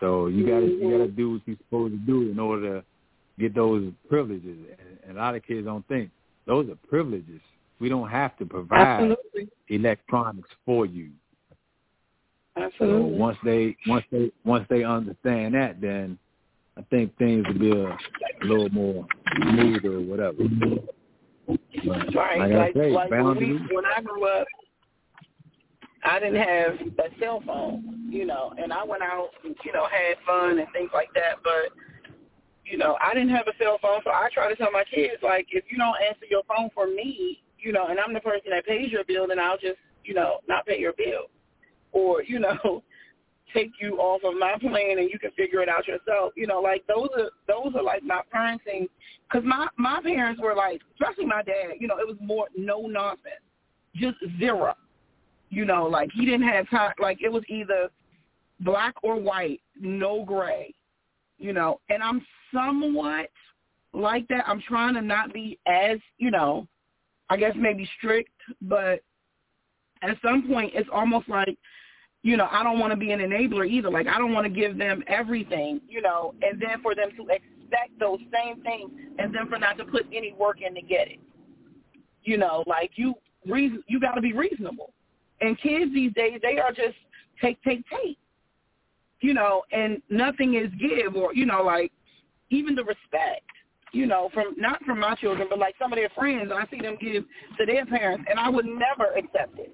So 0.00 0.26
you 0.26 0.46
gotta 0.46 0.66
you 0.66 0.78
mm-hmm. 0.78 0.90
gotta 0.90 1.08
do 1.08 1.32
what 1.32 1.42
you're 1.46 1.56
supposed 1.56 1.94
to 1.94 1.98
do 1.98 2.30
in 2.30 2.38
order 2.38 2.80
to 2.80 2.84
get 3.38 3.54
those 3.54 3.92
privileges. 4.08 4.58
And, 4.78 4.98
and 5.08 5.18
a 5.18 5.20
lot 5.20 5.34
of 5.34 5.44
kids 5.44 5.66
don't 5.66 5.86
think 5.88 6.10
those 6.46 6.68
are 6.68 6.76
privileges. 6.88 7.40
We 7.80 7.88
don't 7.88 8.08
have 8.08 8.36
to 8.38 8.46
provide 8.46 8.80
Absolutely. 8.80 9.48
electronics 9.68 10.48
for 10.64 10.86
you. 10.86 11.10
So 12.56 12.62
Absolutely. 12.62 13.18
once 13.18 13.38
they 13.44 13.76
once 13.86 14.04
they 14.10 14.30
once 14.44 14.66
they 14.70 14.84
understand 14.84 15.54
that, 15.54 15.80
then 15.80 16.18
I 16.76 16.82
think 16.90 17.16
things 17.18 17.46
will 17.46 17.58
be 17.58 17.70
a, 17.70 17.88
a 17.88 18.44
little 18.44 18.70
more 18.70 19.06
smooth 19.42 19.84
or 19.84 20.00
whatever. 20.00 20.38
But 20.38 20.94
Right. 21.84 22.38
like 22.38 22.52
I 22.52 22.72
say, 22.72 22.90
like 22.90 23.10
when, 23.10 23.20
we, 23.20 23.24
boundaries. 23.24 23.60
when 23.70 23.84
I 23.84 24.00
grew 24.02 24.26
up, 24.26 24.46
I 26.06 26.20
didn't 26.20 26.36
have 26.36 26.74
a 26.98 27.20
cell 27.20 27.42
phone, 27.44 28.08
you 28.08 28.24
know, 28.24 28.54
and 28.56 28.72
I 28.72 28.84
went 28.84 29.02
out, 29.02 29.30
and, 29.44 29.56
you 29.64 29.72
know, 29.72 29.86
had 29.86 30.16
fun 30.24 30.58
and 30.58 30.68
things 30.72 30.90
like 30.94 31.08
that. 31.14 31.42
But, 31.42 31.72
you 32.64 32.78
know, 32.78 32.96
I 33.02 33.12
didn't 33.12 33.30
have 33.30 33.48
a 33.48 33.56
cell 33.62 33.78
phone, 33.82 34.00
so 34.04 34.10
I 34.10 34.28
try 34.32 34.48
to 34.48 34.56
tell 34.56 34.70
my 34.70 34.84
kids, 34.84 35.22
like, 35.22 35.48
if 35.50 35.64
you 35.68 35.78
don't 35.78 35.96
answer 36.08 36.26
your 36.30 36.42
phone 36.44 36.70
for 36.74 36.86
me, 36.86 37.42
you 37.58 37.72
know, 37.72 37.88
and 37.88 37.98
I'm 37.98 38.14
the 38.14 38.20
person 38.20 38.50
that 38.50 38.66
pays 38.66 38.92
your 38.92 39.04
bill, 39.04 39.26
then 39.26 39.40
I'll 39.40 39.58
just, 39.58 39.78
you 40.04 40.14
know, 40.14 40.38
not 40.48 40.64
pay 40.66 40.78
your 40.78 40.92
bill. 40.92 41.26
Or, 41.92 42.22
you 42.22 42.38
know, 42.38 42.82
take 43.54 43.72
you 43.80 43.96
off 43.98 44.22
of 44.24 44.38
my 44.38 44.54
plan 44.60 44.98
and 44.98 45.10
you 45.10 45.18
can 45.18 45.30
figure 45.32 45.60
it 45.60 45.68
out 45.68 45.88
yourself. 45.88 46.32
You 46.36 46.46
know, 46.46 46.60
like 46.60 46.86
those 46.86 47.08
are 47.16 47.30
those 47.46 47.74
are 47.74 47.82
like 47.82 48.02
my 48.02 48.20
parenting. 48.34 48.88
Because 49.28 49.46
my 49.46 49.68
my 49.76 50.00
parents 50.02 50.40
were 50.40 50.54
like, 50.54 50.80
especially 50.94 51.26
my 51.26 51.42
dad. 51.42 51.76
You 51.78 51.88
know, 51.88 51.98
it 51.98 52.06
was 52.06 52.16
more 52.20 52.48
no 52.56 52.82
nonsense, 52.82 53.42
just 53.94 54.16
zero. 54.38 54.74
You 55.48 55.64
know, 55.64 55.86
like 55.86 56.10
he 56.12 56.24
didn't 56.24 56.48
have 56.48 56.68
time. 56.70 56.92
Like 57.00 57.18
it 57.22 57.32
was 57.32 57.44
either 57.48 57.88
black 58.60 58.94
or 59.02 59.16
white, 59.16 59.60
no 59.78 60.24
gray. 60.24 60.74
You 61.38 61.52
know, 61.52 61.80
and 61.90 62.02
I'm 62.02 62.24
somewhat 62.52 63.28
like 63.92 64.26
that. 64.28 64.44
I'm 64.48 64.62
trying 64.62 64.94
to 64.94 65.02
not 65.02 65.32
be 65.32 65.58
as 65.66 65.98
you 66.18 66.30
know, 66.30 66.66
I 67.30 67.36
guess 67.36 67.54
maybe 67.56 67.88
strict, 67.98 68.30
but 68.62 69.00
at 70.02 70.16
some 70.22 70.46
point 70.48 70.72
it's 70.74 70.88
almost 70.92 71.28
like 71.28 71.56
you 72.22 72.36
know, 72.36 72.48
I 72.50 72.64
don't 72.64 72.80
want 72.80 72.90
to 72.92 72.96
be 72.96 73.12
an 73.12 73.20
enabler 73.20 73.68
either. 73.68 73.88
Like 73.88 74.08
I 74.08 74.18
don't 74.18 74.32
want 74.32 74.46
to 74.46 74.50
give 74.50 74.76
them 74.76 75.04
everything, 75.06 75.80
you 75.88 76.02
know, 76.02 76.34
and 76.42 76.60
then 76.60 76.82
for 76.82 76.92
them 76.94 77.10
to 77.16 77.22
expect 77.28 77.98
those 78.00 78.18
same 78.32 78.62
things 78.62 78.90
and 79.18 79.32
then 79.32 79.48
for 79.48 79.58
not 79.58 79.78
to 79.78 79.84
put 79.84 80.06
any 80.12 80.32
work 80.32 80.58
in 80.60 80.74
to 80.74 80.82
get 80.82 81.08
it. 81.08 81.20
You 82.24 82.36
know, 82.36 82.64
like 82.66 82.92
you 82.96 83.14
reason 83.46 83.82
you 83.86 84.00
got 84.00 84.14
to 84.14 84.20
be 84.20 84.32
reasonable. 84.32 84.92
And 85.40 85.60
kids 85.60 85.92
these 85.92 86.12
days, 86.14 86.40
they 86.42 86.58
are 86.58 86.70
just 86.70 86.96
take 87.40 87.62
take 87.62 87.84
take. 87.88 88.18
You 89.20 89.34
know, 89.34 89.62
and 89.72 90.02
nothing 90.10 90.54
is 90.54 90.70
give 90.78 91.16
or 91.16 91.34
you 91.34 91.46
know 91.46 91.62
like 91.62 91.92
even 92.50 92.74
the 92.74 92.84
respect 92.84 93.42
you 93.92 94.04
know, 94.04 94.28
from 94.34 94.52
not 94.58 94.82
from 94.82 95.00
my 95.00 95.14
children, 95.14 95.46
but 95.48 95.58
like 95.58 95.74
some 95.78 95.90
of 95.90 95.96
their 95.96 96.10
friends, 96.10 96.52
I 96.54 96.66
see 96.70 96.82
them 96.82 96.98
give 97.00 97.24
to 97.56 97.64
their 97.64 97.86
parents, 97.86 98.24
and 98.28 98.38
I 98.38 98.50
would 98.50 98.66
never 98.66 99.14
accept 99.16 99.58
it 99.58 99.72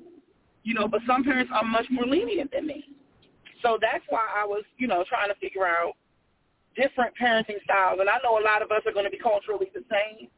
you 0.64 0.74
know, 0.74 0.88
but 0.88 1.00
some 1.06 1.24
parents 1.24 1.50
are 1.54 1.64
much 1.64 1.86
more 1.90 2.06
lenient 2.06 2.52
than 2.52 2.66
me. 2.66 2.84
So 3.62 3.78
that's 3.80 4.04
why 4.08 4.26
I 4.34 4.44
was, 4.46 4.64
you 4.78 4.86
know, 4.86 5.04
trying 5.08 5.28
to 5.28 5.34
figure 5.40 5.66
out 5.66 5.94
different 6.76 7.14
parenting 7.20 7.62
styles. 7.64 7.98
And 8.00 8.08
I 8.08 8.18
know 8.22 8.38
a 8.38 8.44
lot 8.44 8.62
of 8.62 8.70
us 8.70 8.82
are 8.86 8.92
going 8.92 9.04
to 9.04 9.10
be 9.10 9.18
culturally 9.18 9.70
the 9.74 9.84
same, 9.90 10.28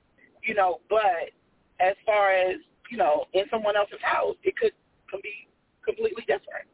you 0.43 0.55
know, 0.55 0.81
but 0.91 1.33
as 1.81 1.95
far 2.05 2.33
as, 2.33 2.57
you 2.91 2.97
know, 2.97 3.25
in 3.33 3.45
someone 3.51 3.77
else's 3.77 4.01
house, 4.03 4.37
it 4.43 4.57
could, 4.57 4.73
could 5.15 5.23
be 5.23 5.49
completely 5.85 6.23
different. 6.23 6.67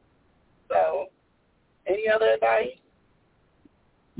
So 0.68 1.06
any 1.86 2.08
other 2.08 2.30
advice? 2.30 2.76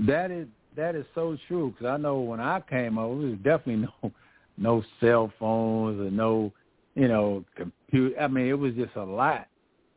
That 0.07 0.31
is 0.31 0.47
that 0.77 0.95
is 0.95 1.07
so 1.15 1.37
true 1.49 1.71
because 1.71 1.87
I 1.87 1.97
know 1.97 2.21
when 2.21 2.41
I 2.41 2.61
came 2.69 2.99
up, 2.99 3.11
it 3.11 3.15
was 3.15 3.37
definitely 3.43 3.89
no 4.03 4.13
no 4.59 4.85
cell 5.01 5.33
phones 5.39 6.01
or 6.01 6.11
no 6.11 6.53
you 6.95 7.09
know 7.09 7.45
computer. 7.57 8.21
I 8.21 8.29
mean, 8.29 8.47
it 8.47 8.59
was 8.59 8.75
just 8.75 8.97
a 8.97 9.05
lot. 9.05 9.47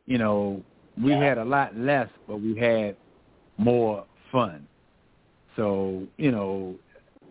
You 0.06 0.18
know, 0.18 0.62
we 1.02 1.12
Yeah. 1.12 1.20
had 1.20 1.38
a 1.38 1.46
lot 1.46 1.78
less, 1.78 2.10
but 2.28 2.42
we 2.42 2.58
had 2.58 2.96
more 3.58 4.06
fun. 4.32 4.68
So 5.56 6.04
you 6.18 6.32
know, 6.32 6.76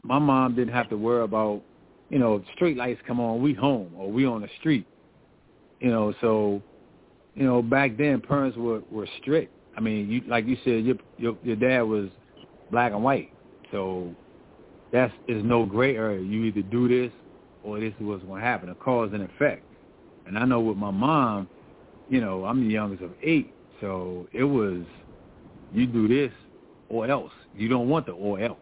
my 0.03 0.19
mom 0.19 0.55
didn't 0.55 0.75
have 0.75 0.89
to 0.91 0.97
worry 0.97 1.25
about 1.25 1.63
you 2.11 2.19
know 2.19 2.43
street 2.55 2.77
lights 2.77 3.01
come 3.07 3.21
on, 3.21 3.43
we 3.43 3.55
home 3.55 3.93
or 3.97 4.11
we 4.11 4.25
on 4.27 4.43
the 4.43 4.49
street. 4.61 4.87
You 5.81 5.91
know, 5.91 6.15
so 6.21 6.63
you 7.35 7.45
know 7.45 7.63
back 7.63 7.97
then 7.97 8.21
parents 8.21 8.57
were 8.57 8.83
were 8.91 9.07
strict. 9.21 9.53
I 9.77 9.81
mean, 9.81 10.11
you 10.11 10.23
like 10.29 10.47
you 10.47 10.57
said, 10.65 10.85
your 10.85 10.97
your 11.19 11.37
your 11.43 11.57
dad 11.57 11.83
was 11.83 12.09
black 12.71 12.93
and 12.93 13.03
white. 13.03 13.33
So 13.71 14.15
that's 14.93 15.13
there's 15.27 15.45
no 15.45 15.65
gray 15.65 15.97
area. 15.97 16.21
You 16.21 16.45
either 16.45 16.63
do 16.63 16.89
this 16.89 17.13
or 17.65 17.81
this 17.81 17.93
is 17.99 18.07
what's 18.07 18.23
going 18.25 18.41
to 18.41 18.47
happen. 18.47 18.69
A 18.69 18.75
cause 18.75 19.11
and 19.13 19.23
effect. 19.23 19.65
And 20.27 20.39
I 20.39 20.45
know 20.45 20.61
with 20.61 20.77
my 20.77 20.91
mom, 20.91 21.49
you 22.09 22.21
know, 22.21 22.45
I'm 22.45 22.67
the 22.67 22.73
youngest 22.73 23.03
of 23.03 23.13
eight, 23.23 23.53
so 23.81 24.29
it 24.33 24.45
was 24.45 24.83
you 25.73 25.87
do 25.87 26.07
this 26.07 26.33
or 26.89 27.07
else. 27.09 27.33
You 27.57 27.69
don't 27.69 27.89
want 27.89 28.07
the 28.07 28.13
or 28.13 28.41
else. 28.41 28.59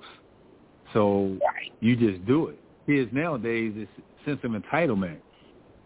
So 0.93 1.39
you 1.81 1.97
just 1.97 2.25
do 2.27 2.49
it. 2.49 2.59
Kids 2.87 3.11
nowadays, 3.13 3.73
it's 3.77 3.91
sense 4.25 4.41
of 4.43 4.53
entitlement. 4.53 5.19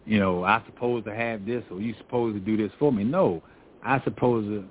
You 0.05 0.19
know, 0.19 0.43
I 0.43 0.61
supposed 0.65 1.05
to 1.05 1.15
have 1.15 1.45
this 1.45 1.63
or 1.71 1.81
you 1.81 1.95
supposed 1.97 2.35
to 2.35 2.39
do 2.39 2.55
this 2.57 2.71
for 2.77 2.91
me. 2.91 3.03
No, 3.03 3.41
I 3.83 4.01
supposed 4.03 4.47
to, 4.49 4.65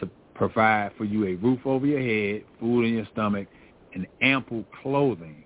to 0.00 0.10
provide 0.34 0.92
for 0.96 1.04
you 1.04 1.26
a 1.26 1.34
roof 1.34 1.60
over 1.66 1.86
your 1.86 2.00
head, 2.00 2.44
food 2.58 2.84
in 2.84 2.94
your 2.94 3.06
stomach, 3.12 3.48
and 3.94 4.06
ample 4.22 4.64
clothing. 4.82 5.44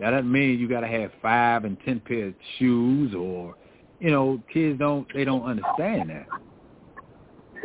That 0.00 0.10
doesn't 0.10 0.30
mean 0.30 0.58
you 0.58 0.68
got 0.68 0.80
to 0.80 0.88
have 0.88 1.12
five 1.22 1.64
and 1.64 1.76
ten 1.84 2.00
pairs 2.00 2.34
of 2.34 2.40
shoes 2.58 3.14
or, 3.14 3.54
you 4.00 4.10
know, 4.10 4.42
kids 4.52 4.78
don't 4.78 5.06
they 5.14 5.24
don't 5.24 5.44
understand 5.44 6.10
that. 6.10 6.26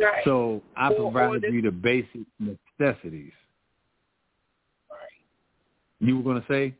Right. 0.00 0.24
So 0.24 0.62
I 0.76 0.92
Or- 0.92 1.10
provide 1.10 1.42
you 1.52 1.60
the 1.60 1.72
basic 1.72 2.20
necessities. 2.38 3.32
Right. 4.88 4.98
You 5.98 6.18
were 6.18 6.22
gonna 6.22 6.44
say? 6.48 6.74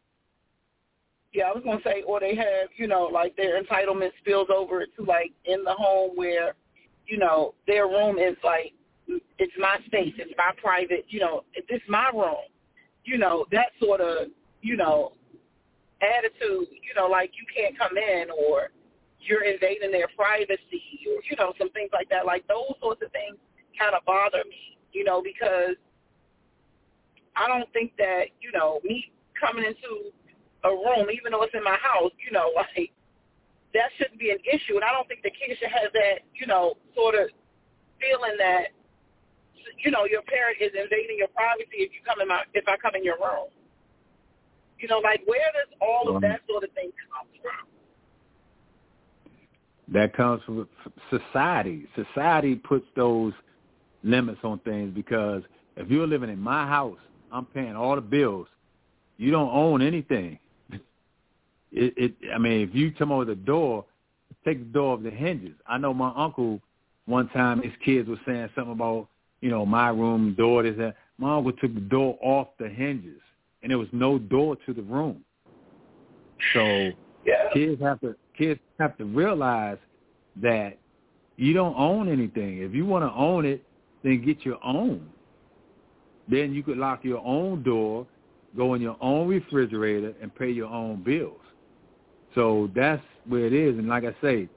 Yeah, 1.32 1.44
I 1.44 1.52
was 1.52 1.62
gonna 1.64 1.80
say, 1.84 2.02
or 2.06 2.18
they 2.18 2.34
have, 2.34 2.68
you 2.76 2.88
know, 2.88 3.04
like 3.04 3.36
their 3.36 3.62
entitlement 3.62 4.10
spills 4.20 4.48
over 4.54 4.84
to 4.84 5.04
like 5.04 5.30
in 5.44 5.62
the 5.62 5.72
home 5.72 6.12
where, 6.16 6.54
you 7.06 7.18
know, 7.18 7.54
their 7.66 7.86
room 7.86 8.18
is 8.18 8.36
like, 8.42 8.72
it's 9.38 9.52
my 9.58 9.78
space, 9.86 10.14
it's 10.18 10.32
my 10.36 10.50
private, 10.60 11.04
you 11.08 11.20
know, 11.20 11.44
this 11.68 11.80
my 11.88 12.10
room, 12.12 12.46
you 13.04 13.18
know, 13.18 13.46
that 13.52 13.68
sort 13.80 14.00
of, 14.00 14.28
you 14.62 14.76
know, 14.76 15.12
attitude, 16.02 16.68
you 16.70 16.94
know, 16.96 17.06
like 17.06 17.30
you 17.36 17.44
can't 17.54 17.78
come 17.78 17.96
in 17.96 18.26
or 18.30 18.70
you're 19.20 19.44
invading 19.44 19.92
their 19.92 20.08
privacy 20.16 21.04
or 21.06 21.20
you 21.28 21.36
know 21.38 21.52
some 21.58 21.70
things 21.70 21.90
like 21.92 22.08
that. 22.08 22.26
Like 22.26 22.46
those 22.48 22.74
sorts 22.80 23.02
of 23.04 23.12
things 23.12 23.36
kind 23.78 23.94
of 23.94 24.04
bother 24.04 24.42
me, 24.48 24.78
you 24.92 25.04
know, 25.04 25.22
because 25.22 25.76
I 27.36 27.46
don't 27.46 27.70
think 27.72 27.92
that 27.98 28.32
you 28.40 28.50
know 28.52 28.80
me 28.84 29.12
coming 29.38 29.64
into 29.64 30.10
a 30.64 30.70
room, 30.70 31.08
even 31.10 31.32
though 31.32 31.42
it's 31.42 31.54
in 31.54 31.64
my 31.64 31.78
house, 31.80 32.12
you 32.24 32.32
know, 32.32 32.52
like 32.56 32.92
that 33.74 33.90
shouldn't 33.98 34.18
be 34.18 34.30
an 34.30 34.42
issue. 34.44 34.76
And 34.76 34.84
I 34.84 34.92
don't 34.92 35.06
think 35.08 35.22
the 35.22 35.30
kids 35.30 35.58
should 35.58 35.70
have 35.70 35.92
that, 35.92 36.26
you 36.34 36.46
know, 36.46 36.74
sort 36.94 37.14
of 37.14 37.30
feeling 38.00 38.36
that, 38.38 38.74
you 39.84 39.90
know, 39.90 40.04
your 40.04 40.22
parent 40.22 40.58
is 40.60 40.72
invading 40.74 41.16
your 41.18 41.28
privacy 41.28 41.86
if 41.86 41.92
you 41.92 42.00
come 42.04 42.20
in 42.20 42.28
my 42.28 42.42
if 42.54 42.64
I 42.66 42.76
come 42.76 42.94
in 42.94 43.04
your 43.04 43.16
room. 43.16 43.48
You 44.78 44.88
know, 44.88 44.98
like 44.98 45.22
where 45.26 45.50
does 45.52 45.72
all 45.80 46.14
of 46.14 46.22
that 46.22 46.40
sort 46.48 46.64
of 46.64 46.70
thing 46.72 46.90
come 47.12 47.26
from? 47.42 47.66
That 49.92 50.16
comes 50.16 50.42
from 50.44 50.68
society. 51.10 51.86
Society 51.94 52.54
puts 52.54 52.86
those 52.96 53.32
limits 54.02 54.40
on 54.42 54.58
things 54.60 54.94
because 54.94 55.42
if 55.76 55.90
you're 55.90 56.06
living 56.06 56.30
in 56.30 56.40
my 56.40 56.66
house, 56.66 56.98
I'm 57.30 57.44
paying 57.44 57.76
all 57.76 57.94
the 57.94 58.00
bills. 58.00 58.48
You 59.18 59.30
don't 59.30 59.50
own 59.50 59.82
anything. 59.82 60.38
It, 61.72 61.94
it 61.96 62.14
I 62.34 62.38
mean, 62.38 62.68
if 62.68 62.74
you 62.74 62.92
come 62.92 63.12
over 63.12 63.24
the 63.24 63.34
door, 63.34 63.84
take 64.44 64.58
the 64.58 64.72
door 64.72 64.94
off 64.96 65.02
the 65.02 65.10
hinges. 65.10 65.54
I 65.66 65.78
know 65.78 65.94
my 65.94 66.12
uncle 66.16 66.60
one 67.06 67.28
time 67.30 67.62
his 67.62 67.72
kids 67.84 68.08
were 68.08 68.20
saying 68.26 68.50
something 68.54 68.72
about, 68.72 69.08
you 69.40 69.50
know, 69.50 69.66
my 69.66 69.88
room 69.88 70.34
door 70.36 70.64
is 70.64 70.76
that 70.78 70.96
my 71.18 71.36
uncle 71.36 71.52
took 71.52 71.74
the 71.74 71.80
door 71.80 72.18
off 72.22 72.48
the 72.58 72.68
hinges 72.68 73.20
and 73.62 73.70
there 73.70 73.78
was 73.78 73.88
no 73.92 74.18
door 74.18 74.56
to 74.66 74.72
the 74.72 74.82
room. 74.82 75.24
So 76.54 76.92
Yeah. 77.26 77.50
kids 77.52 77.80
have 77.82 78.00
to 78.00 78.16
kids 78.36 78.60
have 78.78 78.96
to 78.98 79.04
realize 79.04 79.78
that 80.36 80.78
you 81.36 81.52
don't 81.52 81.76
own 81.76 82.08
anything. 82.08 82.58
If 82.58 82.74
you 82.74 82.86
want 82.86 83.04
to 83.04 83.12
own 83.12 83.44
it, 83.44 83.62
then 84.02 84.24
get 84.24 84.44
your 84.44 84.58
own. 84.64 85.08
Then 86.28 86.54
you 86.54 86.62
could 86.62 86.78
lock 86.78 87.04
your 87.04 87.24
own 87.24 87.62
door, 87.62 88.06
go 88.56 88.74
in 88.74 88.80
your 88.80 88.96
own 89.00 89.28
refrigerator, 89.28 90.14
and 90.22 90.34
pay 90.34 90.50
your 90.50 90.68
own 90.68 91.02
bills. 91.02 91.40
So 92.34 92.70
that's 92.74 93.02
where 93.26 93.46
it 93.46 93.52
is. 93.52 93.78
And 93.78 93.88
like 93.88 94.04
I 94.04 94.14
say, 94.22 94.48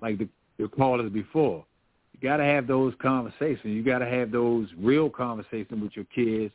like 0.00 0.18
the, 0.18 0.28
the 0.58 0.68
callers 0.68 1.10
before, 1.10 1.64
you 2.12 2.28
got 2.28 2.36
to 2.38 2.44
have 2.44 2.66
those 2.66 2.94
conversations. 3.00 3.64
You 3.64 3.82
got 3.82 3.98
to 3.98 4.06
have 4.06 4.30
those 4.30 4.68
real 4.78 5.08
conversations 5.08 5.82
with 5.82 5.92
your 5.94 6.06
kids. 6.14 6.52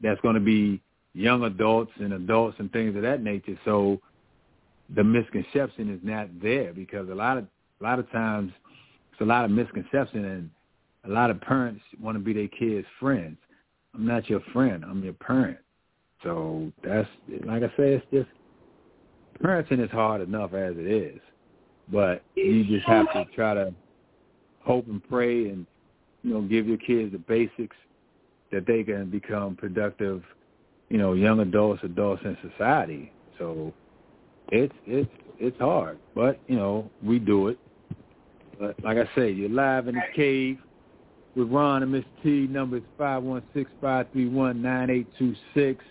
That's 0.00 0.20
going 0.20 0.34
to 0.34 0.40
be 0.40 0.80
young 1.14 1.44
adults 1.44 1.92
and 1.96 2.12
adults 2.12 2.56
and 2.58 2.70
things 2.72 2.96
of 2.96 3.02
that 3.02 3.22
nature. 3.22 3.58
So 3.64 4.00
the 4.94 5.04
misconception 5.04 5.92
is 5.92 6.00
not 6.02 6.28
there 6.40 6.72
because 6.72 7.08
a 7.08 7.14
lot 7.14 7.38
of 7.38 7.46
a 7.80 7.84
lot 7.84 7.98
of 7.98 8.10
times 8.10 8.52
it's 9.12 9.20
a 9.20 9.24
lot 9.24 9.44
of 9.44 9.50
misconception 9.50 10.24
and 10.24 10.50
a 11.04 11.08
lot 11.08 11.30
of 11.30 11.40
parents 11.40 11.82
want 12.00 12.16
to 12.16 12.22
be 12.22 12.32
their 12.32 12.48
kids' 12.48 12.86
friends. 12.98 13.38
I'm 13.94 14.06
not 14.06 14.28
your 14.28 14.40
friend. 14.52 14.84
I'm 14.84 15.02
your 15.02 15.14
parent. 15.14 15.58
So 16.22 16.70
that's 16.84 17.08
like 17.44 17.62
I 17.62 17.68
say, 17.68 17.94
it's 17.94 18.06
just 18.12 18.28
parenting 19.42 19.82
is 19.84 19.90
hard 19.90 20.20
enough 20.20 20.54
as 20.54 20.74
it 20.76 20.86
is, 20.86 21.20
but 21.90 22.22
you 22.34 22.64
just 22.64 22.86
have 22.86 23.12
to 23.12 23.24
try 23.34 23.54
to 23.54 23.72
hope 24.60 24.86
and 24.88 25.02
pray 25.08 25.48
and 25.48 25.66
you 26.22 26.34
know 26.34 26.42
give 26.42 26.66
your 26.66 26.78
kids 26.78 27.12
the 27.12 27.18
basics 27.18 27.76
that 28.52 28.66
they 28.66 28.82
can 28.82 29.08
become 29.10 29.56
productive, 29.56 30.22
you 30.88 30.98
know, 30.98 31.12
young 31.12 31.40
adults, 31.40 31.82
adults 31.84 32.22
in 32.24 32.36
society. 32.50 33.12
So 33.38 33.72
it's 34.50 34.74
it's 34.86 35.10
it's 35.38 35.58
hard, 35.58 35.98
but 36.14 36.40
you 36.46 36.56
know 36.56 36.90
we 37.02 37.18
do 37.18 37.48
it. 37.48 37.58
But 38.58 38.82
like 38.84 38.98
I 38.98 39.08
say, 39.14 39.30
you're 39.30 39.48
live 39.48 39.88
in 39.88 39.94
the 39.94 40.02
cave 40.14 40.58
with 41.34 41.48
Ron 41.48 41.82
and 41.82 41.92
Miss 41.92 42.04
T. 42.22 42.46
Number 42.46 42.78
is 42.78 42.82
five 42.98 43.22
one 43.22 43.42
six 43.54 43.70
five 43.80 44.06
three 44.12 44.28
one 44.28 44.60
nine 44.60 44.90
eight 44.90 45.06
two 45.18 45.34
six. 45.54 45.84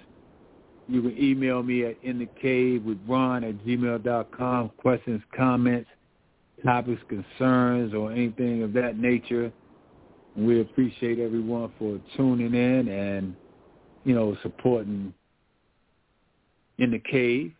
You 0.89 1.01
can 1.01 1.17
email 1.17 1.61
me 1.63 1.85
at 1.85 1.97
in 2.03 2.19
the 2.19 2.27
cave 2.41 2.83
with 2.83 2.97
Ron 3.07 3.43
at 3.43 3.55
gmail 3.65 4.03
dot 4.03 4.31
com. 4.31 4.71
Questions, 4.77 5.21
comments, 5.35 5.89
topics, 6.63 7.01
concerns, 7.07 7.93
or 7.93 8.11
anything 8.11 8.63
of 8.63 8.73
that 8.73 8.97
nature. 8.97 9.51
We 10.35 10.61
appreciate 10.61 11.19
everyone 11.19 11.71
for 11.77 11.99
tuning 12.15 12.53
in 12.53 12.87
and 12.87 13.35
you 14.03 14.15
know 14.15 14.35
supporting 14.41 15.13
in 16.77 16.91
the 16.91 16.99
cave 16.99 17.53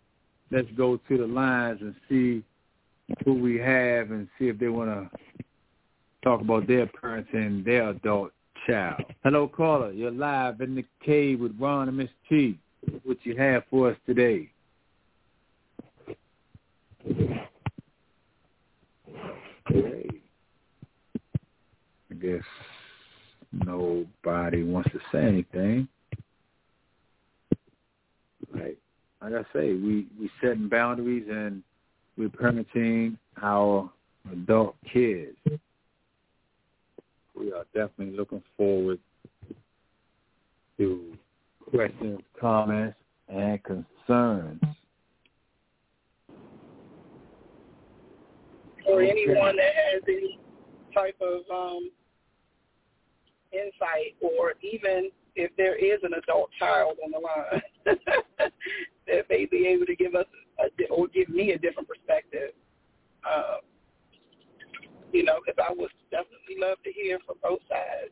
let's 0.52 0.68
go 0.76 0.98
to 1.08 1.18
the 1.18 1.28
lines 1.28 1.80
and 1.82 1.96
see 2.08 2.44
who 3.26 3.34
we 3.34 3.58
have 3.58 4.12
and 4.12 4.28
see 4.38 4.48
if 4.48 4.60
they 4.60 4.68
want 4.68 4.90
to 4.90 5.44
talk 6.24 6.42
about 6.42 6.68
their 6.68 6.86
parents 6.88 7.30
and 7.34 7.64
their 7.66 7.90
adult 7.90 8.32
child. 8.68 9.02
Hello, 9.24 9.48
caller. 9.48 9.92
You're 9.92 10.12
live 10.12 10.62
in 10.62 10.76
the 10.76 10.86
cave 11.04 11.40
with 11.40 11.56
Ron 11.60 11.88
and 11.88 11.98
Miss 11.98 12.10
T. 12.28 12.58
What 13.04 13.18
you 13.24 13.36
have 13.38 13.64
for 13.70 13.92
us 13.92 13.98
today? 14.06 14.50
Okay. 19.72 20.10
I 22.12 22.14
guess 22.16 22.44
nobody 23.52 24.64
wants 24.64 24.90
to 24.92 25.00
say 25.12 25.24
anything. 25.26 25.88
Right 28.54 28.78
like 29.22 29.34
I 29.34 29.44
say, 29.54 29.74
we 29.74 30.08
we 30.20 30.30
setting 30.42 30.70
boundaries 30.70 31.26
and 31.30 31.64
we're 32.18 32.30
parenting 32.30 33.18
our 33.42 33.90
adult 34.32 34.76
kids. 34.92 35.38
We 37.36 37.52
are 37.54 37.66
definitely 37.74 38.18
looking 38.18 38.44
forward 38.58 39.00
to 40.78 41.18
questions, 41.72 42.20
comments, 42.40 42.98
and 43.28 43.60
concerns. 43.64 44.62
Or 48.88 49.02
anyone 49.02 49.56
that 49.58 49.74
has 49.94 50.02
any 50.08 50.40
type 50.94 51.18
of 51.22 51.42
um 51.54 51.92
insight 53.52 54.16
or 54.22 54.54
even 54.62 55.10
if 55.36 55.52
there 55.58 55.76
is 55.76 56.00
an 56.04 56.14
adult 56.14 56.50
child 56.60 56.98
on 57.04 57.12
the 57.12 57.20
line 57.20 57.62
that 59.08 59.30
may 59.30 59.46
be 59.46 59.68
able 59.68 59.86
to 59.86 59.96
give 59.96 60.16
us 60.16 60.26
a, 60.60 60.88
or 60.92 61.08
give 61.08 61.30
me 61.30 61.52
a 61.52 61.58
different 61.58 61.88
perspective. 61.88 62.52
Um, 63.26 63.60
you 65.12 65.24
know, 65.24 65.40
because 65.44 65.64
I 65.68 65.74
would 65.74 65.90
definitely 66.12 66.58
love 66.60 66.78
to 66.84 66.92
hear 66.92 67.20
from 67.26 67.38
both 67.42 67.60
sides. 67.68 68.12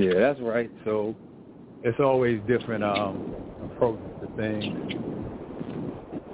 Yeah, 0.00 0.18
that's 0.18 0.40
right. 0.40 0.70
So 0.82 1.14
it's 1.82 2.00
always 2.00 2.40
different 2.46 2.82
um, 2.82 3.22
approaches 3.62 4.00
to 4.20 4.28
things. 4.34 4.74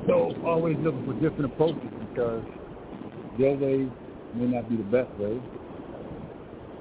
So 0.06 0.34
always 0.44 0.78
looking 0.80 1.02
for 1.02 1.14
different 1.14 1.52
approaches 1.52 1.90
because 1.98 2.44
your 3.36 3.56
way 3.56 3.90
may 4.32 4.46
not 4.46 4.68
be 4.68 4.76
the 4.76 4.84
best 4.84 5.10
way. 5.18 5.42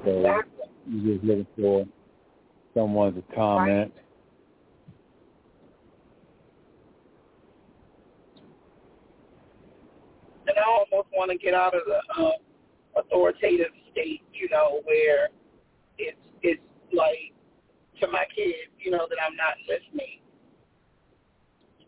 So 0.03 0.43
you're 0.87 1.15
just 1.15 1.25
looking 1.25 1.47
for 1.59 1.87
someone 2.75 3.15
to 3.15 3.23
comment. 3.33 3.91
And 10.47 10.55
I 10.55 10.69
almost 10.69 11.07
want 11.17 11.31
to 11.31 11.37
get 11.39 11.55
out 11.55 11.73
of 11.73 11.81
the 11.87 12.21
um, 12.21 12.33
authoritative 12.95 13.71
state, 13.91 14.21
you 14.31 14.49
know, 14.49 14.81
where 14.83 15.29
it's 15.97 16.17
it's 16.43 16.61
like 16.95 17.33
to 18.01 18.07
my 18.07 18.25
kids, 18.35 18.71
you 18.79 18.91
know, 18.91 19.07
that 19.09 19.17
I'm 19.25 19.35
not 19.35 19.55
listening, 19.67 20.19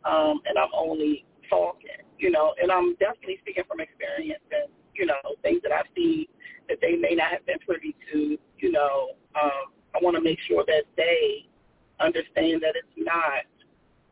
um, 0.05 0.41
and 0.45 0.57
I'm 0.57 0.71
only 0.73 1.25
talking, 1.49 1.89
you 2.17 2.31
know, 2.31 2.53
and 2.61 2.71
I'm 2.71 2.95
definitely 2.95 3.37
speaking 3.41 3.63
from 3.67 3.79
experience 3.79 4.43
and 4.51 4.69
you 4.93 5.05
know 5.05 5.19
things 5.43 5.61
that 5.63 5.71
I've 5.71 5.89
seen 5.95 6.25
that 6.69 6.79
they 6.81 6.95
may 6.95 7.15
not 7.15 7.31
have 7.31 7.45
been 7.45 7.59
privy 7.65 7.95
to, 8.11 8.37
you 8.59 8.71
know. 8.71 9.11
Um, 9.41 9.73
I 9.95 9.99
want 10.01 10.15
to 10.15 10.21
make 10.21 10.39
sure 10.47 10.63
that 10.67 10.83
they 10.95 11.47
understand 11.99 12.61
that 12.61 12.75
it's 12.75 12.87
not 12.97 13.45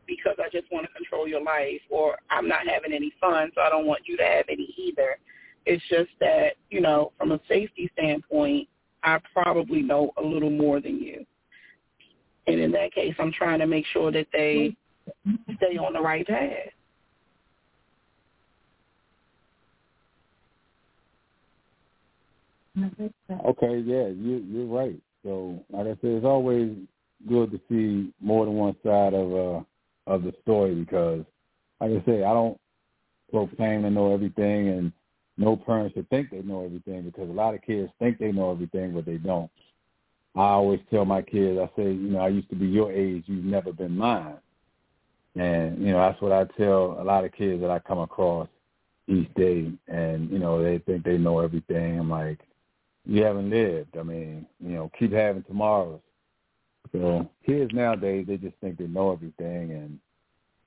because 0.06 0.36
I 0.38 0.48
just 0.50 0.70
want 0.70 0.86
to 0.86 0.92
control 0.92 1.28
your 1.28 1.42
life 1.42 1.80
or 1.90 2.16
I'm 2.30 2.48
not 2.48 2.66
having 2.66 2.92
any 2.92 3.12
fun, 3.20 3.50
so 3.54 3.60
I 3.60 3.70
don't 3.70 3.86
want 3.86 4.02
you 4.06 4.16
to 4.16 4.22
have 4.22 4.46
any 4.48 4.74
either. 4.78 5.16
It's 5.64 5.82
just 5.88 6.10
that, 6.20 6.54
you 6.70 6.80
know, 6.80 7.12
from 7.18 7.32
a 7.32 7.40
safety 7.48 7.90
standpoint, 7.98 8.68
I 9.06 9.20
probably 9.32 9.82
know 9.82 10.10
a 10.18 10.22
little 10.22 10.50
more 10.50 10.80
than 10.80 10.98
you. 10.98 11.24
And 12.48 12.60
in 12.60 12.72
that 12.72 12.92
case, 12.92 13.14
I'm 13.18 13.32
trying 13.32 13.60
to 13.60 13.66
make 13.66 13.86
sure 13.92 14.10
that 14.10 14.26
they 14.32 14.76
stay 15.56 15.78
on 15.78 15.92
the 15.92 16.00
right 16.00 16.26
path. 16.26 16.72
Okay, 23.46 23.78
yeah, 23.78 24.08
you 24.08 24.44
you're 24.50 24.66
right. 24.66 25.00
So 25.24 25.64
like 25.70 25.86
I 25.86 25.90
said, 25.90 25.98
it's 26.02 26.26
always 26.26 26.76
good 27.28 27.50
to 27.52 27.60
see 27.68 28.12
more 28.20 28.44
than 28.44 28.54
one 28.54 28.76
side 28.84 29.14
of 29.14 29.32
uh 29.32 29.62
of 30.12 30.22
the 30.24 30.34
story 30.42 30.74
because 30.74 31.24
like 31.80 31.90
I 31.92 32.04
say, 32.04 32.24
I 32.24 32.32
don't 32.32 32.58
proclaim 33.30 33.82
to 33.82 33.90
know 33.90 34.12
everything 34.12 34.68
and 34.68 34.92
no 35.38 35.56
parents 35.56 35.94
to 35.94 36.02
think 36.04 36.30
they 36.30 36.42
know 36.42 36.64
everything 36.64 37.02
because 37.02 37.28
a 37.28 37.32
lot 37.32 37.54
of 37.54 37.62
kids 37.62 37.90
think 37.98 38.18
they 38.18 38.32
know 38.32 38.52
everything 38.52 38.94
but 38.94 39.06
they 39.06 39.16
don't. 39.16 39.50
I 40.34 40.48
always 40.50 40.80
tell 40.90 41.04
my 41.04 41.22
kids, 41.22 41.58
I 41.58 41.66
say, 41.76 41.84
you 41.84 42.10
know, 42.10 42.20
I 42.20 42.28
used 42.28 42.50
to 42.50 42.56
be 42.56 42.66
your 42.66 42.92
age, 42.92 43.24
you've 43.26 43.44
never 43.44 43.72
been 43.72 43.96
mine. 43.96 44.36
And, 45.34 45.80
you 45.80 45.92
know, 45.92 45.98
that's 45.98 46.20
what 46.20 46.32
I 46.32 46.44
tell 46.58 46.96
a 47.00 47.04
lot 47.04 47.24
of 47.24 47.32
kids 47.32 47.60
that 47.62 47.70
I 47.70 47.78
come 47.78 47.98
across 47.98 48.48
each 49.06 49.32
day 49.34 49.70
and, 49.88 50.30
you 50.30 50.38
know, 50.38 50.62
they 50.62 50.78
think 50.78 51.04
they 51.04 51.18
know 51.18 51.40
everything. 51.40 51.98
I'm 51.98 52.10
like, 52.10 52.40
you 53.06 53.22
haven't 53.22 53.50
lived. 53.50 53.96
I 53.96 54.02
mean, 54.02 54.46
you 54.60 54.74
know, 54.74 54.90
keep 54.98 55.12
having 55.12 55.44
tomorrows. 55.44 56.00
So 56.92 57.28
kids 57.44 57.70
nowadays, 57.72 58.26
they 58.28 58.36
just 58.36 58.56
think 58.60 58.78
they 58.78 58.86
know 58.86 59.12
everything, 59.12 59.72
and 59.72 59.98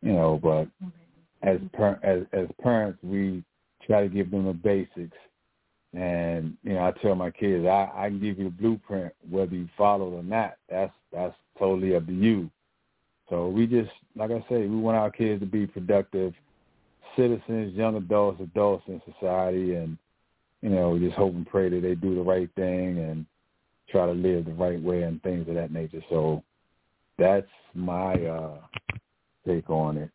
you 0.01 0.13
know, 0.13 0.39
but 0.41 0.67
as 1.41 1.59
per, 1.73 1.99
as 2.03 2.23
as 2.33 2.47
parents, 2.61 2.99
we 3.03 3.43
try 3.85 4.01
to 4.01 4.09
give 4.09 4.31
them 4.31 4.45
the 4.45 4.53
basics. 4.53 5.17
And 5.93 6.55
you 6.63 6.73
know, 6.73 6.85
I 6.85 6.91
tell 7.01 7.15
my 7.15 7.31
kids, 7.31 7.65
I, 7.65 7.89
I 7.95 8.09
can 8.09 8.19
give 8.19 8.37
you 8.37 8.45
the 8.45 8.49
blueprint, 8.51 9.13
whether 9.29 9.55
you 9.55 9.67
follow 9.77 10.13
it 10.13 10.19
or 10.19 10.23
not. 10.23 10.55
That's 10.69 10.93
that's 11.11 11.35
totally 11.57 11.95
up 11.95 12.05
to 12.05 12.13
you. 12.13 12.49
So 13.29 13.47
we 13.47 13.67
just, 13.67 13.91
like 14.15 14.31
I 14.31 14.39
say, 14.49 14.65
we 14.65 14.75
want 14.75 14.97
our 14.97 15.11
kids 15.11 15.39
to 15.41 15.45
be 15.45 15.67
productive 15.67 16.33
citizens, 17.15 17.75
young 17.75 17.95
adults, 17.95 18.41
adults 18.41 18.83
in 18.87 19.01
society, 19.13 19.75
and 19.75 19.97
you 20.61 20.69
know, 20.69 20.91
we 20.91 20.99
just 20.99 21.15
hope 21.15 21.33
and 21.33 21.47
pray 21.47 21.69
that 21.69 21.81
they 21.81 21.95
do 21.95 22.15
the 22.15 22.21
right 22.21 22.49
thing 22.55 22.99
and 22.99 23.25
try 23.89 24.05
to 24.05 24.11
live 24.11 24.45
the 24.45 24.53
right 24.53 24.81
way 24.81 25.03
and 25.03 25.21
things 25.23 25.47
of 25.47 25.55
that 25.55 25.71
nature. 25.71 26.03
So 26.09 26.43
that's 27.17 27.47
my 27.73 28.13
uh 28.13 28.57
take 29.47 29.69
on 29.69 29.97
it. 29.97 30.09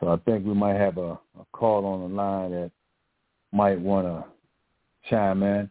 So 0.00 0.08
I 0.08 0.16
think 0.18 0.46
we 0.46 0.54
might 0.54 0.76
have 0.76 0.98
a, 0.98 1.12
a 1.12 1.46
call 1.52 1.84
on 1.84 2.00
the 2.00 2.16
line 2.16 2.50
that 2.52 2.70
might 3.52 3.80
want 3.80 4.06
to 4.06 4.24
chime 5.08 5.42
in. 5.42 5.70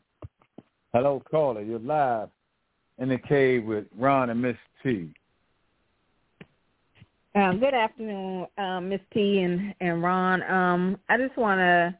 Hello, 0.93 1.21
caller. 1.29 1.61
You're 1.61 1.79
live 1.79 2.29
in 2.97 3.09
the 3.09 3.17
cave 3.17 3.65
with 3.65 3.85
Ron 3.97 4.29
and 4.29 4.41
Miss 4.41 4.57
T. 4.83 5.13
Um, 7.35 7.59
good 7.59 7.73
afternoon, 7.73 8.47
um, 8.57 8.89
Miss 8.89 9.01
T 9.13 9.39
and, 9.39 9.73
and 9.79 10.03
Ron. 10.03 10.43
Um, 10.43 10.99
I 11.09 11.17
just 11.17 11.37
want 11.37 11.59
to 11.59 11.95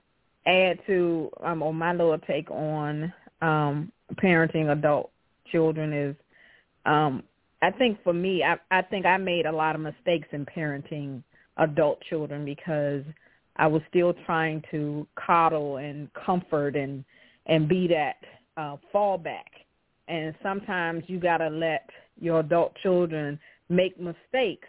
add 0.49 0.79
to 0.87 1.29
um, 1.43 1.61
or 1.61 1.73
my 1.73 1.91
little 1.91 2.17
take 2.17 2.49
on 2.49 3.13
um, 3.41 3.91
parenting 4.15 4.71
adult 4.71 5.11
children 5.51 5.93
is 5.93 6.15
um, 6.85 7.23
I 7.61 7.71
think 7.71 8.01
for 8.03 8.13
me, 8.13 8.43
I, 8.43 8.57
I 8.71 8.81
think 8.81 9.05
I 9.05 9.17
made 9.17 9.45
a 9.45 9.51
lot 9.51 9.75
of 9.75 9.81
mistakes 9.81 10.27
in 10.31 10.45
parenting 10.45 11.21
adult 11.57 12.01
children 12.09 12.45
because 12.45 13.03
I 13.59 13.67
was 13.67 13.81
still 13.89 14.13
trying 14.25 14.63
to 14.71 15.05
coddle 15.15 15.77
and 15.77 16.11
comfort 16.13 16.75
and 16.75 17.03
and 17.45 17.67
be 17.67 17.87
that 17.87 18.15
uh, 18.57 18.77
fallback. 18.93 19.65
And 20.07 20.33
sometimes 20.41 21.03
you 21.07 21.19
got 21.19 21.37
to 21.37 21.49
let 21.49 21.89
your 22.19 22.39
adult 22.39 22.73
children 22.81 23.37
make 23.67 23.99
mistakes 23.99 24.67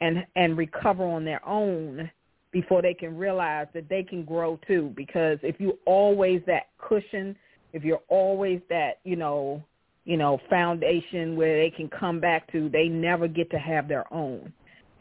and 0.00 0.26
and 0.34 0.56
recover 0.56 1.04
on 1.04 1.24
their 1.24 1.46
own 1.46 2.10
before 2.52 2.80
they 2.80 2.94
can 2.94 3.16
realize 3.18 3.66
that 3.74 3.88
they 3.90 4.02
can 4.02 4.24
grow 4.24 4.58
too. 4.66 4.94
Because 4.96 5.38
if 5.42 5.60
you 5.60 5.78
always 5.84 6.40
that 6.46 6.68
cushion, 6.78 7.36
if 7.74 7.84
you're 7.84 8.02
always 8.08 8.60
that, 8.70 9.00
you 9.04 9.16
know, 9.16 9.62
you 10.06 10.16
know, 10.16 10.40
foundation 10.48 11.36
where 11.36 11.60
they 11.60 11.68
can 11.68 11.88
come 11.88 12.18
back 12.18 12.50
to, 12.52 12.70
they 12.70 12.88
never 12.88 13.28
get 13.28 13.50
to 13.50 13.58
have 13.58 13.88
their 13.88 14.10
own. 14.12 14.50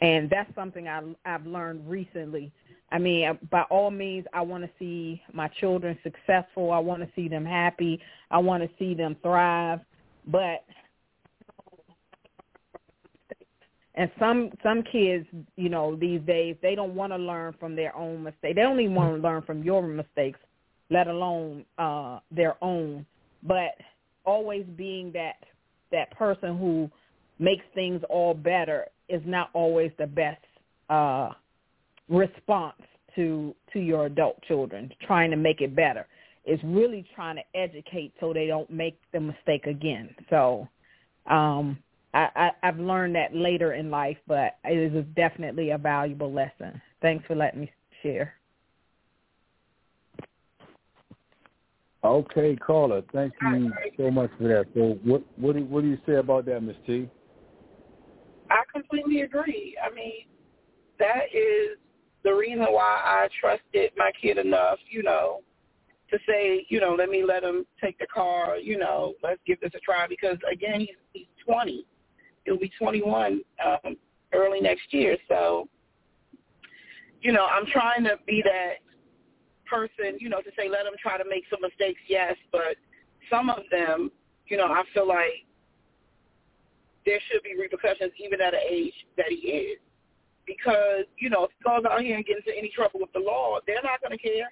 And 0.02 0.30
that's 0.30 0.54
something 0.54 0.90
I, 0.90 1.02
I've 1.26 1.46
learned 1.46 1.90
recently. 1.90 2.52
I 2.92 3.00
mean, 3.00 3.38
by 3.50 3.64
all 3.64 3.92
means, 3.92 4.26
I 4.34 4.42
want 4.42 4.64
to 4.64 4.70
see 4.78 5.22
my 5.34 5.48
children 5.60 5.98
successful. 6.04 6.72
I 6.72 6.80
want 6.80 7.02
to 7.02 7.10
see 7.16 7.28
them 7.28 7.46
happy. 7.46 8.00
I 8.32 8.38
want 8.38 8.64
to 8.64 8.70
see 8.78 8.94
them 8.94 9.16
thrive. 9.24 9.80
But 10.28 10.64
And 13.98 14.12
some 14.20 14.52
some 14.62 14.84
kids, 14.84 15.26
you 15.56 15.70
know, 15.70 15.96
these 15.96 16.20
days 16.22 16.58
they 16.62 16.76
don't 16.76 16.96
want 16.96 17.14
to 17.14 17.18
learn 17.18 17.56
from 17.60 17.76
their 17.76 17.96
own 17.96 18.24
mistakes. 18.24 18.56
They 18.56 18.62
don't 18.62 18.80
even 18.80 18.94
want 18.96 19.16
to 19.16 19.22
learn 19.22 19.42
from 19.44 19.64
your 19.64 19.82
mistakes, 19.88 20.40
let 20.90 21.08
alone 21.08 21.66
uh 21.78 22.20
their 22.30 22.62
own. 22.62 23.06
But 23.44 23.76
always 24.26 24.66
being 24.76 25.12
that 25.14 25.36
that 25.92 26.12
person 26.12 26.58
who 26.58 26.90
makes 27.40 27.64
things 27.74 28.02
all 28.10 28.34
better 28.34 28.88
is 29.08 29.22
not 29.26 29.50
always 29.54 29.92
the 29.98 30.08
best 30.08 30.44
uh 30.90 31.32
response 32.10 32.82
to 33.16 33.56
to 33.74 33.80
your 33.80 34.06
adult 34.06 34.42
children 34.44 34.92
trying 35.02 35.32
to 35.32 35.38
make 35.38 35.62
it 35.62 35.76
better 35.76 36.08
is 36.46 36.60
really 36.64 37.06
trying 37.16 37.36
to 37.36 37.42
educate 37.58 38.14
so 38.20 38.34
they 38.34 38.46
don't 38.46 38.70
make 38.70 39.00
the 39.14 39.20
mistake 39.20 39.66
again 39.66 40.14
so 40.30 40.68
um 41.30 41.78
I, 42.16 42.30
I, 42.36 42.52
I've 42.64 42.80
learned 42.80 43.14
that 43.16 43.36
later 43.36 43.74
in 43.74 43.92
life, 43.92 44.18
but 44.26 44.58
it 44.64 44.94
is 44.94 45.06
definitely 45.18 45.72
a 45.72 45.78
valuable 45.78 46.32
lesson. 46.32 46.82
Thanks 47.02 47.26
for 47.28 47.36
letting 47.36 47.62
me 47.62 47.72
share. 48.02 48.36
Okay, 52.06 52.56
caller. 52.56 53.02
Thank 53.12 53.34
you 53.42 53.74
so 53.98 54.12
much 54.12 54.30
for 54.38 54.48
that. 54.48 54.68
So, 54.76 54.98
what 55.04 55.24
what 55.38 55.56
do 55.56 55.66
what 55.66 55.82
do 55.82 55.88
you 55.90 55.98
say 56.06 56.16
about 56.16 56.46
that, 56.46 56.62
Miss 56.62 56.76
T? 56.86 57.10
I 58.50 58.62
completely 58.72 59.22
agree. 59.22 59.76
I 59.84 59.94
mean, 59.94 60.28
that 61.00 61.26
is 61.34 61.78
the 62.26 62.34
reason 62.34 62.66
why 62.66 63.00
I 63.04 63.30
trusted 63.40 63.92
my 63.96 64.12
kid 64.22 64.38
enough, 64.38 64.80
you 64.90 65.04
know, 65.04 65.40
to 66.12 66.18
say, 66.28 66.66
you 66.70 66.82
know, 66.82 66.96
let 66.98 67.10
me 67.10 67.24
let 67.24 67.44
him 67.44 67.66
take 67.82 67.98
the 67.98 68.08
car, 68.14 68.58
you 68.58 68.78
know, 68.78 69.14
let's 69.24 69.40
give 69.48 69.62
this 69.62 69.72
a 69.76 69.80
try 69.80 70.08
because 70.08 70.38
again, 70.52 70.82
he's 70.82 70.98
he's 71.14 71.28
20 71.46 71.86
he'll 72.46 72.58
be 72.58 72.72
21 72.80 73.42
um, 73.66 73.98
early 74.34 74.62
next 74.62 74.94
year. 74.94 75.18
So, 75.28 75.68
you 77.22 77.32
know, 77.32 77.46
I'm 77.46 77.66
trying 77.66 78.04
to 78.06 78.18
be 78.26 78.42
that 78.46 78.76
person, 79.70 80.18
you 80.20 80.30
know, 80.30 80.42
to 80.42 80.52
say 80.58 80.70
let 80.70 80.86
him 80.86 80.94
try 81.02 81.18
to 81.18 81.28
make 81.28 81.44
some 81.50 81.60
mistakes, 81.62 82.00
yes, 82.08 82.36
but 82.52 82.78
some 83.30 83.50
of 83.50 83.64
them, 83.72 84.12
you 84.48 84.58
know, 84.58 84.68
I 84.68 84.84
feel 84.94 85.08
like 85.08 85.46
there 87.06 87.20
should 87.32 87.44
be 87.44 87.56
repercussions 87.60 88.12
even 88.24 88.42
at 88.42 88.54
an 88.54 88.62
age 88.70 88.94
that 89.18 89.28
he 89.30 89.36
is. 89.36 89.80
Because, 90.46 91.06
you 91.18 91.30
know, 91.30 91.46
if 91.46 91.52
he 91.58 91.64
goes 91.64 91.84
out 91.90 92.02
here 92.02 92.16
and 92.16 92.26
gets 92.26 92.42
into 92.46 92.58
any 92.58 92.70
trouble 92.70 93.00
with 93.00 93.12
the 93.14 93.20
law, 93.20 93.60
they're 93.66 93.82
not 93.84 94.02
going 94.02 94.18
to 94.18 94.22
care. 94.22 94.52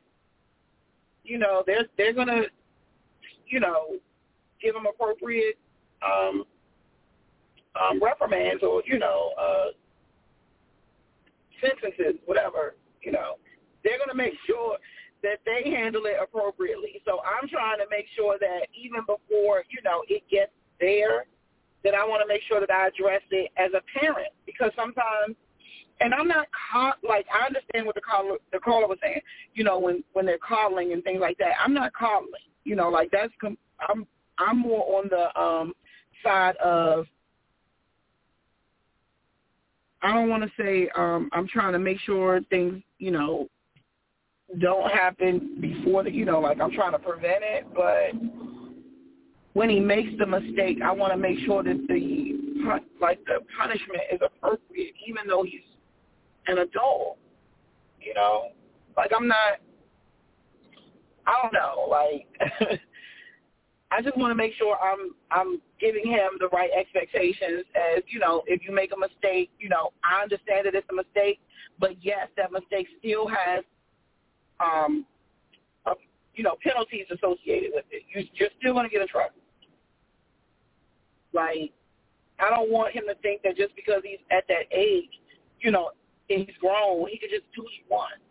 You 1.24 1.38
know, 1.38 1.64
they're 1.66 1.86
they're 1.98 2.14
going 2.14 2.28
to, 2.28 2.44
you 3.48 3.60
know, 3.60 3.98
give 4.62 4.76
him 4.76 4.86
appropriate 4.86 5.58
um, 6.02 6.44
um, 7.80 8.02
reprimands 8.04 8.64
or 8.64 8.82
you 8.86 9.00
know 9.00 9.32
uh, 9.40 9.68
sentences, 11.62 12.20
whatever. 12.26 12.76
You 13.02 13.12
know, 13.12 13.36
they're 13.84 13.98
going 13.98 14.10
to 14.10 14.16
make 14.16 14.34
sure 14.48 14.78
that 15.24 15.40
they 15.46 15.70
handle 15.70 16.06
it 16.06 16.16
appropriately. 16.22 17.02
So 17.06 17.20
I'm 17.24 17.48
trying 17.48 17.80
to 17.80 17.86
make 17.90 18.06
sure 18.16 18.38
that 18.40 18.68
even 18.76 19.02
before, 19.02 19.64
you 19.70 19.82
know, 19.84 20.04
it 20.10 20.24
gets 20.30 20.52
there, 20.80 21.26
that 21.84 21.96
I 21.96 22.06
want 22.06 22.22
to 22.22 22.28
make 22.28 22.42
sure 22.48 22.60
that 22.60 22.72
I 22.72 22.88
address 22.88 23.22
it 23.32 23.52
as 23.58 23.72
a 23.74 23.82
parent 24.00 24.32
because 24.46 24.72
sometimes 24.76 25.36
and 26.02 26.14
I'm 26.14 26.28
not 26.28 26.48
caught 26.72 26.98
like 27.08 27.26
I 27.34 27.46
understand 27.46 27.86
what 27.86 27.96
the 27.96 28.02
caller 28.02 28.38
the 28.52 28.60
caller 28.60 28.88
was 28.88 28.98
saying, 29.02 29.22
you 29.54 29.64
know, 29.64 29.80
when 29.80 30.04
when 30.14 30.26
they're 30.26 30.38
calling 30.38 30.94
and 30.94 31.04
things 31.04 31.22
like 31.22 31.38
that. 31.38 31.54
I'm 31.64 31.74
not 31.74 31.94
calling, 31.94 32.28
you 32.64 32.76
know, 32.76 32.90
like 32.90 33.10
that's 33.12 33.34
com- 33.40 33.58
I'm 33.88 34.08
I'm 34.38 34.60
more 34.60 35.00
on 35.00 35.10
the 35.10 35.40
um 35.40 35.74
side 36.24 36.56
of 36.58 37.06
I 40.02 40.14
don't 40.14 40.30
want 40.30 40.44
to 40.44 40.52
say 40.62 40.90
um 40.98 41.30
I'm 41.34 41.48
trying 41.48 41.74
to 41.74 41.80
make 41.80 42.00
sure 42.00 42.42
things, 42.50 42.82
you 43.00 43.12
know, 43.12 43.48
don't 44.60 44.92
happen 44.92 45.58
before 45.62 46.04
the, 46.04 46.12
you 46.12 46.26
know, 46.26 46.40
like 46.40 46.60
I'm 46.60 46.72
trying 46.72 46.92
to 46.92 47.00
prevent 47.00 47.44
it, 47.44 47.66
but 47.74 48.14
when 49.54 49.70
he 49.70 49.80
makes 49.80 50.10
the 50.18 50.26
mistake, 50.26 50.80
I 50.84 50.92
want 50.92 51.14
to 51.14 51.18
make 51.18 51.40
sure 51.46 51.64
that 51.64 51.86
the 51.88 52.40
like 53.00 53.24
the 53.26 53.40
punishment 53.58 54.02
is 54.12 54.20
appropriate, 54.24 54.94
even 55.08 55.28
though 55.28 55.44
he's 55.44 55.62
an 56.48 56.60
adult. 56.60 57.18
You 58.02 58.14
know, 58.14 58.50
like 58.98 59.12
I'm 59.16 59.28
not. 59.28 59.60
I 61.26 61.34
don't 61.42 61.54
know. 61.54 61.88
Like 61.90 62.28
I 63.92 64.02
just 64.02 64.18
want 64.18 64.32
to 64.32 64.36
make 64.36 64.54
sure 64.58 64.76
I'm 64.82 65.14
I'm 65.30 65.62
giving 65.80 66.06
him 66.06 66.32
the 66.40 66.48
right 66.50 66.70
expectations. 66.78 67.64
As 67.76 68.04
you 68.08 68.20
know, 68.20 68.44
if 68.48 68.62
you 68.68 68.74
make 68.74 68.92
a 68.92 69.00
mistake, 69.00 69.52
you 69.60 69.70
know 69.70 69.92
I 70.04 70.24
understand 70.24 70.66
that 70.66 70.76
it's 70.76 70.88
a 70.90 70.96
mistake, 70.96 71.40
but 71.80 71.92
yes, 72.02 72.28
that 72.38 72.52
mistake 72.52 72.88
still 73.00 73.28
has 73.28 73.64
um, 74.60 75.06
a, 75.86 75.92
you 76.36 76.44
know 76.44 76.56
penalties 76.64 77.06
associated 77.12 77.72
with 77.74 77.86
it. 77.92 78.04
You, 78.14 78.26
you're 78.34 78.50
still 78.60 78.74
going 78.74 78.86
to 78.86 78.92
get 78.92 79.02
in 79.02 79.08
trouble. 79.08 79.38
Like 81.32 81.72
I 82.40 82.50
don't 82.50 82.72
want 82.72 82.94
him 82.94 83.04
to 83.08 83.16
think 83.22 83.44
that 83.44 83.56
just 83.56 83.76
because 83.76 84.02
he's 84.04 84.20
at 84.32 84.46
that 84.48 84.66
age, 84.72 85.20
you 85.60 85.70
know, 85.70 85.92
and 86.30 86.46
he's 86.46 86.58
grown, 86.60 87.08
he 87.10 87.18
could 87.18 87.30
just 87.30 87.46
do 87.56 87.64
what 87.64 87.72
he 87.72 87.84
wants. 87.90 88.24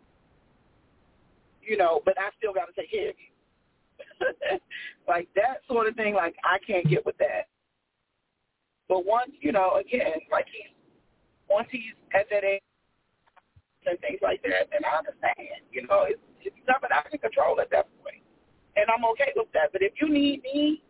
You 1.61 1.77
know, 1.77 2.01
but 2.03 2.17
I 2.17 2.29
still 2.37 2.53
got 2.53 2.65
to 2.67 2.73
take 2.75 2.91
care 2.91 3.09
of 3.09 3.15
you. 3.15 3.31
like 5.07 5.27
that 5.35 5.61
sort 5.67 5.87
of 5.87 5.95
thing, 5.95 6.13
like 6.13 6.35
I 6.43 6.57
can't 6.65 6.87
get 6.89 7.05
with 7.05 7.17
that. 7.19 7.47
But 8.89 9.05
once, 9.05 9.31
you 9.39 9.51
know, 9.51 9.79
again, 9.79 10.19
like 10.31 10.45
he's, 10.51 10.73
once 11.49 11.67
he's 11.71 11.95
at 12.13 12.27
that 12.29 12.43
age 12.43 12.61
and 13.85 13.99
things 13.99 14.19
like 14.21 14.41
that, 14.43 14.67
then 14.71 14.83
I 14.83 14.97
understand. 14.99 15.63
You 15.71 15.87
know, 15.87 16.03
it's, 16.07 16.19
it's 16.41 16.55
something 16.67 16.89
I 16.91 17.07
can 17.07 17.19
control 17.19 17.59
at 17.61 17.71
that 17.71 17.87
point. 18.03 18.23
And 18.75 18.85
I'm 18.89 19.05
okay 19.15 19.31
with 19.35 19.51
that. 19.53 19.71
But 19.71 19.81
if 19.81 19.93
you 20.01 20.09
need 20.09 20.43
me 20.43 20.83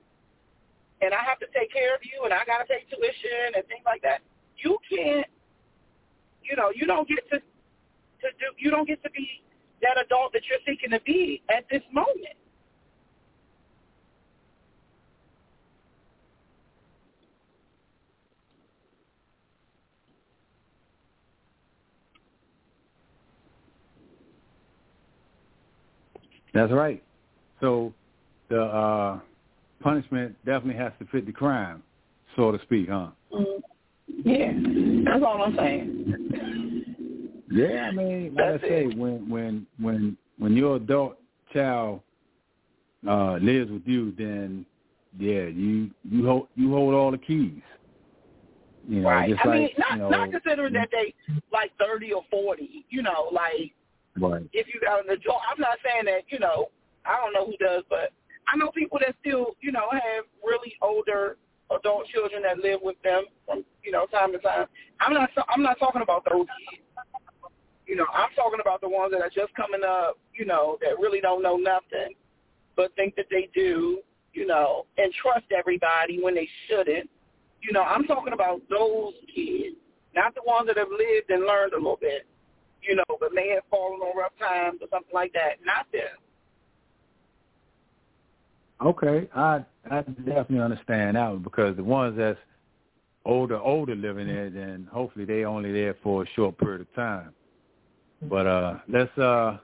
and 1.02 1.14
I 1.14 1.22
have 1.22 1.40
to 1.40 1.48
take 1.54 1.72
care 1.72 1.94
of 1.94 2.02
you 2.02 2.24
and 2.24 2.34
I 2.34 2.46
got 2.46 2.60
to 2.60 2.66
pay 2.66 2.82
tuition 2.90 3.56
and 3.56 3.64
things 3.68 3.86
like 3.86 4.02
that, 4.02 4.22
you 4.58 4.78
can't 4.90 5.28
you 6.50 6.56
know, 6.56 6.72
you 6.76 6.86
don't 6.86 7.08
get 7.08 7.30
to 7.32 7.38
to 7.40 8.28
do 8.40 8.46
you 8.58 8.72
don't 8.72 8.88
get 8.88 9.04
to 9.04 9.10
be 9.12 9.28
that 9.82 9.98
adult 10.04 10.34
that 10.34 10.42
you're 10.50 10.60
seeking 10.66 10.92
to 10.92 11.00
be 11.02 11.42
at 11.56 11.66
this 11.70 11.82
moment. 11.92 12.38
That's 26.54 26.72
right. 26.72 27.04
So 27.60 27.94
the 28.50 28.62
uh, 28.62 29.20
punishment 29.82 30.36
definitely 30.46 30.82
has 30.82 30.94
to 31.00 31.06
fit 31.06 31.26
the 31.26 31.32
crime, 31.32 31.82
so 32.36 32.52
to 32.52 32.62
speak, 32.62 32.90
huh? 32.90 33.08
Mm-hmm. 33.34 33.73
Yeah, 34.26 34.54
that's 35.06 35.24
all 35.24 35.44
I'm 35.44 35.56
saying. 35.56 36.04
Yeah, 37.52 37.88
I 37.88 37.92
mean, 37.92 38.34
like 38.36 38.46
that's 38.46 38.64
I 38.64 38.68
say, 38.68 38.86
it. 38.86 38.98
when 38.98 39.30
when 39.30 39.68
when 39.80 40.18
when 40.40 40.56
your 40.56 40.78
adult 40.78 41.18
child 41.54 42.02
uh 43.08 43.34
lives 43.36 43.70
with 43.70 43.84
you, 43.86 44.14
then 44.18 44.66
yeah, 45.20 45.44
you 45.44 45.92
you 46.10 46.26
hold 46.26 46.48
you 46.56 46.72
hold 46.72 46.94
all 46.94 47.12
the 47.12 47.18
keys. 47.18 47.62
You 48.88 49.02
know, 49.02 49.10
right. 49.10 49.30
Just 49.30 49.46
I 49.46 49.50
like, 49.50 49.60
mean, 49.60 49.70
not 49.78 49.92
you 49.92 49.98
know, 49.98 50.10
not 50.10 50.32
considering 50.32 50.74
that 50.74 50.90
they 50.92 51.14
like 51.52 51.72
thirty 51.80 52.12
or 52.12 52.24
forty. 52.32 52.86
You 52.90 53.04
know, 53.04 53.30
like 53.32 53.72
right. 54.20 54.44
if 54.52 54.68
you 54.74 54.80
got 54.82 55.06
an 55.06 55.12
adult, 55.12 55.42
I'm 55.52 55.60
not 55.60 55.78
saying 55.84 56.06
that. 56.06 56.24
You 56.30 56.40
know, 56.40 56.70
I 57.06 57.18
don't 57.18 57.34
know 57.34 57.46
who 57.46 57.58
does, 57.66 57.84
but 57.90 58.12
I 58.48 58.58
know 58.58 58.72
people 58.72 59.00
that 59.00 59.16
still, 59.22 59.56
you 59.62 59.72
know, 59.72 59.88
have 59.92 60.26
really 60.44 60.74
older 60.82 61.38
adult 61.72 62.08
children 62.08 62.44
that 62.44 62.60
live 62.60 62.80
with 62.82 63.02
them 63.04 63.26
from 63.46 63.64
you 63.84 63.92
know 63.92 64.06
time 64.08 64.32
to 64.32 64.40
time. 64.40 64.68
I'm 65.00 65.14
not 65.14 65.30
I'm 65.50 65.64
not 65.64 65.80
talking 65.80 66.02
about 66.02 66.26
those 66.30 66.48
kids. 66.70 66.84
You 67.86 67.98
know, 67.98 68.06
I'm 68.14 68.30
talking 68.36 68.60
about 68.62 68.82
the 68.82 68.90
ones 68.90 69.12
that 69.12 69.22
are 69.22 69.30
just 69.30 69.54
coming 69.56 69.82
up. 69.86 70.18
You 70.34 70.46
know, 70.46 70.78
that 70.82 71.00
really 71.00 71.22
don't 71.22 71.44
know 71.44 71.58
nothing, 71.58 72.16
but 72.76 72.96
think 72.96 73.16
that 73.16 73.26
they 73.30 73.50
do. 73.54 74.00
You 74.34 74.48
know, 74.48 74.88
and 74.98 75.14
trust 75.22 75.46
everybody 75.56 76.20
when 76.22 76.34
they 76.34 76.50
shouldn't. 76.68 77.10
You 77.62 77.72
know, 77.72 77.84
I'm 77.84 78.06
talking 78.06 78.34
about 78.34 78.62
those 78.70 79.14
kids, 79.34 79.78
not 80.16 80.34
the 80.34 80.42
ones 80.46 80.68
that 80.68 80.78
have 80.78 80.90
lived 80.90 81.30
and 81.30 81.46
learned 81.46 81.74
a 81.74 81.78
little 81.78 82.00
bit. 82.00 82.26
You 82.82 82.96
know, 82.96 83.18
but 83.20 83.34
may 83.34 83.50
have 83.50 83.64
fallen 83.70 84.02
on 84.02 84.18
rough 84.18 84.34
times 84.40 84.80
or 84.82 84.88
something 84.92 85.14
like 85.14 85.32
that. 85.34 85.64
Not 85.64 85.86
them. 85.94 86.18
Okay, 88.84 89.30
I 89.36 89.64
I 89.90 90.02
definitely 90.02 90.60
understand 90.60 91.16
that 91.16 91.30
one 91.30 91.44
because 91.44 91.76
the 91.78 91.84
ones 91.84 92.18
that's 92.18 92.40
older 93.26 93.58
older 93.58 93.96
living 93.96 94.28
there, 94.28 94.50
then 94.50 94.88
hopefully 94.92 95.26
they 95.26 95.46
only 95.46 95.72
there 95.72 95.96
for 96.04 96.24
a 96.24 96.28
short 96.36 96.58
period 96.58 96.82
of 96.82 96.94
time. 96.94 97.30
But 98.24 98.46
uh 98.48 98.80
let's 98.90 99.18
uh 99.18 99.58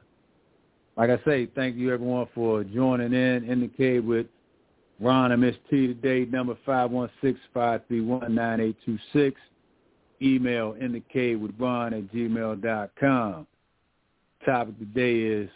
like 0.98 1.10
I 1.10 1.20
say, 1.26 1.48
thank 1.56 1.76
you 1.76 1.94
everyone 1.94 2.28
for 2.34 2.64
joining 2.64 3.14
in 3.14 3.44
in 3.44 3.62
the 3.62 3.68
cave 3.68 4.06
with 4.06 4.28
Ron 5.00 5.32
and 5.32 5.42
Miss 5.42 5.56
T 5.70 5.88
today, 5.88 6.26
number 6.30 6.58
five 6.66 6.92
one 6.92 7.10
six 7.22 7.40
five 7.54 7.82
three 7.88 8.02
one 8.02 8.34
nine 8.34 8.60
eight 8.60 8.76
two 8.86 8.98
six. 9.14 9.40
Email 10.22 10.76
in 10.80 10.92
the 10.92 11.00
cave 11.00 11.40
with 11.40 11.52
Ron 11.58 11.94
at 11.94 12.12
gmail 12.12 12.62
dot 12.62 12.92
com. 13.00 13.48
Topic 14.46 14.78
today 14.78 15.20
is 15.20 15.50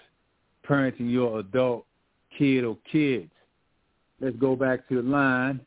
parenting 0.65 1.11
your 1.11 1.39
adult 1.39 1.85
kid 2.37 2.63
or 2.63 2.77
kids. 2.89 3.29
Let's 4.23 4.37
go 4.37 4.55
back 4.55 4.87
to 4.87 4.95
the 4.95 5.01
line. 5.01 5.59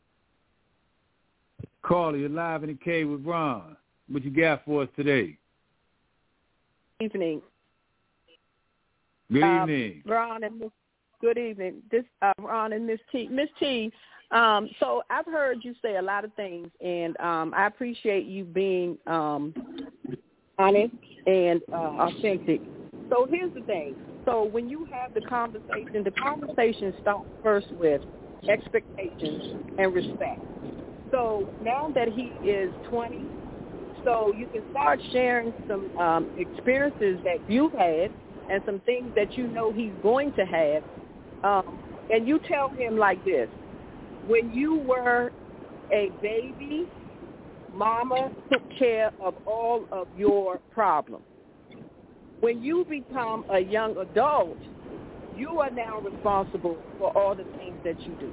Carly, 1.83 2.21
you're 2.21 2.29
live 2.29 2.63
in 2.63 2.69
the 2.69 2.75
cave 2.75 3.07
with 3.07 3.23
Ron. 3.23 3.77
What 4.09 4.23
you 4.23 4.31
got 4.31 4.65
for 4.65 4.81
us 4.81 4.89
today? 4.95 5.37
Evening. 6.99 7.43
Good 9.31 9.43
um, 9.43 9.69
evening. 9.69 10.01
Ron 10.07 10.43
and 10.43 10.57
Miss, 10.57 10.69
good 11.21 11.37
evening. 11.37 11.83
This 11.91 12.03
uh, 12.23 12.33
Ron 12.39 12.73
and 12.73 12.87
Miss 12.87 12.99
T. 13.11 13.27
Miss 13.27 13.47
T. 13.59 13.91
Um, 14.31 14.67
so 14.79 15.03
I've 15.11 15.27
heard 15.27 15.59
you 15.61 15.75
say 15.83 15.97
a 15.97 16.01
lot 16.01 16.25
of 16.25 16.33
things, 16.33 16.67
and 16.83 17.15
um, 17.19 17.53
I 17.55 17.67
appreciate 17.67 18.25
you 18.25 18.43
being 18.43 18.97
um, 19.05 19.53
honest 20.57 20.95
and 21.27 21.61
uh, 21.71 21.75
authentic. 21.75 22.61
So 23.11 23.27
here's 23.29 23.53
the 23.53 23.61
thing. 23.61 23.95
So 24.25 24.45
when 24.45 24.67
you 24.67 24.87
have 24.91 25.13
the 25.13 25.21
conversation, 25.21 26.03
the 26.03 26.11
conversation 26.19 26.91
starts 27.03 27.29
first 27.43 27.71
with 27.73 28.01
expectations, 28.49 29.63
and 29.77 29.93
respect. 29.93 30.41
So 31.11 31.47
now 31.61 31.89
that 31.95 32.09
he 32.09 32.33
is 32.47 32.71
20, 32.89 33.25
so 34.03 34.33
you 34.37 34.47
can 34.47 34.63
start 34.71 34.99
sharing 35.11 35.53
some 35.67 35.89
um, 35.99 36.27
experiences 36.37 37.19
that 37.23 37.39
you've 37.47 37.73
had 37.73 38.11
and 38.49 38.61
some 38.65 38.79
things 38.85 39.11
that 39.15 39.37
you 39.37 39.47
know 39.47 39.71
he's 39.71 39.91
going 40.01 40.31
to 40.33 40.45
have. 40.45 40.83
Um, 41.43 41.79
and 42.09 42.27
you 42.27 42.39
tell 42.47 42.69
him 42.69 42.97
like 42.97 43.23
this, 43.25 43.49
when 44.27 44.53
you 44.53 44.79
were 44.79 45.31
a 45.91 46.09
baby, 46.21 46.85
mama 47.73 48.31
took 48.51 48.61
care 48.77 49.11
of 49.19 49.35
all 49.45 49.85
of 49.91 50.07
your 50.17 50.59
problems. 50.71 51.23
When 52.39 52.61
you 52.61 52.85
become 52.89 53.45
a 53.49 53.59
young 53.59 53.97
adult, 53.97 54.57
you 55.37 55.59
are 55.59 55.69
now 55.71 55.99
responsible 56.01 56.79
for 56.97 57.15
all 57.17 57.35
the 57.35 57.45
things 57.55 57.77
that 57.83 57.97
you 58.05 58.15
do. 58.15 58.31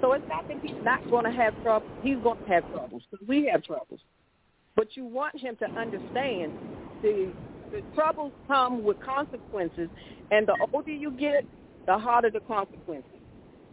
So 0.00 0.12
it's 0.14 0.24
not 0.28 0.44
that 0.48 0.58
he's 0.60 0.82
not 0.82 0.98
going 1.08 1.24
to 1.24 1.30
have 1.30 1.54
trouble. 1.62 1.86
He's 2.02 2.18
going 2.18 2.36
to 2.46 2.52
have 2.52 2.68
troubles 2.70 3.02
because 3.10 3.26
we 3.26 3.48
have 3.52 3.62
troubles. 3.62 4.00
But 4.74 4.88
you 4.96 5.04
want 5.04 5.38
him 5.38 5.56
to 5.56 5.66
understand 5.80 6.52
the 7.02 7.32
the 7.70 7.82
troubles 7.94 8.32
come 8.46 8.82
with 8.82 8.98
consequences, 9.00 9.88
and 10.30 10.46
the 10.46 10.54
older 10.74 10.90
you 10.90 11.10
get, 11.12 11.46
the 11.86 11.96
harder 11.96 12.30
the 12.30 12.40
consequences. 12.40 13.20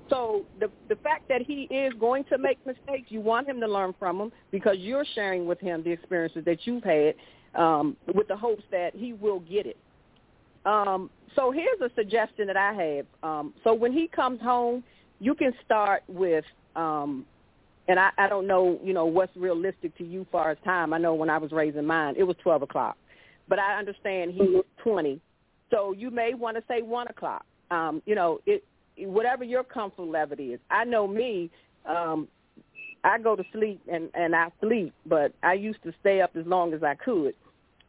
So 0.10 0.46
the 0.60 0.72
the 0.88 0.96
fact 0.98 1.24
that 1.30 1.42
he 1.42 1.64
is 1.64 1.94
going 2.00 2.24
to 2.26 2.38
make 2.38 2.60
mistakes, 2.66 3.08
you 3.10 3.22
want 3.22 3.48
him 3.48 3.60
to 3.60 3.68
learn 3.68 3.94
from 4.00 4.18
them 4.18 4.32
because 4.52 4.78
you're 4.80 5.06
sharing 5.16 5.46
with 5.46 5.60
him 5.60 5.84
the 5.84 5.92
experiences 5.92 6.44
that 6.46 6.60
you've 6.66 6.84
had, 6.84 7.16
um, 7.56 7.98
with 8.14 8.28
the 8.28 8.38
hopes 8.38 8.64
that 8.72 8.96
he 8.96 9.14
will 9.14 9.40
get 9.40 9.66
it. 9.66 9.78
Um, 10.66 11.10
so 11.36 11.52
here's 11.52 11.80
a 11.82 11.94
suggestion 11.96 12.48
that 12.48 12.58
I 12.58 12.74
have. 12.74 13.06
Um, 13.24 13.54
so 13.64 13.74
when 13.74 13.92
he 13.92 14.08
comes 14.08 14.42
home, 14.42 14.84
you 15.20 15.36
can 15.36 15.54
start 15.66 16.04
with, 16.08 16.46
um, 16.76 17.26
and 17.88 18.00
I, 18.00 18.10
I 18.18 18.28
don't 18.28 18.48
know, 18.48 18.80
you 18.84 18.94
know, 18.94 19.06
what's 19.06 19.36
realistic 19.36 19.98
to 19.98 20.04
you 20.04 20.26
far 20.32 20.52
as 20.52 20.58
time. 20.64 20.94
I 20.94 20.98
know 20.98 21.14
when 21.14 21.30
I 21.30 21.38
was 21.38 21.52
raising 21.52 21.86
mine, 21.86 22.16
it 22.18 22.24
was 22.24 22.36
12 22.44 22.64
o'clock, 22.64 22.98
but 23.48 23.60
I 23.60 23.78
understand 23.78 24.32
he's 24.32 24.62
20. 24.84 25.20
So 25.72 25.94
you 25.94 26.10
may 26.12 26.34
want 26.34 26.58
to 26.58 26.64
say 26.68 26.82
1 26.82 27.08
o'clock. 27.08 27.46
Um, 27.72 28.02
you 28.06 28.16
know, 28.16 28.40
it 28.46 28.64
whatever 28.98 29.44
your 29.44 29.64
comfort 29.64 30.04
level 30.04 30.38
is. 30.40 30.60
I 30.70 30.84
know 30.84 31.08
me, 31.08 31.50
um, 31.86 32.28
I 33.04 33.18
go 33.18 33.36
to 33.36 33.44
sleep 33.54 33.82
and, 33.92 34.10
and 34.14 34.36
I 34.36 34.50
sleep, 34.60 34.94
but 35.06 35.34
I 35.42 35.54
used 35.54 35.82
to 35.84 35.94
stay 36.02 36.22
up 36.22 36.36
as 36.36 36.46
long 36.46 36.74
as 36.74 36.84
I 36.84 36.96
could. 36.96 37.34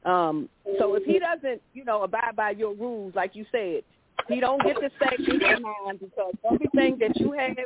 Um, 0.04 0.48
so 0.78 0.94
if 0.94 1.04
he 1.04 1.18
doesn't, 1.18 1.60
you 1.74 1.84
know, 1.84 2.02
abide 2.02 2.34
by 2.36 2.50
your 2.50 2.74
rules, 2.74 3.14
like 3.14 3.34
you 3.34 3.44
said, 3.52 3.82
he 4.28 4.40
don't 4.40 4.62
get 4.62 4.76
to 4.76 4.90
say 5.00 5.16
mind 5.60 6.00
because 6.00 6.34
everything 6.50 6.98
that 7.00 7.18
you 7.18 7.32
have 7.32 7.56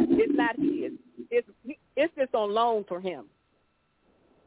is 0.00 0.30
not 0.30 0.56
his. 0.56 0.92
It's 1.30 1.48
it's 1.96 2.12
just 2.16 2.34
on 2.34 2.52
loan 2.52 2.84
for 2.88 3.00
him. 3.00 3.26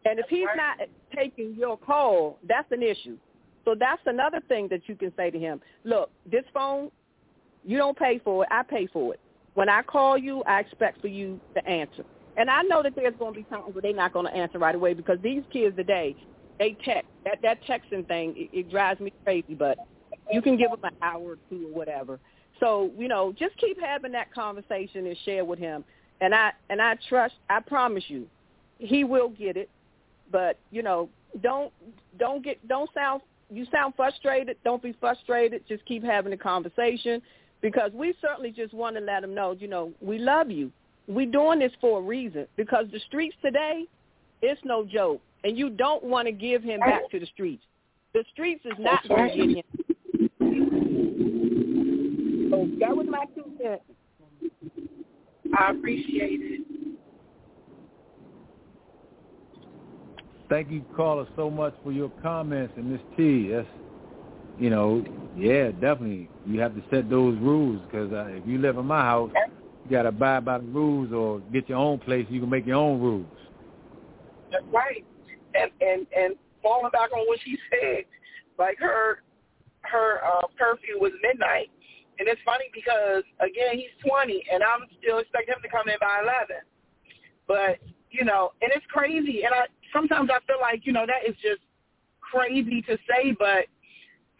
And 0.05 0.19
if 0.19 0.25
he's 0.29 0.47
not 0.55 0.79
taking 1.15 1.55
your 1.57 1.77
call, 1.77 2.37
that's 2.47 2.69
an 2.71 2.83
issue. 2.83 3.17
So 3.65 3.75
that's 3.79 4.01
another 4.05 4.41
thing 4.47 4.67
that 4.69 4.81
you 4.87 4.95
can 4.95 5.13
say 5.15 5.31
to 5.31 5.39
him. 5.39 5.61
Look, 5.85 6.11
this 6.29 6.43
phone, 6.53 6.91
you 7.63 7.77
don't 7.77 7.97
pay 7.97 8.19
for 8.19 8.43
it. 8.43 8.49
I 8.51 8.63
pay 8.63 8.87
for 8.87 9.13
it. 9.13 9.19
When 9.53 9.69
I 9.69 9.81
call 9.83 10.17
you, 10.17 10.43
I 10.43 10.59
expect 10.59 10.99
for 10.99 11.07
you 11.07 11.39
to 11.55 11.65
answer. 11.65 12.03
And 12.35 12.49
I 12.49 12.63
know 12.63 12.81
that 12.83 12.95
there's 12.95 13.13
going 13.17 13.33
to 13.33 13.39
be 13.39 13.43
times 13.45 13.73
where 13.73 13.81
they're 13.81 13.93
not 13.93 14.11
going 14.11 14.25
to 14.25 14.33
answer 14.33 14.57
right 14.57 14.75
away 14.75 14.93
because 14.93 15.19
these 15.21 15.43
kids 15.53 15.75
today, 15.75 16.15
they 16.59 16.77
text. 16.83 17.09
That 17.25 17.39
that 17.41 17.59
texting 17.63 18.07
thing, 18.07 18.33
it, 18.35 18.49
it 18.57 18.71
drives 18.71 18.99
me 18.99 19.13
crazy. 19.23 19.53
But 19.53 19.77
you 20.31 20.41
can 20.41 20.57
give 20.57 20.71
them 20.71 20.79
an 20.83 20.95
hour 21.01 21.21
or 21.21 21.37
two 21.49 21.67
or 21.67 21.73
whatever. 21.73 22.19
So 22.59 22.91
you 22.97 23.07
know, 23.07 23.33
just 23.37 23.57
keep 23.57 23.79
having 23.81 24.11
that 24.13 24.33
conversation 24.33 25.07
and 25.07 25.17
share 25.25 25.45
with 25.45 25.59
him. 25.59 25.83
And 26.21 26.33
I 26.33 26.51
and 26.69 26.81
I 26.81 26.97
trust. 27.09 27.35
I 27.49 27.59
promise 27.59 28.03
you, 28.07 28.27
he 28.77 29.03
will 29.03 29.29
get 29.29 29.57
it. 29.57 29.69
But 30.31 30.57
you 30.71 30.83
know, 30.83 31.09
don't 31.41 31.71
don't 32.19 32.43
get 32.43 32.65
don't 32.67 32.89
sound 32.93 33.21
you 33.49 33.65
sound 33.71 33.93
frustrated. 33.95 34.57
Don't 34.63 34.81
be 34.81 34.95
frustrated. 34.99 35.63
Just 35.67 35.85
keep 35.85 36.03
having 36.03 36.31
the 36.31 36.37
conversation 36.37 37.21
because 37.63 37.91
we 37.93 38.13
certainly 38.21 38.51
just 38.51 38.73
want 38.73 38.95
to 38.95 39.01
let 39.01 39.23
him 39.23 39.33
know, 39.33 39.55
you 39.57 39.67
know, 39.67 39.91
we 40.01 40.19
love 40.19 40.51
you. 40.51 40.71
We 41.07 41.25
doing 41.25 41.59
this 41.59 41.71
for 41.81 41.99
a 41.99 42.01
reason 42.01 42.45
because 42.55 42.85
the 42.91 42.99
streets 43.07 43.35
today, 43.41 43.85
it's 44.41 44.61
no 44.63 44.85
joke, 44.85 45.21
and 45.43 45.57
you 45.57 45.69
don't 45.69 46.03
want 46.03 46.27
to 46.27 46.31
give 46.31 46.63
him 46.63 46.79
back 46.79 47.09
to 47.11 47.19
the 47.19 47.25
streets. 47.27 47.63
The 48.13 48.23
streets 48.31 48.63
is 48.65 48.73
not 48.79 49.07
going 49.07 49.29
to 49.29 49.37
get 49.37 49.57
him. 49.57 49.63
So 52.51 52.67
that 52.79 52.95
was 52.95 53.07
my 53.09 53.25
two 53.35 53.51
cents. 53.61 53.81
I 55.57 55.71
appreciate 55.71 56.39
it. 56.41 56.61
Thank 60.49 60.69
you, 60.69 60.85
caller, 60.95 61.27
so 61.35 61.49
much 61.49 61.73
for 61.83 61.91
your 61.91 62.11
comments 62.21 62.73
and 62.77 62.91
Miss 62.91 63.01
T. 63.17 63.49
That's, 63.49 63.67
you 64.59 64.69
know, 64.69 65.03
yeah, 65.35 65.71
definitely. 65.71 66.29
You 66.45 66.59
have 66.59 66.75
to 66.75 66.83
set 66.91 67.09
those 67.09 67.37
rules 67.39 67.81
because 67.87 68.11
uh, 68.11 68.25
if 68.27 68.45
you 68.45 68.59
live 68.59 68.77
in 68.77 68.85
my 68.85 69.01
house, 69.01 69.31
you 69.85 69.91
got 69.91 70.03
to 70.03 70.09
abide 70.09 70.45
by 70.45 70.59
the 70.59 70.65
rules 70.65 71.11
or 71.11 71.39
get 71.51 71.67
your 71.69 71.79
own 71.79 71.97
place. 71.99 72.27
You 72.29 72.39
can 72.39 72.49
make 72.49 72.67
your 72.67 72.75
own 72.75 73.01
rules. 73.01 73.25
That's 74.51 74.63
right. 74.71 75.02
And 75.55 75.71
and 75.81 76.07
and 76.15 76.35
falling 76.61 76.91
back 76.91 77.11
on 77.13 77.27
what 77.27 77.39
she 77.43 77.57
said, 77.69 78.05
like 78.57 78.77
her 78.79 79.21
her 79.81 80.21
uh, 80.23 80.47
curfew 80.57 80.99
was 80.99 81.11
midnight, 81.21 81.69
and 82.19 82.27
it's 82.27 82.41
funny 82.45 82.65
because 82.73 83.23
again 83.39 83.77
he's 83.77 83.93
20 84.07 84.43
and 84.51 84.63
I'm 84.63 84.87
still 85.01 85.19
expecting 85.19 85.55
him 85.55 85.61
to 85.61 85.69
come 85.69 85.87
in 85.87 85.95
by 85.99 86.21
11. 86.23 86.63
But 87.47 87.79
you 88.11 88.23
know, 88.23 88.51
and 88.61 88.71
it's 88.75 88.85
crazy. 88.89 89.43
And 89.43 89.53
I 89.53 89.65
sometimes 89.91 90.29
I 90.31 90.39
feel 90.47 90.61
like 90.61 90.85
you 90.85 90.93
know 90.93 91.05
that 91.05 91.29
is 91.29 91.35
just 91.41 91.61
crazy 92.21 92.81
to 92.83 92.97
say, 93.09 93.35
but 93.37 93.65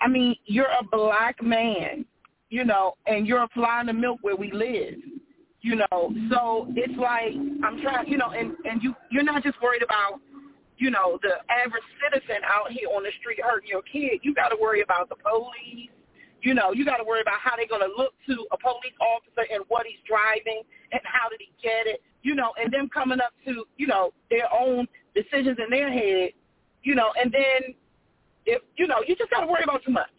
I 0.02 0.08
mean 0.08 0.36
you're 0.46 0.72
a 0.80 0.84
black 0.92 1.44
man, 1.44 2.06
you 2.50 2.64
know, 2.64 2.96
and 3.06 3.28
you're 3.28 3.44
applying 3.44 3.88
the 3.88 3.94
milk 3.94 4.20
where 4.22 4.36
we 4.36 4.52
live 4.52 4.96
you 5.64 5.78
know. 5.78 6.14
So 6.30 6.68
it's 6.76 6.98
like 6.98 7.34
I'm 7.64 7.82
trying, 7.82 8.08
you 8.08 8.18
know, 8.18 8.30
and 8.30 8.54
and 8.66 8.84
you 8.84 8.94
you're 9.10 9.24
not 9.24 9.42
just 9.44 9.60
worried 9.62 9.82
about, 9.82 10.20
you 10.84 10.92
know, 10.92 11.16
the 11.24 11.40
average 11.48 11.88
citizen 12.04 12.44
out 12.44 12.68
here 12.68 12.92
on 12.92 13.08
the 13.08 13.14
street 13.24 13.40
hurting 13.40 13.72
your 13.72 13.88
kid. 13.88 14.20
You 14.20 14.36
got 14.36 14.52
to 14.52 14.60
worry 14.60 14.84
about 14.84 15.08
the 15.08 15.16
police. 15.16 15.88
You 16.44 16.52
know, 16.52 16.76
you 16.76 16.84
got 16.84 17.00
to 17.00 17.08
worry 17.08 17.24
about 17.24 17.40
how 17.40 17.56
they're 17.56 17.72
going 17.72 17.88
to 17.88 17.96
look 17.96 18.12
to 18.28 18.36
a 18.52 18.60
police 18.60 18.92
officer 19.00 19.48
and 19.48 19.64
what 19.72 19.88
he's 19.88 20.04
driving 20.04 20.60
and 20.92 21.00
how 21.08 21.32
did 21.32 21.40
he 21.40 21.56
get 21.64 21.88
it. 21.88 22.04
You 22.20 22.36
know, 22.36 22.52
and 22.60 22.68
them 22.68 22.92
coming 22.92 23.24
up 23.24 23.32
to 23.48 23.64
you 23.80 23.88
know 23.88 24.12
their 24.28 24.52
own 24.52 24.84
decisions 25.16 25.56
in 25.56 25.72
their 25.72 25.88
head. 25.88 26.36
You 26.84 27.00
know, 27.00 27.16
and 27.16 27.32
then 27.32 27.72
if 28.44 28.60
you 28.76 28.84
know, 28.84 29.00
you 29.08 29.16
just 29.16 29.32
got 29.32 29.40
to 29.40 29.48
worry 29.48 29.64
about 29.64 29.88
too 29.88 29.96
much. 29.96 30.12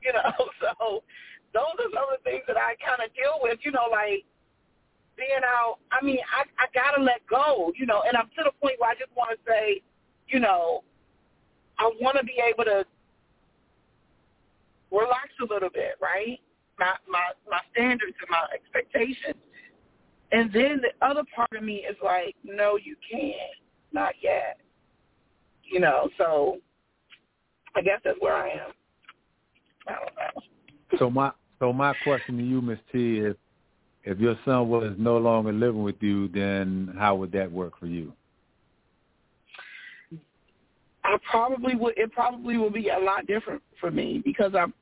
You 0.00 0.16
know, 0.16 0.32
so 0.64 1.04
those 1.52 1.76
are 1.76 1.92
some 1.92 2.08
of 2.08 2.16
the 2.16 2.24
things 2.24 2.48
that 2.48 2.56
I 2.56 2.72
kind 2.80 3.04
of 3.04 3.12
deal 3.12 3.36
with. 3.44 3.60
You 3.68 3.76
know, 3.76 3.92
like 3.92 4.24
being 5.18 5.42
out, 5.44 5.78
I 5.90 6.02
mean, 6.04 6.18
I 6.32 6.44
I 6.62 6.66
gotta 6.72 7.02
let 7.02 7.26
go, 7.28 7.72
you 7.76 7.84
know, 7.84 8.02
and 8.06 8.16
I'm 8.16 8.26
to 8.36 8.44
the 8.44 8.52
point 8.62 8.76
where 8.78 8.90
I 8.90 8.94
just 8.94 9.14
want 9.16 9.30
to 9.32 9.38
say, 9.46 9.82
you 10.28 10.38
know, 10.40 10.84
I 11.78 11.90
want 12.00 12.16
to 12.18 12.24
be 12.24 12.40
able 12.48 12.64
to 12.64 12.86
relax 14.90 15.28
a 15.42 15.52
little 15.52 15.70
bit, 15.70 15.96
right? 16.00 16.38
My 16.78 16.94
my 17.08 17.32
my 17.50 17.60
standards 17.72 18.14
and 18.20 18.30
my 18.30 18.46
expectations, 18.54 19.42
and 20.32 20.52
then 20.52 20.80
the 20.80 21.06
other 21.06 21.24
part 21.34 21.50
of 21.56 21.64
me 21.64 21.84
is 21.88 21.96
like, 22.02 22.36
no, 22.44 22.78
you 22.82 22.96
can't, 23.10 23.34
not 23.92 24.14
yet, 24.22 24.60
you 25.64 25.80
know. 25.80 26.08
So 26.16 26.58
I 27.74 27.82
guess 27.82 28.00
that's 28.04 28.18
where 28.20 28.36
I 28.36 28.50
am. 28.50 28.72
I 29.88 29.92
don't 29.92 30.14
know. 30.14 30.98
So 30.98 31.10
my 31.10 31.32
so 31.58 31.72
my 31.72 31.92
question 31.94 32.36
to 32.38 32.44
you, 32.44 32.62
Miss 32.62 32.78
T, 32.92 33.18
is 33.18 33.34
if 34.08 34.18
your 34.18 34.38
son 34.46 34.70
was 34.70 34.94
no 34.96 35.18
longer 35.18 35.52
living 35.52 35.82
with 35.82 35.96
you, 36.00 36.28
then 36.28 36.94
how 36.98 37.14
would 37.16 37.30
that 37.32 37.52
work 37.52 37.78
for 37.78 37.84
you? 37.84 38.10
I 41.04 41.18
probably 41.30 41.74
would. 41.74 41.98
It 41.98 42.10
probably 42.12 42.56
would 42.56 42.72
be 42.72 42.88
a 42.88 42.98
lot 42.98 43.26
different 43.26 43.62
for 43.78 43.90
me 43.90 44.22
because 44.24 44.52
I'm. 44.58 44.72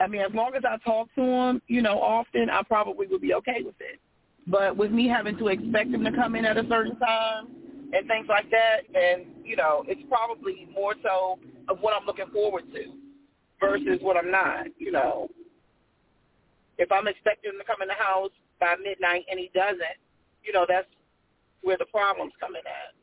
I 0.00 0.06
mean, 0.06 0.22
as 0.22 0.32
long 0.32 0.54
as 0.56 0.62
I 0.64 0.78
talk 0.78 1.08
to 1.16 1.20
him, 1.20 1.62
you 1.66 1.82
know, 1.82 2.00
often, 2.00 2.48
I 2.48 2.62
probably 2.62 3.06
would 3.06 3.20
be 3.20 3.34
okay 3.34 3.60
with 3.62 3.74
it. 3.80 4.00
But 4.46 4.78
with 4.78 4.90
me 4.92 5.06
having 5.06 5.36
to 5.36 5.48
expect 5.48 5.90
him 5.90 6.02
to 6.02 6.12
come 6.12 6.34
in 6.34 6.46
at 6.46 6.56
a 6.56 6.66
certain 6.66 6.98
time 6.98 7.48
and 7.92 8.08
things 8.08 8.28
like 8.30 8.50
that, 8.50 8.78
and 8.94 9.26
you 9.44 9.56
know, 9.56 9.84
it's 9.88 10.00
probably 10.08 10.66
more 10.74 10.94
so 11.02 11.38
of 11.68 11.80
what 11.80 11.92
I'm 11.94 12.06
looking 12.06 12.30
forward 12.32 12.64
to 12.72 12.84
versus 13.60 13.98
what 14.00 14.16
I'm 14.16 14.30
not. 14.30 14.68
You 14.78 14.92
know, 14.92 15.28
if 16.78 16.90
I'm 16.90 17.08
expecting 17.08 17.52
him 17.52 17.58
to 17.58 17.64
come 17.64 17.82
in 17.82 17.88
the 17.88 17.94
house 17.94 18.30
by 18.60 18.76
midnight 18.82 19.24
and 19.30 19.40
he 19.40 19.50
doesn't, 19.54 19.98
you 20.44 20.52
know, 20.52 20.66
that's 20.68 20.86
where 21.62 21.78
the 21.78 21.86
problem's 21.86 22.32
coming 22.38 22.62
at. 22.66 22.94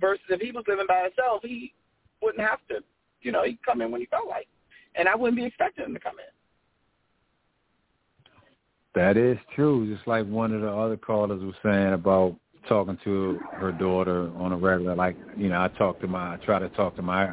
Versus 0.00 0.24
if 0.28 0.40
he 0.40 0.52
was 0.52 0.64
living 0.68 0.86
by 0.86 1.02
himself, 1.02 1.42
he 1.42 1.74
wouldn't 2.22 2.46
have 2.46 2.60
to, 2.68 2.82
you 3.22 3.32
know, 3.32 3.44
he'd 3.44 3.62
come 3.64 3.80
in 3.80 3.90
when 3.90 4.00
he 4.00 4.06
felt 4.06 4.28
like. 4.28 4.46
And 4.94 5.08
I 5.08 5.16
wouldn't 5.16 5.36
be 5.36 5.44
expecting 5.44 5.84
him 5.84 5.94
to 5.94 6.00
come 6.00 6.16
in. 6.18 6.24
That 8.94 9.16
is 9.16 9.38
true. 9.54 9.92
Just 9.92 10.06
like 10.06 10.26
one 10.26 10.52
of 10.52 10.60
the 10.60 10.70
other 10.70 10.96
callers 10.96 11.42
was 11.42 11.54
saying 11.62 11.92
about 11.92 12.36
talking 12.68 12.98
to 13.04 13.38
her 13.52 13.72
daughter 13.72 14.30
on 14.36 14.52
a 14.52 14.56
regular 14.56 14.94
like, 14.94 15.16
you 15.36 15.48
know, 15.48 15.60
I 15.60 15.68
talk 15.68 16.00
to 16.00 16.06
my 16.06 16.34
I 16.34 16.36
try 16.36 16.58
to 16.58 16.68
talk 16.70 16.96
to 16.96 17.02
my 17.02 17.30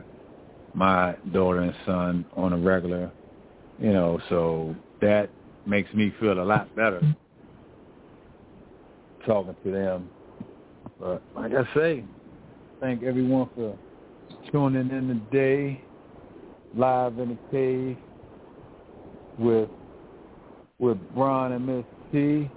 my 0.73 1.15
daughter 1.33 1.61
and 1.61 1.73
son 1.85 2.25
on 2.35 2.53
a 2.53 2.57
regular, 2.57 3.11
you 3.79 3.93
know, 3.93 4.19
so 4.29 4.75
that 5.01 5.29
makes 5.65 5.91
me 5.93 6.13
feel 6.19 6.39
a 6.39 6.43
lot 6.43 6.73
better 6.75 7.01
talking 9.25 9.55
to 9.63 9.71
them. 9.71 10.09
But 10.99 11.21
like 11.35 11.51
I 11.53 11.73
say, 11.75 12.03
thank 12.79 13.03
everyone 13.03 13.49
for 13.55 13.77
tuning 14.51 14.89
in 14.89 15.07
today, 15.07 15.81
live 16.75 17.19
in 17.19 17.29
the 17.29 17.37
cave 17.51 17.97
with 19.37 19.69
with 20.79 20.97
Ron 21.15 21.53
and 21.53 21.65
Miss 21.65 21.85
T. 22.11 22.49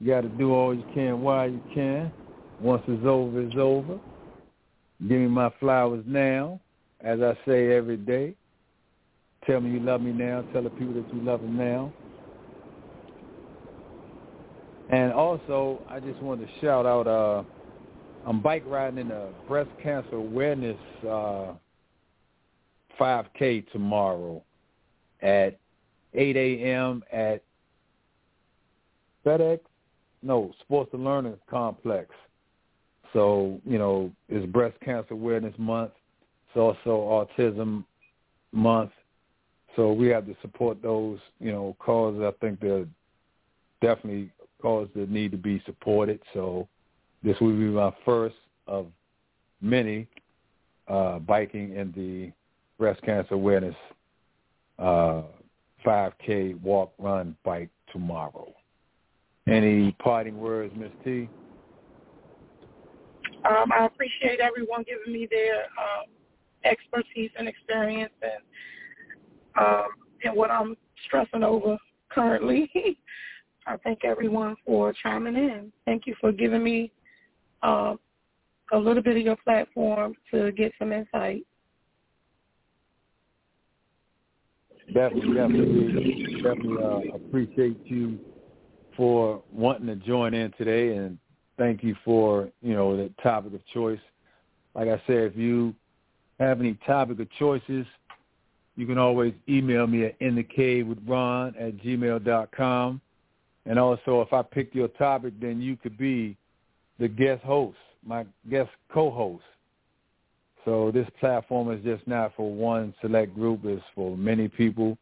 You 0.00 0.06
got 0.06 0.22
to 0.22 0.28
do 0.28 0.52
all 0.52 0.74
you 0.74 0.84
can 0.94 1.22
while 1.22 1.48
you 1.48 1.60
can. 1.74 2.12
Once 2.60 2.82
it's 2.86 3.06
over, 3.06 3.40
it's 3.40 3.56
over. 3.56 3.98
Give 5.00 5.18
me 5.18 5.26
my 5.26 5.50
flowers 5.58 6.04
now, 6.06 6.60
as 7.00 7.20
I 7.20 7.36
say 7.46 7.74
every 7.74 7.96
day. 7.96 8.34
Tell 9.46 9.60
me 9.60 9.70
you 9.70 9.80
love 9.80 10.00
me 10.00 10.12
now. 10.12 10.44
Tell 10.52 10.62
the 10.62 10.70
people 10.70 10.94
that 10.94 11.12
you 11.12 11.20
love 11.22 11.40
them 11.40 11.56
now. 11.56 11.92
And 14.90 15.12
also, 15.12 15.80
I 15.88 16.00
just 16.00 16.20
wanted 16.20 16.46
to 16.46 16.60
shout 16.60 16.86
out, 16.86 17.06
uh, 17.06 17.42
I'm 18.26 18.40
bike 18.40 18.64
riding 18.66 18.98
in 18.98 19.10
a 19.10 19.28
breast 19.48 19.70
cancer 19.82 20.16
awareness 20.16 20.76
uh, 21.02 21.52
5K 23.00 23.70
tomorrow 23.72 24.42
at 25.22 25.58
8 26.14 26.36
a.m. 26.36 27.02
at 27.12 27.42
FedEx, 29.24 29.60
no, 30.22 30.52
Sports 30.60 30.90
and 30.92 31.04
Learning 31.04 31.36
Complex. 31.48 32.10
So, 33.12 33.60
you 33.64 33.78
know, 33.78 34.10
it's 34.28 34.50
Breast 34.50 34.76
Cancer 34.84 35.14
Awareness 35.14 35.54
Month. 35.58 35.92
It's 36.48 36.56
also 36.56 37.26
Autism 37.38 37.84
Month. 38.52 38.90
So 39.76 39.92
we 39.92 40.08
have 40.08 40.26
to 40.26 40.36
support 40.42 40.82
those, 40.82 41.18
you 41.40 41.52
know, 41.52 41.76
causes. 41.78 42.22
I 42.22 42.32
think 42.44 42.60
they're 42.60 42.86
definitely 43.80 44.30
causes 44.62 44.92
that 44.94 45.10
need 45.10 45.32
to 45.32 45.36
be 45.36 45.62
supported. 45.66 46.20
So 46.32 46.68
this 47.22 47.38
will 47.40 47.50
be 47.52 47.64
my 47.64 47.92
first 48.04 48.36
of 48.66 48.86
many 49.60 50.06
uh, 50.88 51.18
biking 51.18 51.74
in 51.74 51.92
the 51.96 52.32
breast 52.78 53.02
cancer 53.02 53.34
awareness 53.34 53.76
uh, 54.78 55.22
5K 55.84 56.60
walk, 56.62 56.92
run, 56.98 57.36
bike 57.44 57.70
tomorrow. 57.92 58.52
Any 59.48 59.92
parting 59.98 60.38
words, 60.38 60.72
Ms. 60.76 60.90
T? 61.04 61.28
Um, 63.48 63.72
I 63.76 63.86
appreciate 63.86 64.38
everyone 64.40 64.84
giving 64.86 65.12
me 65.12 65.26
their 65.28 65.62
um, 65.62 66.06
expertise 66.64 67.30
and 67.36 67.48
experience 67.48 68.12
and 68.22 68.42
um, 69.58 69.88
and 70.24 70.34
what 70.36 70.50
I'm 70.50 70.76
stressing 71.06 71.42
over 71.42 71.76
currently. 72.08 72.70
I 73.66 73.76
thank 73.78 74.04
everyone 74.04 74.56
for 74.66 74.92
chiming 74.92 75.36
in. 75.36 75.72
Thank 75.84 76.06
you 76.06 76.14
for 76.20 76.32
giving 76.32 76.62
me 76.62 76.92
uh, 77.62 77.94
a 78.72 78.78
little 78.78 79.02
bit 79.02 79.16
of 79.16 79.22
your 79.22 79.36
platform 79.36 80.14
to 80.30 80.50
get 80.52 80.72
some 80.78 80.92
insight. 80.92 81.46
Definitely, 84.92 85.34
definitely, 85.34 86.42
definitely 86.42 86.84
uh, 86.84 87.16
appreciate 87.16 87.78
you 87.86 88.18
for 88.96 89.42
wanting 89.52 89.86
to 89.86 89.96
join 89.96 90.34
in 90.34 90.52
today, 90.58 90.96
and 90.96 91.18
thank 91.56 91.82
you 91.82 91.94
for 92.04 92.50
you 92.60 92.74
know 92.74 92.96
the 92.96 93.10
topic 93.22 93.54
of 93.54 93.66
choice. 93.68 94.00
Like 94.74 94.88
I 94.88 95.00
said, 95.06 95.18
if 95.18 95.36
you 95.36 95.74
have 96.40 96.60
any 96.60 96.74
topic 96.86 97.20
of 97.20 97.30
choices, 97.38 97.86
you 98.76 98.86
can 98.86 98.98
always 98.98 99.34
email 99.48 99.86
me 99.86 100.06
at 100.06 100.16
in 100.20 100.34
the 100.34 100.42
cave 100.42 100.88
with 100.88 100.98
Ron 101.06 101.54
at 101.58 101.76
gmail 101.78 102.24
dot 102.24 102.50
com. 102.52 103.00
And 103.66 103.78
also, 103.78 104.20
if 104.22 104.32
I 104.32 104.42
pick 104.42 104.74
your 104.74 104.88
topic, 104.88 105.34
then 105.40 105.60
you 105.60 105.76
could 105.76 105.96
be 105.96 106.36
the 106.98 107.08
guest 107.08 107.42
host, 107.42 107.78
my 108.04 108.26
guest 108.50 108.70
co-host. 108.92 109.44
So 110.64 110.90
this 110.92 111.08
platform 111.18 111.72
is 111.72 111.82
just 111.84 112.06
not 112.06 112.32
for 112.36 112.52
one 112.52 112.94
select 113.00 113.34
group; 113.34 113.60
it's 113.64 113.82
for 113.94 114.16
many 114.16 114.48
people, 114.48 114.96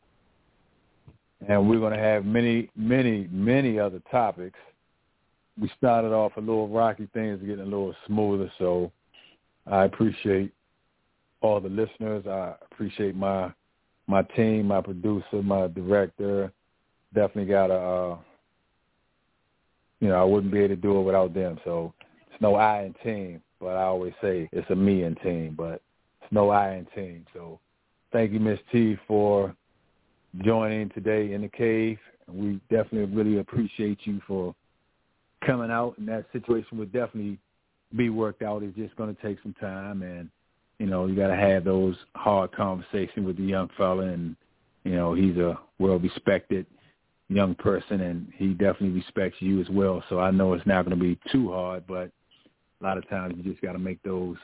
and 1.47 1.69
we're 1.69 1.81
going 1.81 1.93
to 1.93 1.99
have 1.99 2.25
many, 2.25 2.71
many, 2.77 3.29
many 3.31 3.79
other 3.79 4.01
topics. 4.11 4.59
We 5.61 5.71
started 5.77 6.13
off 6.13 6.33
a 6.37 6.41
little 6.41 6.69
rocky, 6.69 7.09
things 7.13 7.41
getting 7.41 7.61
a 7.61 7.65
little 7.65 7.95
smoother. 8.07 8.51
So 8.59 8.91
I 9.67 9.85
appreciate 9.85 10.53
all 11.43 11.61
the 11.61 11.69
listeners. 11.69 12.27
I 12.27 12.55
appreciate 12.71 13.15
my 13.17 13.53
my 14.07 14.23
team, 14.23 14.67
my 14.67 14.81
producer, 14.81 15.43
my 15.43 15.69
director. 15.69 16.53
Definitely 17.15 17.51
got 17.53 17.71
a, 17.71 17.75
uh, 17.75 18.19
you 20.01 20.09
know, 20.09 20.21
I 20.21 20.25
wouldn't 20.25 20.53
be 20.53 20.61
able 20.61 20.75
to 20.75 20.77
do 20.77 20.99
it 20.99 21.03
without 21.03 21.35
them. 21.35 21.59
So 21.65 21.95
it's 22.31 22.41
no 22.41 22.55
I 22.57 22.83
in 22.83 22.95
team, 23.05 23.43
but 23.61 23.77
I 23.77 23.85
always 23.85 24.15
say 24.21 24.49
it's 24.53 24.71
a 24.71 24.75
me 24.75 25.05
in 25.05 25.15
team, 25.17 25.55
but 25.57 25.83
it's 26.23 26.33
no 26.33 26.51
I 26.51 26.75
in 26.75 26.87
team. 26.95 27.27
So 27.33 27.61
thank 28.13 28.33
you, 28.33 28.41
Miss 28.41 28.59
T, 28.73 28.97
for 29.07 29.55
joining 30.43 30.89
today 30.91 31.33
in 31.33 31.43
the 31.43 31.49
cave. 31.49 31.99
We 32.29 32.61
definitely 32.71 33.15
really 33.15 33.39
appreciate 33.39 33.99
you 34.05 34.21
for 34.27 34.55
coming 35.45 35.71
out, 35.71 35.99
and 35.99 36.09
that 36.09 36.27
situation 36.33 36.79
would 36.79 36.93
definitely 36.93 37.39
be 37.97 38.09
worked 38.09 38.43
out. 38.43 38.63
It's 38.63 38.77
just 38.77 38.97
going 38.97 39.15
to 39.15 39.23
take 39.23 39.39
some 39.43 39.55
time, 39.61 40.03
and 40.03 40.31
you 40.79 40.87
know, 40.87 41.07
you 41.07 41.17
got 41.17 41.29
to 41.29 41.37
have 41.37 41.65
those 41.65 41.97
hard 42.15 42.53
conversations 42.53 43.27
with 43.27 43.37
the 43.37 43.43
young 43.43 43.69
fella, 43.77 44.05
and 44.05 44.37
you 44.85 44.93
know, 44.93 45.13
he's 45.13 45.37
a 45.37 45.59
well-respected 45.79 46.67
young 47.31 47.55
person, 47.55 48.01
and 48.01 48.29
he 48.37 48.49
definitely 48.49 48.91
respects 48.91 49.37
you 49.41 49.61
as 49.61 49.69
well. 49.71 50.03
So 50.09 50.19
I 50.19 50.31
know 50.31 50.53
it's 50.53 50.67
not 50.67 50.85
going 50.85 50.99
to 50.99 51.03
be 51.03 51.19
too 51.31 51.51
hard, 51.51 51.87
but 51.87 52.11
a 52.81 52.85
lot 52.85 52.99
of 52.99 53.09
times 53.09 53.35
you 53.37 53.51
just 53.51 53.63
got 53.63 53.73
to 53.73 53.79
make 53.79 54.03
those 54.03 54.37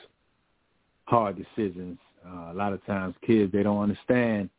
hard 1.05 1.37
decisions. 1.37 1.97
Uh, 2.25 2.51
a 2.51 2.53
lot 2.53 2.73
of 2.73 2.85
times, 2.85 3.15
kids 3.25 3.51
they 3.51 3.63
don't 3.63 3.81
understand 3.81 4.49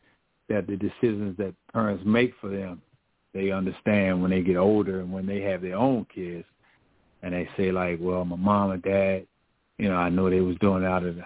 that 0.49 0.67
the 0.67 0.77
decisions 0.77 1.37
that 1.37 1.55
parents 1.73 2.03
make 2.07 2.33
for 2.41 2.49
them, 2.49 2.81
they 3.35 3.51
understand 3.51 4.21
when 4.21 4.31
they 4.31 4.43
get 4.43 4.57
older 4.57 5.01
and 5.01 5.13
when 5.13 5.27
they 5.27 5.41
have 5.41 5.61
their 5.61 5.77
own 5.77 6.07
kids, 6.15 6.45
and 7.23 7.35
they 7.35 7.49
say 7.57 7.73
like, 7.73 7.99
"Well, 8.01 8.25
my 8.25 8.37
mom 8.37 8.71
and 8.71 8.83
dad, 8.83 9.27
you 9.79 9.89
know, 9.89 9.97
I 9.97 10.09
know 10.09 10.31
they 10.31 10.41
was 10.41 10.57
doing 10.59 10.83
it 10.83 10.87
out 10.87 11.05
of 11.05 11.19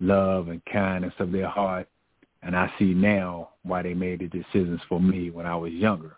love 0.00 0.48
and 0.48 0.64
kindness 0.64 1.14
of 1.18 1.30
their 1.30 1.48
heart. 1.48 1.88
And 2.42 2.56
I 2.56 2.72
see 2.78 2.94
now 2.94 3.50
why 3.62 3.82
they 3.82 3.94
made 3.94 4.20
the 4.20 4.28
decisions 4.28 4.80
for 4.88 5.00
me 5.00 5.30
when 5.30 5.46
I 5.46 5.54
was 5.56 5.72
younger. 5.72 6.16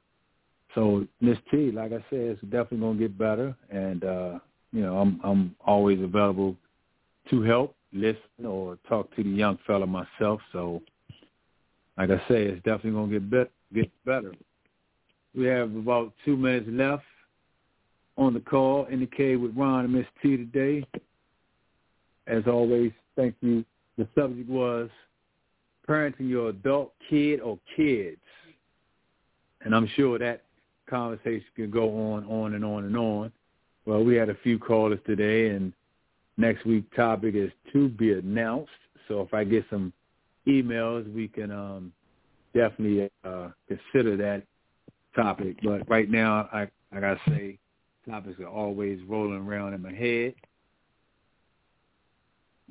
So 0.74 1.06
Miss 1.20 1.38
T, 1.50 1.70
like 1.70 1.92
I 1.92 2.04
said, 2.08 2.20
it's 2.20 2.42
definitely 2.42 2.78
gonna 2.78 2.98
get 2.98 3.18
better, 3.18 3.54
and 3.70 4.04
uh, 4.04 4.38
you 4.72 4.82
know 4.82 4.98
I'm 4.98 5.20
I'm 5.22 5.56
always 5.64 6.00
available 6.00 6.56
to 7.30 7.42
help, 7.42 7.74
listen, 7.92 8.46
or 8.46 8.78
talk 8.88 9.14
to 9.16 9.22
the 9.22 9.30
young 9.30 9.58
fella 9.66 9.86
myself. 9.86 10.40
So, 10.52 10.82
like 11.98 12.10
I 12.10 12.18
say, 12.28 12.44
it's 12.44 12.62
definitely 12.64 12.92
gonna 12.92 13.12
get 13.12 13.30
bet 13.30 13.50
get 13.74 13.90
better. 14.04 14.32
We 15.34 15.46
have 15.46 15.74
about 15.74 16.12
two 16.24 16.36
minutes 16.36 16.66
left 16.70 17.04
on 18.16 18.34
the 18.34 18.40
call 18.40 18.86
in 18.86 19.00
the 19.00 19.06
cave 19.06 19.40
with 19.40 19.56
Ron 19.56 19.84
and 19.84 19.92
Miss 19.92 20.06
T 20.22 20.36
today. 20.36 20.86
As 22.26 22.44
always, 22.46 22.92
thank 23.16 23.34
you 23.40 23.64
the 23.98 24.08
subject 24.14 24.48
was 24.48 24.88
parenting 25.88 26.28
your 26.28 26.48
adult 26.50 26.92
kid 27.08 27.40
or 27.40 27.58
kids. 27.76 28.20
And 29.62 29.74
I'm 29.74 29.88
sure 29.94 30.18
that 30.18 30.42
conversation 30.92 31.46
can 31.56 31.70
go 31.70 32.12
on, 32.12 32.24
on 32.26 32.54
and 32.54 32.64
on 32.64 32.84
and 32.84 32.96
on. 32.96 33.32
Well, 33.86 34.04
we 34.04 34.14
had 34.14 34.28
a 34.28 34.36
few 34.42 34.58
callers 34.58 35.00
today, 35.06 35.48
and 35.48 35.72
next 36.36 36.64
week's 36.66 36.94
topic 36.94 37.34
is 37.34 37.50
to 37.72 37.88
be 37.88 38.12
announced. 38.12 38.70
So 39.08 39.22
if 39.22 39.32
I 39.34 39.44
get 39.44 39.64
some 39.70 39.92
emails, 40.46 41.12
we 41.12 41.28
can 41.28 41.50
um, 41.50 41.92
definitely 42.54 43.10
uh, 43.24 43.48
consider 43.66 44.16
that 44.18 44.42
topic. 45.16 45.56
But 45.64 45.88
right 45.88 46.10
now, 46.10 46.48
I, 46.52 46.68
I 46.94 47.00
got 47.00 47.14
to 47.14 47.20
say, 47.30 47.58
topics 48.08 48.38
are 48.40 48.46
always 48.46 49.00
rolling 49.08 49.46
around 49.46 49.74
in 49.74 49.82
my 49.82 49.92
head. 49.92 50.34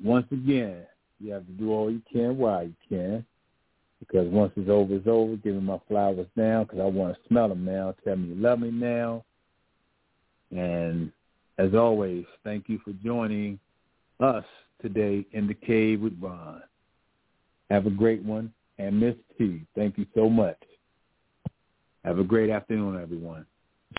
Once 0.02 0.26
again, 0.30 0.86
you 1.20 1.32
have 1.32 1.46
to 1.46 1.52
do 1.52 1.72
all 1.72 1.90
you 1.90 2.02
can 2.10 2.38
while 2.38 2.64
you 2.64 2.74
can. 2.88 3.24
Because 4.02 4.26
once 4.28 4.52
it's 4.56 4.68
over, 4.68 4.96
it's 4.96 5.06
over. 5.06 5.36
Give 5.36 5.54
me 5.54 5.60
my 5.60 5.78
flowers 5.86 6.26
now 6.34 6.64
because 6.64 6.80
I 6.80 6.86
want 6.86 7.14
to 7.14 7.28
smell 7.28 7.48
them 7.48 7.64
now. 7.64 7.94
Tell 8.02 8.16
me 8.16 8.30
you 8.30 8.34
love 8.34 8.58
me 8.58 8.72
now. 8.72 9.24
And 10.50 11.12
as 11.56 11.72
always, 11.72 12.24
thank 12.42 12.68
you 12.68 12.80
for 12.84 12.92
joining 13.04 13.60
us 14.18 14.44
today 14.80 15.24
in 15.32 15.46
the 15.46 15.54
cave 15.54 16.00
with 16.00 16.18
Ron. 16.20 16.62
Have 17.70 17.86
a 17.86 17.90
great 17.90 18.24
one. 18.24 18.52
And 18.78 18.98
Miss 18.98 19.14
T, 19.38 19.64
thank 19.76 19.96
you 19.96 20.06
so 20.16 20.28
much. 20.28 20.58
Have 22.04 22.18
a 22.18 22.24
great 22.24 22.50
afternoon, 22.50 23.00
everyone. 23.00 23.46